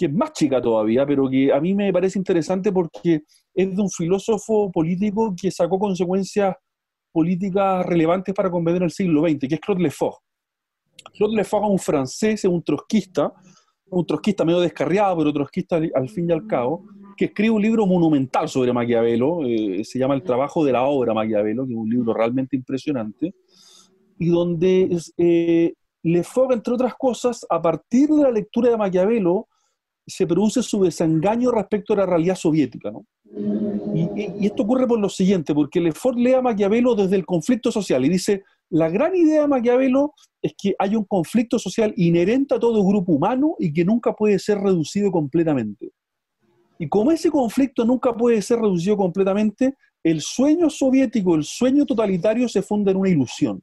que 0.00 0.06
es 0.06 0.14
más 0.14 0.32
chica 0.32 0.62
todavía, 0.62 1.04
pero 1.04 1.28
que 1.28 1.52
a 1.52 1.60
mí 1.60 1.74
me 1.74 1.92
parece 1.92 2.18
interesante 2.18 2.72
porque 2.72 3.20
es 3.52 3.76
de 3.76 3.82
un 3.82 3.90
filósofo 3.90 4.72
político 4.72 5.34
que 5.38 5.50
sacó 5.50 5.78
consecuencias 5.78 6.56
políticas 7.12 7.84
relevantes 7.84 8.34
para 8.34 8.50
comprender 8.50 8.82
el 8.82 8.90
siglo 8.90 9.28
XX, 9.28 9.46
que 9.46 9.56
es 9.56 9.60
Claude 9.60 9.82
Lefort. 9.82 10.16
Claude 11.12 11.36
Lefort 11.36 11.64
es 11.64 11.70
un 11.70 11.78
francés, 11.78 12.42
es 12.42 12.50
un 12.50 12.62
trotskista, 12.62 13.30
un 13.90 14.06
trotskista 14.06 14.42
medio 14.42 14.60
descarriado, 14.60 15.18
pero 15.18 15.34
trotskista 15.34 15.76
al, 15.76 16.08
fin 16.08 16.30
y 16.30 16.32
al 16.32 16.46
cabo, 16.46 16.86
que 17.14 17.26
escribe 17.26 17.50
un 17.50 17.60
libro 17.60 17.86
monumental 17.86 18.48
sobre 18.48 18.72
Maquiavelo, 18.72 19.44
eh, 19.44 19.84
se 19.84 19.98
llama 19.98 20.14
El 20.14 20.22
trabajo 20.22 20.64
de 20.64 20.72
la 20.72 20.84
obra 20.84 21.12
Maquiavelo, 21.12 21.66
que 21.66 21.74
es 21.74 21.78
un 21.78 21.90
libro 21.90 22.14
realmente 22.14 22.56
impresionante, 22.56 23.34
y 24.18 24.28
donde 24.28 24.96
eh, 25.18 25.74
Lefort, 26.04 26.52
entre 26.52 26.72
otras 26.72 26.94
cosas, 26.94 27.44
a 27.50 27.60
partir 27.60 28.08
de 28.08 28.22
la 28.22 28.30
lectura 28.30 28.70
de 28.70 28.78
Maquiavelo, 28.78 29.46
se 30.10 30.26
produce 30.26 30.62
su 30.62 30.82
desengaño 30.82 31.50
respecto 31.50 31.94
a 31.94 31.98
la 31.98 32.06
realidad 32.06 32.34
soviética. 32.34 32.90
¿no? 32.90 33.06
Y, 33.94 34.46
esto 34.46 34.64
ocurre 34.64 34.86
por 34.86 34.98
lo 34.98 35.08
siguiente, 35.08 35.54
porque 35.54 35.80
Lefort 35.80 36.18
lee 36.18 36.34
a 36.34 36.42
Maquiavelo 36.42 36.94
desde 36.94 37.16
el 37.16 37.24
conflicto 37.24 37.72
social 37.72 38.04
y 38.04 38.08
dice, 38.08 38.42
la 38.70 38.88
gran 38.88 39.14
idea 39.14 39.42
de 39.42 39.48
Maquiavelo 39.48 40.14
es 40.42 40.54
que 40.56 40.74
hay 40.78 40.96
un 40.96 41.04
conflicto 41.04 41.58
social 41.58 41.92
inherente 41.96 42.54
a 42.54 42.60
todo 42.60 42.84
grupo 42.84 43.12
humano 43.12 43.54
y 43.58 43.72
que 43.72 43.84
nunca 43.84 44.14
puede 44.14 44.38
ser 44.38 44.58
reducido 44.58 45.10
completamente. 45.10 45.90
Y 46.78 46.88
como 46.88 47.12
ese 47.12 47.30
conflicto 47.30 47.84
nunca 47.84 48.14
puede 48.14 48.40
ser 48.40 48.58
reducido 48.58 48.96
completamente, 48.96 49.74
el 50.02 50.20
sueño 50.22 50.70
soviético, 50.70 51.34
el 51.34 51.44
sueño 51.44 51.84
totalitario 51.84 52.48
se 52.48 52.62
funda 52.62 52.90
en 52.90 52.96
una 52.96 53.10
ilusión. 53.10 53.62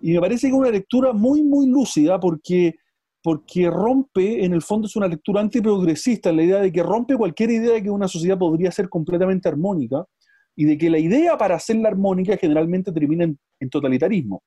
Y 0.00 0.12
me 0.12 0.20
parece 0.20 0.46
que 0.46 0.54
es 0.54 0.58
una 0.58 0.70
lectura 0.70 1.12
muy, 1.12 1.42
muy 1.42 1.66
lúcida 1.66 2.18
porque 2.18 2.76
porque 3.22 3.68
rompe, 3.68 4.44
en 4.44 4.54
el 4.54 4.62
fondo 4.62 4.86
es 4.86 4.96
una 4.96 5.08
lectura 5.08 5.40
antiprogresista, 5.40 6.32
la 6.32 6.42
idea 6.42 6.60
de 6.60 6.72
que 6.72 6.82
rompe 6.82 7.16
cualquier 7.16 7.50
idea 7.50 7.74
de 7.74 7.82
que 7.82 7.90
una 7.90 8.08
sociedad 8.08 8.38
podría 8.38 8.70
ser 8.70 8.88
completamente 8.88 9.48
armónica 9.48 10.04
y 10.56 10.64
de 10.64 10.78
que 10.78 10.90
la 10.90 10.98
idea 10.98 11.36
para 11.36 11.56
hacerla 11.56 11.88
armónica 11.88 12.36
generalmente 12.36 12.92
termina 12.92 13.24
en, 13.24 13.70
totalitarismo. 13.70 14.42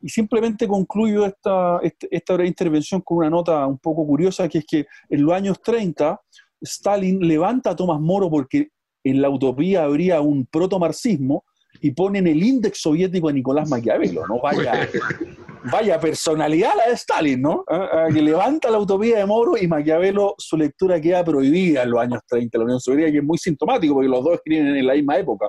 Y 0.00 0.08
simplemente 0.08 0.66
concluyo 0.66 1.26
esta, 1.26 1.78
este, 1.82 2.08
esta, 2.10 2.34
breve 2.34 2.48
intervención 2.48 3.00
con 3.02 3.18
una 3.18 3.30
nota 3.30 3.66
un 3.66 3.78
poco 3.78 4.06
curiosa, 4.06 4.48
que 4.48 4.58
es 4.58 4.64
que 4.66 4.86
en 5.08 5.22
los 5.22 5.32
años 5.32 5.60
30 5.62 6.18
Stalin 6.60 7.26
levanta 7.26 7.70
a 7.70 7.76
Tomás 7.76 8.00
Moro 8.00 8.30
porque 8.30 8.68
en 9.04 9.22
la 9.22 9.30
utopía 9.30 9.84
habría 9.84 10.20
un 10.20 10.46
proto-marxismo 10.46 11.44
y 11.80 11.92
ponen 11.92 12.26
el 12.26 12.42
índice 12.42 12.74
soviético 12.76 13.28
a 13.28 13.32
Nicolás 13.32 13.68
Maquiavelo, 13.68 14.26
¿no? 14.26 14.40
Vaya, 14.40 14.88
vaya 15.64 16.00
personalidad 16.00 16.72
la 16.76 16.88
de 16.88 16.94
Stalin, 16.94 17.40
¿no? 17.40 17.64
Ah, 17.68 17.88
ah, 17.92 18.06
que 18.12 18.22
levanta 18.22 18.70
la 18.70 18.78
utopía 18.78 19.18
de 19.18 19.26
Moro 19.26 19.56
y 19.56 19.66
Maquiavelo, 19.66 20.34
su 20.38 20.56
lectura 20.56 21.00
queda 21.00 21.24
prohibida 21.24 21.82
en 21.82 21.90
los 21.90 22.00
años 22.00 22.20
30 22.26 22.58
la 22.58 22.64
Unión 22.64 22.80
Soviética, 22.80 23.12
que 23.12 23.18
es 23.18 23.24
muy 23.24 23.38
sintomático 23.38 23.94
porque 23.94 24.08
los 24.08 24.24
dos 24.24 24.34
escriben 24.34 24.76
en 24.76 24.86
la 24.86 24.94
misma 24.94 25.18
época. 25.18 25.48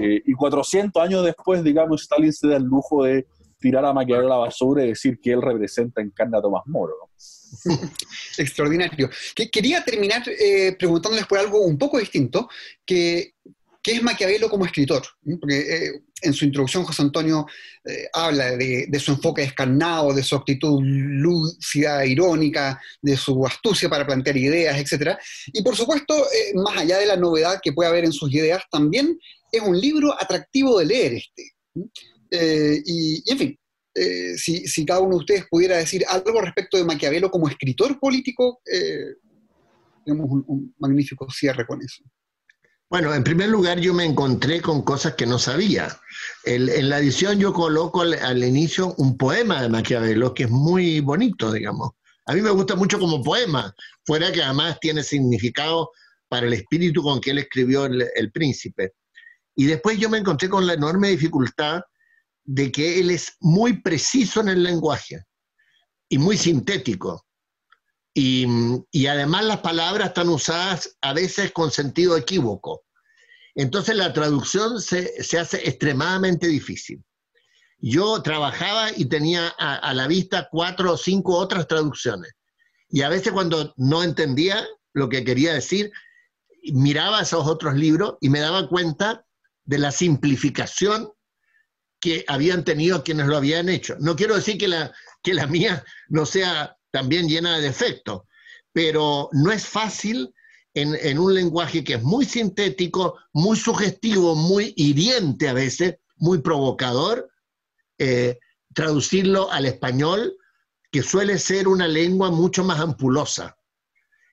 Eh, 0.00 0.22
y 0.24 0.32
400 0.32 1.02
años 1.02 1.24
después, 1.24 1.64
digamos, 1.64 2.02
Stalin 2.02 2.32
se 2.32 2.48
da 2.48 2.56
el 2.56 2.64
lujo 2.64 3.04
de 3.04 3.26
tirar 3.58 3.84
a 3.84 3.92
Maquiavelo 3.92 4.26
a 4.28 4.30
la 4.30 4.44
basura 4.44 4.84
y 4.84 4.88
decir 4.88 5.18
que 5.20 5.32
él 5.32 5.42
representa 5.42 6.00
en 6.00 6.10
carne 6.10 6.38
a 6.38 6.42
Tomás 6.42 6.62
Moro. 6.66 6.94
¿no? 7.00 7.74
Extraordinario. 8.38 9.10
quería 9.50 9.84
terminar 9.84 10.22
eh, 10.28 10.76
preguntándoles 10.78 11.26
por 11.26 11.38
algo 11.38 11.60
un 11.60 11.76
poco 11.76 11.98
distinto, 11.98 12.48
que 12.84 13.34
¿Qué 13.82 13.92
es 13.92 14.02
Maquiavelo 14.02 14.50
como 14.50 14.66
escritor? 14.66 15.02
Porque 15.40 15.58
eh, 15.58 16.02
en 16.22 16.32
su 16.32 16.44
introducción 16.44 16.84
José 16.84 17.02
Antonio 17.02 17.46
eh, 17.84 18.08
habla 18.12 18.56
de, 18.56 19.00
su 19.00 19.12
enfoque 19.12 19.42
descarnado, 19.42 20.12
de 20.12 20.22
su 20.22 20.36
actitud 20.36 20.80
lúcida, 20.82 22.04
irónica, 22.04 22.80
de 23.00 23.16
su 23.16 23.46
astucia 23.46 23.88
para 23.88 24.06
plantear 24.06 24.36
ideas, 24.36 24.78
etc. 24.78 25.16
Y 25.46 25.62
por 25.62 25.76
supuesto, 25.76 26.14
eh, 26.14 26.52
más 26.54 26.78
allá 26.78 26.98
de 26.98 27.06
la 27.06 27.16
novedad 27.16 27.60
que 27.62 27.72
puede 27.72 27.88
haber 27.88 28.04
en 28.04 28.12
sus 28.12 28.32
ideas, 28.32 28.62
también 28.70 29.18
es 29.52 29.62
un 29.62 29.78
libro 29.78 30.14
atractivo 30.20 30.78
de 30.78 30.86
leer 30.86 31.12
este. 31.14 31.52
Y, 32.84 33.22
en 33.30 33.38
fin, 33.38 33.58
si, 34.36 34.84
cada 34.86 35.00
uno 35.00 35.16
de 35.16 35.20
ustedes 35.20 35.44
pudiera 35.50 35.76
decir 35.76 36.04
algo 36.08 36.40
respecto 36.40 36.76
de 36.76 36.84
Maquiavelo 36.84 37.30
como 37.30 37.48
escritor 37.48 37.98
político, 37.98 38.60
tenemos 40.04 40.30
un, 40.30 40.74
magnífico 40.78 41.28
cierre 41.30 41.66
con 41.66 41.80
eso. 41.82 42.04
Bueno, 42.90 43.14
en 43.14 43.22
primer 43.22 43.48
lugar 43.48 43.78
yo 43.78 43.94
me 43.94 44.04
encontré 44.04 44.60
con 44.60 44.82
cosas 44.82 45.14
que 45.14 45.24
no 45.24 45.38
sabía. 45.38 45.96
en 46.44 46.88
la 46.88 46.98
edición 46.98 47.38
yo 47.38 47.52
coloco 47.52 48.00
al, 48.00 48.42
inicio 48.42 48.94
un 48.98 49.16
poema 49.16 49.62
de 49.62 49.68
Maquiavelo 49.68 50.34
que 50.34 50.44
es 50.44 50.50
muy 50.50 50.98
bonito, 50.98 51.52
digamos. 51.52 51.92
A 52.26 52.34
mí 52.34 52.42
me 52.42 52.50
gusta 52.50 52.74
mucho 52.74 52.98
como 52.98 53.22
poema, 53.22 53.72
fuera 54.04 54.32
que 54.32 54.42
además 54.42 54.78
tiene 54.80 55.04
significado 55.04 55.90
para 56.28 56.48
el 56.48 56.52
espíritu 56.52 57.00
con 57.00 57.20
que 57.20 57.30
él 57.30 57.38
escribió 57.38 57.84
el 57.86 58.32
Príncipe. 58.32 58.94
Y 59.54 59.66
después 59.66 59.96
yo 59.96 60.10
me 60.10 60.18
encontré 60.18 60.48
con 60.48 60.66
la 60.66 60.74
enorme 60.74 61.10
dificultad 61.10 61.82
de 62.42 62.72
que 62.72 62.98
él 62.98 63.10
es 63.10 63.36
muy 63.38 63.80
preciso 63.80 64.40
en 64.40 64.48
el 64.48 64.64
lenguaje 64.64 65.22
y 66.08 66.18
muy 66.18 66.36
sintético. 66.36 67.24
Y, 68.12 69.06
además 69.06 69.44
las 69.44 69.60
palabras 69.60 70.08
están 70.08 70.28
usadas 70.28 70.96
a 71.00 71.12
veces 71.12 71.52
con 71.52 71.70
sentido 71.70 72.16
equívoco. 72.16 72.84
Entonces 73.54 73.96
la 73.96 74.12
traducción 74.12 74.80
se, 74.80 75.12
hace 75.38 75.68
extremadamente 75.68 76.46
difícil. 76.46 77.02
Yo 77.78 78.20
trabajaba 78.22 78.90
y 78.94 79.06
tenía 79.06 79.54
a, 79.58 79.76
a, 79.76 79.94
la 79.94 80.06
vista 80.06 80.48
cuatro 80.50 80.92
o 80.92 80.96
cinco 80.96 81.36
otras 81.36 81.66
traducciones. 81.66 82.32
Y 82.88 83.02
a 83.02 83.08
veces 83.08 83.32
cuando 83.32 83.72
no 83.76 84.02
entendía 84.02 84.66
lo 84.92 85.08
que 85.08 85.24
quería 85.24 85.54
decir, 85.54 85.90
miraba 86.72 87.22
esos 87.22 87.46
otros 87.46 87.74
libros 87.74 88.16
y 88.20 88.28
me 88.28 88.40
daba 88.40 88.68
cuenta 88.68 89.24
de 89.64 89.78
la 89.78 89.92
simplificación 89.92 91.10
que 92.00 92.24
habían 92.26 92.64
tenido 92.64 93.04
quienes 93.04 93.26
lo 93.26 93.36
habían 93.36 93.68
hecho. 93.68 93.96
No 94.00 94.16
quiero 94.16 94.34
decir 94.34 94.58
que 94.58 94.68
la, 94.68 94.92
que 95.22 95.34
la 95.34 95.46
mía 95.46 95.84
no 96.08 96.26
sea 96.26 96.76
también 96.90 97.28
llena 97.28 97.56
de 97.56 97.62
defectos, 97.62 98.22
pero 98.72 99.28
no 99.32 99.52
es 99.52 99.66
fácil 99.66 100.32
en, 100.74 101.18
un 101.18 101.34
lenguaje 101.34 101.82
que 101.82 101.94
es 101.94 102.02
muy 102.02 102.24
sintético, 102.24 103.18
muy 103.32 103.56
sugestivo, 103.56 104.34
muy 104.34 104.72
hiriente 104.76 105.48
a 105.48 105.52
veces, 105.52 105.96
muy 106.16 106.38
provocador, 106.38 107.30
eh, 107.98 108.38
traducirlo 108.72 109.50
al 109.50 109.66
español, 109.66 110.36
que 110.92 111.02
suele 111.02 111.38
ser 111.38 111.68
una 111.68 111.88
lengua 111.88 112.30
mucho 112.30 112.64
más 112.64 112.80
ampulosa, 112.80 113.56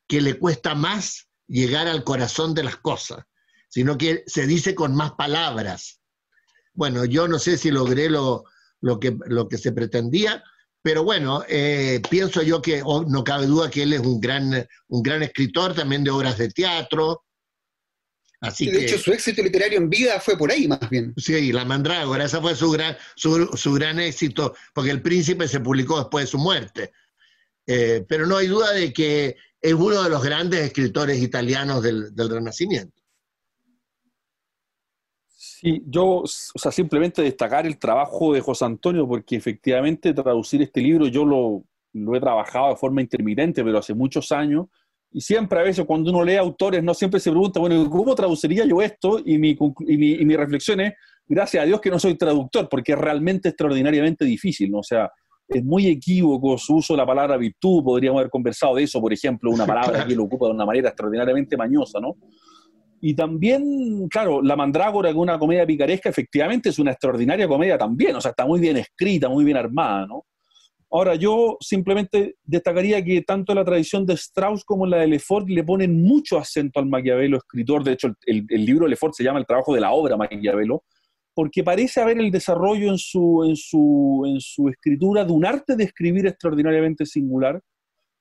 que 0.07 0.21
le 0.21 0.37
cuesta 0.37 0.75
más 0.75 1.27
llegar 1.47 1.87
al 1.87 2.03
corazón 2.03 2.53
de 2.53 2.63
las 2.63 2.77
cosas, 2.77 3.25
sino 3.69 3.97
que 3.97 4.23
se 4.27 4.45
dice 4.45 4.75
con 4.75 4.95
más 4.95 5.13
palabras. 5.13 6.01
Bueno, 6.73 7.05
yo 7.05 7.27
no 7.27 7.39
sé 7.39 7.57
si 7.57 7.71
logré 7.71 8.09
lo, 8.09 8.43
que, 8.99 9.17
lo 9.27 9.47
que 9.47 9.57
se 9.57 9.71
pretendía, 9.71 10.43
pero 10.87 11.03
bueno, 11.03 11.43
eh, 11.49 12.01
pienso 12.09 12.41
yo 12.41 12.61
que 12.61 12.81
oh, 12.81 13.03
no 13.03 13.21
cabe 13.21 13.45
duda 13.45 13.69
que 13.69 13.83
él 13.83 13.91
es 13.91 13.99
un 13.99 14.21
gran, 14.21 14.65
un 14.87 15.03
gran 15.03 15.21
escritor 15.21 15.75
también 15.75 16.01
de 16.01 16.11
obras 16.11 16.37
de 16.37 16.47
teatro. 16.47 17.25
Así 18.39 18.71
de 18.71 18.85
hecho, 18.85 18.97
su 18.97 19.11
éxito 19.11 19.43
literario 19.43 19.79
en 19.79 19.89
vida 19.89 20.17
fue 20.21 20.37
por 20.37 20.49
ahí, 20.49 20.65
más 20.65 20.89
bien. 20.89 21.13
Sí, 21.17 21.51
La 21.51 21.65
Mandrágora, 21.65 22.23
ese 22.23 22.39
fue 22.39 22.55
su 22.55 22.71
gran, 22.71 22.95
su, 23.17 23.73
gran 23.73 23.99
éxito, 23.99 24.55
porque 24.73 24.91
El 24.91 25.01
Príncipe 25.01 25.49
se 25.49 25.59
publicó 25.59 25.99
después 25.99 26.23
de 26.23 26.31
su 26.31 26.37
muerte. 26.37 26.93
Eh, 27.65 28.05
pero 28.07 28.25
no 28.25 28.37
hay 28.37 28.47
duda 28.47 28.71
de 28.71 28.93
que 28.93 29.35
es 29.59 29.73
uno 29.73 30.01
de 30.01 30.09
los 30.09 30.23
grandes 30.23 30.61
escritores 30.61 31.21
italianos 31.21 31.83
del 31.83 32.13
Renacimiento. 32.15 33.03
Sí, 35.59 35.81
yo, 35.87 36.05
o 36.17 36.27
sea, 36.27 36.71
simplemente 36.71 37.23
destacar 37.23 37.65
el 37.65 37.79
trabajo 37.79 38.31
de 38.31 38.41
José 38.41 38.63
Antonio, 38.65 39.07
porque 39.07 39.35
efectivamente 39.35 40.13
traducir 40.13 40.61
este 40.61 40.81
libro 40.81 41.07
yo 41.07 41.25
lo, 41.25 41.63
lo 41.93 42.15
he 42.15 42.19
trabajado 42.19 42.69
de 42.69 42.75
forma 42.75 43.01
intermitente, 43.01 43.63
pero 43.63 43.79
hace 43.79 43.95
muchos 43.95 44.31
años, 44.31 44.67
y 45.11 45.19
siempre 45.19 45.59
a 45.59 45.63
veces 45.63 45.83
cuando 45.85 46.11
uno 46.11 46.23
lee 46.23 46.35
autores, 46.35 46.83
no 46.83 46.93
siempre 46.93 47.19
se 47.19 47.31
pregunta, 47.31 47.59
bueno, 47.59 47.89
¿cómo 47.89 48.13
traduciría 48.13 48.65
yo 48.65 48.83
esto? 48.83 49.19
Y 49.25 49.39
mi, 49.39 49.57
y 49.87 49.97
mi, 49.97 50.11
y 50.11 50.25
mi 50.25 50.35
reflexión 50.35 50.79
es, 50.79 50.93
gracias 51.25 51.63
a 51.63 51.65
Dios 51.65 51.81
que 51.81 51.89
no 51.89 51.97
soy 51.97 52.13
traductor, 52.13 52.69
porque 52.69 52.91
es 52.91 52.99
realmente 52.99 53.49
extraordinariamente 53.49 54.25
difícil, 54.25 54.69
¿no? 54.69 54.79
O 54.79 54.83
sea, 54.83 55.09
es 55.47 55.63
muy 55.63 55.87
equívoco 55.87 56.55
su 56.59 56.75
uso 56.75 56.93
de 56.93 56.97
la 56.97 57.05
palabra 57.07 57.35
virtud, 57.35 57.83
podríamos 57.83 58.19
haber 58.19 58.29
conversado 58.29 58.75
de 58.75 58.83
eso, 58.83 59.01
por 59.01 59.11
ejemplo, 59.11 59.49
una 59.49 59.65
palabra 59.65 60.05
que 60.05 60.13
lo 60.13 60.25
ocupa 60.25 60.45
de 60.45 60.51
una 60.51 60.67
manera 60.67 60.89
extraordinariamente 60.89 61.57
mañosa, 61.57 61.99
¿no? 61.99 62.15
Y 62.99 63.13
también, 63.13 64.07
claro, 64.09 64.41
La 64.41 64.55
Mandrágora, 64.55 65.09
que 65.09 65.17
es 65.17 65.21
una 65.21 65.37
comedia 65.37 65.65
picaresca, 65.65 66.09
efectivamente 66.09 66.69
es 66.69 66.79
una 66.79 66.91
extraordinaria 66.91 67.47
comedia 67.47 67.77
también, 67.77 68.15
o 68.15 68.21
sea, 68.21 68.31
está 68.31 68.45
muy 68.45 68.59
bien 68.59 68.77
escrita, 68.77 69.29
muy 69.29 69.45
bien 69.45 69.57
armada, 69.57 70.07
¿no? 70.07 70.25
Ahora, 70.89 71.15
yo 71.15 71.57
simplemente 71.59 72.35
destacaría 72.43 73.03
que 73.03 73.21
tanto 73.21 73.53
la 73.53 73.65
tradición 73.65 74.05
de 74.05 74.13
Strauss 74.13 74.63
como 74.63 74.85
la 74.85 74.99
de 74.99 75.07
Lefort 75.07 75.49
le 75.49 75.63
ponen 75.63 76.01
mucho 76.01 76.37
acento 76.37 76.79
al 76.79 76.85
Maquiavelo 76.85 77.37
escritor. 77.37 77.83
De 77.83 77.91
hecho, 77.91 78.13
el, 78.25 78.45
libro 78.47 78.85
de 78.85 78.91
Lefort 78.91 79.13
se 79.13 79.23
llama 79.23 79.39
El 79.39 79.45
trabajo 79.45 79.75
de 79.75 79.81
la 79.81 79.91
obra 79.91 80.15
Maquiavelo, 80.15 80.83
porque 81.33 81.61
parece 81.61 81.99
haber 81.99 82.19
el 82.19 82.31
desarrollo 82.31 82.89
en 82.89 82.97
su, 82.97 83.43
en 83.43 83.57
su, 83.57 84.23
en 84.27 84.39
su 84.39 84.69
escritura 84.69 85.25
de 85.25 85.33
un 85.33 85.45
arte 85.45 85.75
de 85.75 85.83
escribir 85.83 86.25
extraordinariamente 86.25 87.05
singular, 87.05 87.61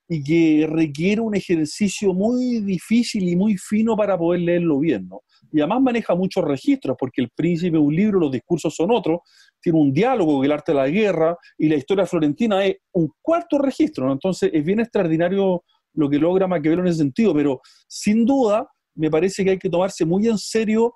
y 0.09 0.23
que 0.23 0.67
requiere 0.69 1.21
un 1.21 1.35
ejercicio 1.35 2.15
muy 2.15 2.61
difícil 2.61 3.29
y 3.29 3.37
muy 3.37 3.57
fino 3.57 3.97
para 3.97 4.17
poder 4.17 4.43
leerlo 4.43 4.79
bien, 4.79 5.09
¿no? 5.09 5.23
Y 5.53 5.61
además 5.61 5.83
maneja 5.83 6.15
muchos 6.15 6.45
registros, 6.45 6.97
porque 6.99 7.23
El 7.23 7.31
Príncipe 7.35 7.77
es 7.77 7.83
un 7.83 7.95
libro, 7.95 8.21
los 8.21 8.31
discursos 8.31 8.75
son 8.75 8.91
otros, 8.91 9.21
tiene 9.61 9.79
un 9.79 9.93
diálogo, 9.93 10.45
el 10.45 10.53
arte 10.53 10.73
de 10.73 10.79
la 10.79 10.89
guerra, 10.89 11.37
y 11.59 11.69
la 11.69 11.77
historia 11.77 12.07
florentina 12.07 12.65
es 12.65 12.77
un 12.93 13.11
cuarto 13.21 13.59
registro. 13.59 14.13
Entonces 14.13 14.51
es 14.53 14.65
bien 14.65 14.81
extraordinario 14.81 15.65
lo 15.95 16.11
que 16.11 16.19
logra 16.19 16.47
Maquiavelo 16.47 16.83
en 16.83 16.89
ese 16.89 16.99
sentido, 16.99 17.35
pero 17.35 17.61
sin 17.89 18.25
duda 18.25 18.69
me 18.95 19.11
parece 19.11 19.45
que 19.45 19.51
hay 19.51 19.59
que 19.59 19.71
tomarse 19.71 20.05
muy 20.05 20.27
en 20.27 20.39
serio 20.39 20.95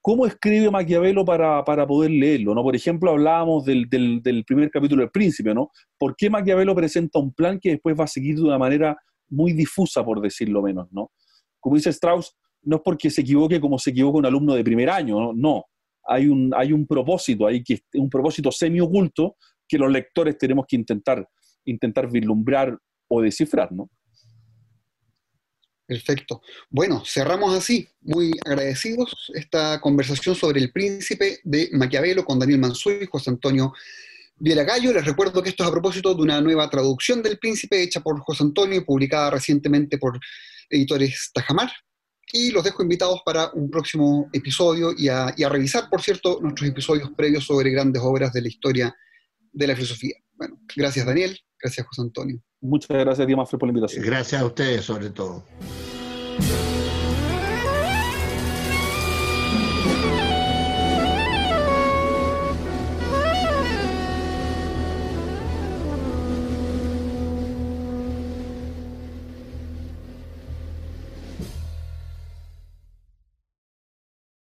cómo 0.00 0.26
escribe 0.26 0.70
Maquiavelo 0.70 1.24
para, 1.24 1.64
poder 1.86 2.10
leerlo, 2.10 2.54
¿no? 2.54 2.62
Por 2.62 2.74
ejemplo, 2.74 3.10
hablábamos 3.10 3.64
del, 3.64 3.88
primer 4.46 4.70
capítulo 4.70 5.02
del 5.02 5.10
Príncipe, 5.10 5.54
¿no? 5.54 5.70
¿Por 5.98 6.16
qué 6.16 6.30
Maquiavelo 6.30 6.74
presenta 6.74 7.18
un 7.18 7.32
plan 7.32 7.58
que 7.60 7.70
después 7.70 7.96
va 7.98 8.04
a 8.04 8.08
seguir 8.08 8.36
de 8.36 8.42
una 8.42 8.58
manera 8.58 8.96
muy 9.28 9.52
difusa, 9.52 10.04
por 10.04 10.20
decirlo 10.20 10.62
menos, 10.62 10.88
¿no? 10.90 11.10
Como 11.58 11.76
dice 11.76 11.90
Strauss, 11.90 12.36
no 12.62 12.76
es 12.76 12.82
porque 12.84 13.10
se 13.10 13.20
equivoque 13.20 13.60
como 13.60 13.78
se 13.78 13.90
equivoca 13.90 14.18
un 14.18 14.26
alumno 14.26 14.54
de 14.54 14.64
primer 14.64 14.90
año, 14.90 15.32
no. 15.34 15.64
Hay 16.04 16.26
un, 16.26 16.52
hay 16.56 16.72
un 16.72 16.86
propósito 16.86 17.46
ahí, 17.46 17.62
que 17.62 17.80
un 17.94 18.08
propósito 18.08 18.50
semi-oculto 18.50 19.36
que 19.68 19.78
los 19.78 19.90
lectores 19.90 20.36
tenemos 20.36 20.66
que 20.66 20.76
intentar, 20.76 21.28
intentar 21.64 22.10
vislumbrar 22.10 22.76
o 23.08 23.20
descifrar, 23.20 23.70
¿no? 23.70 23.90
Perfecto. 25.90 26.40
Bueno, 26.70 27.02
cerramos 27.04 27.52
así, 27.52 27.88
muy 28.02 28.30
agradecidos, 28.46 29.32
esta 29.34 29.80
conversación 29.80 30.36
sobre 30.36 30.60
el 30.60 30.70
príncipe 30.70 31.40
de 31.42 31.68
Maquiavelo 31.72 32.24
con 32.24 32.38
Daniel 32.38 32.60
Mansur 32.60 33.02
y 33.02 33.06
José 33.06 33.30
Antonio 33.30 33.72
Vieragallo. 34.36 34.92
Les 34.92 35.04
recuerdo 35.04 35.42
que 35.42 35.48
esto 35.48 35.64
es 35.64 35.68
a 35.68 35.72
propósito 35.72 36.14
de 36.14 36.22
una 36.22 36.40
nueva 36.40 36.70
traducción 36.70 37.24
del 37.24 37.40
príncipe 37.40 37.82
hecha 37.82 38.02
por 38.02 38.20
José 38.20 38.44
Antonio, 38.44 38.84
publicada 38.84 39.32
recientemente 39.32 39.98
por 39.98 40.20
editores 40.68 41.32
Tajamar. 41.34 41.72
Y 42.32 42.52
los 42.52 42.62
dejo 42.62 42.84
invitados 42.84 43.22
para 43.26 43.50
un 43.54 43.68
próximo 43.68 44.30
episodio 44.32 44.94
y 44.96 45.08
a, 45.08 45.34
y 45.36 45.42
a 45.42 45.48
revisar, 45.48 45.90
por 45.90 46.02
cierto, 46.02 46.38
nuestros 46.40 46.70
episodios 46.70 47.10
previos 47.16 47.46
sobre 47.46 47.72
grandes 47.72 48.00
obras 48.00 48.32
de 48.32 48.42
la 48.42 48.48
historia 48.48 48.96
de 49.50 49.66
la 49.66 49.74
filosofía. 49.74 50.14
Bueno, 50.34 50.56
gracias 50.76 51.04
Daniel, 51.04 51.36
gracias 51.60 51.84
José 51.84 52.02
Antonio. 52.02 52.40
Muchas 52.60 52.96
gracias, 52.96 53.26
Dimas, 53.26 53.48
por 53.50 53.62
la 53.62 53.68
invitación. 53.68 54.04
Gracias 54.04 54.40
a 54.40 54.44
ustedes, 54.44 54.84
sobre 54.84 55.10
todo. 55.10 55.42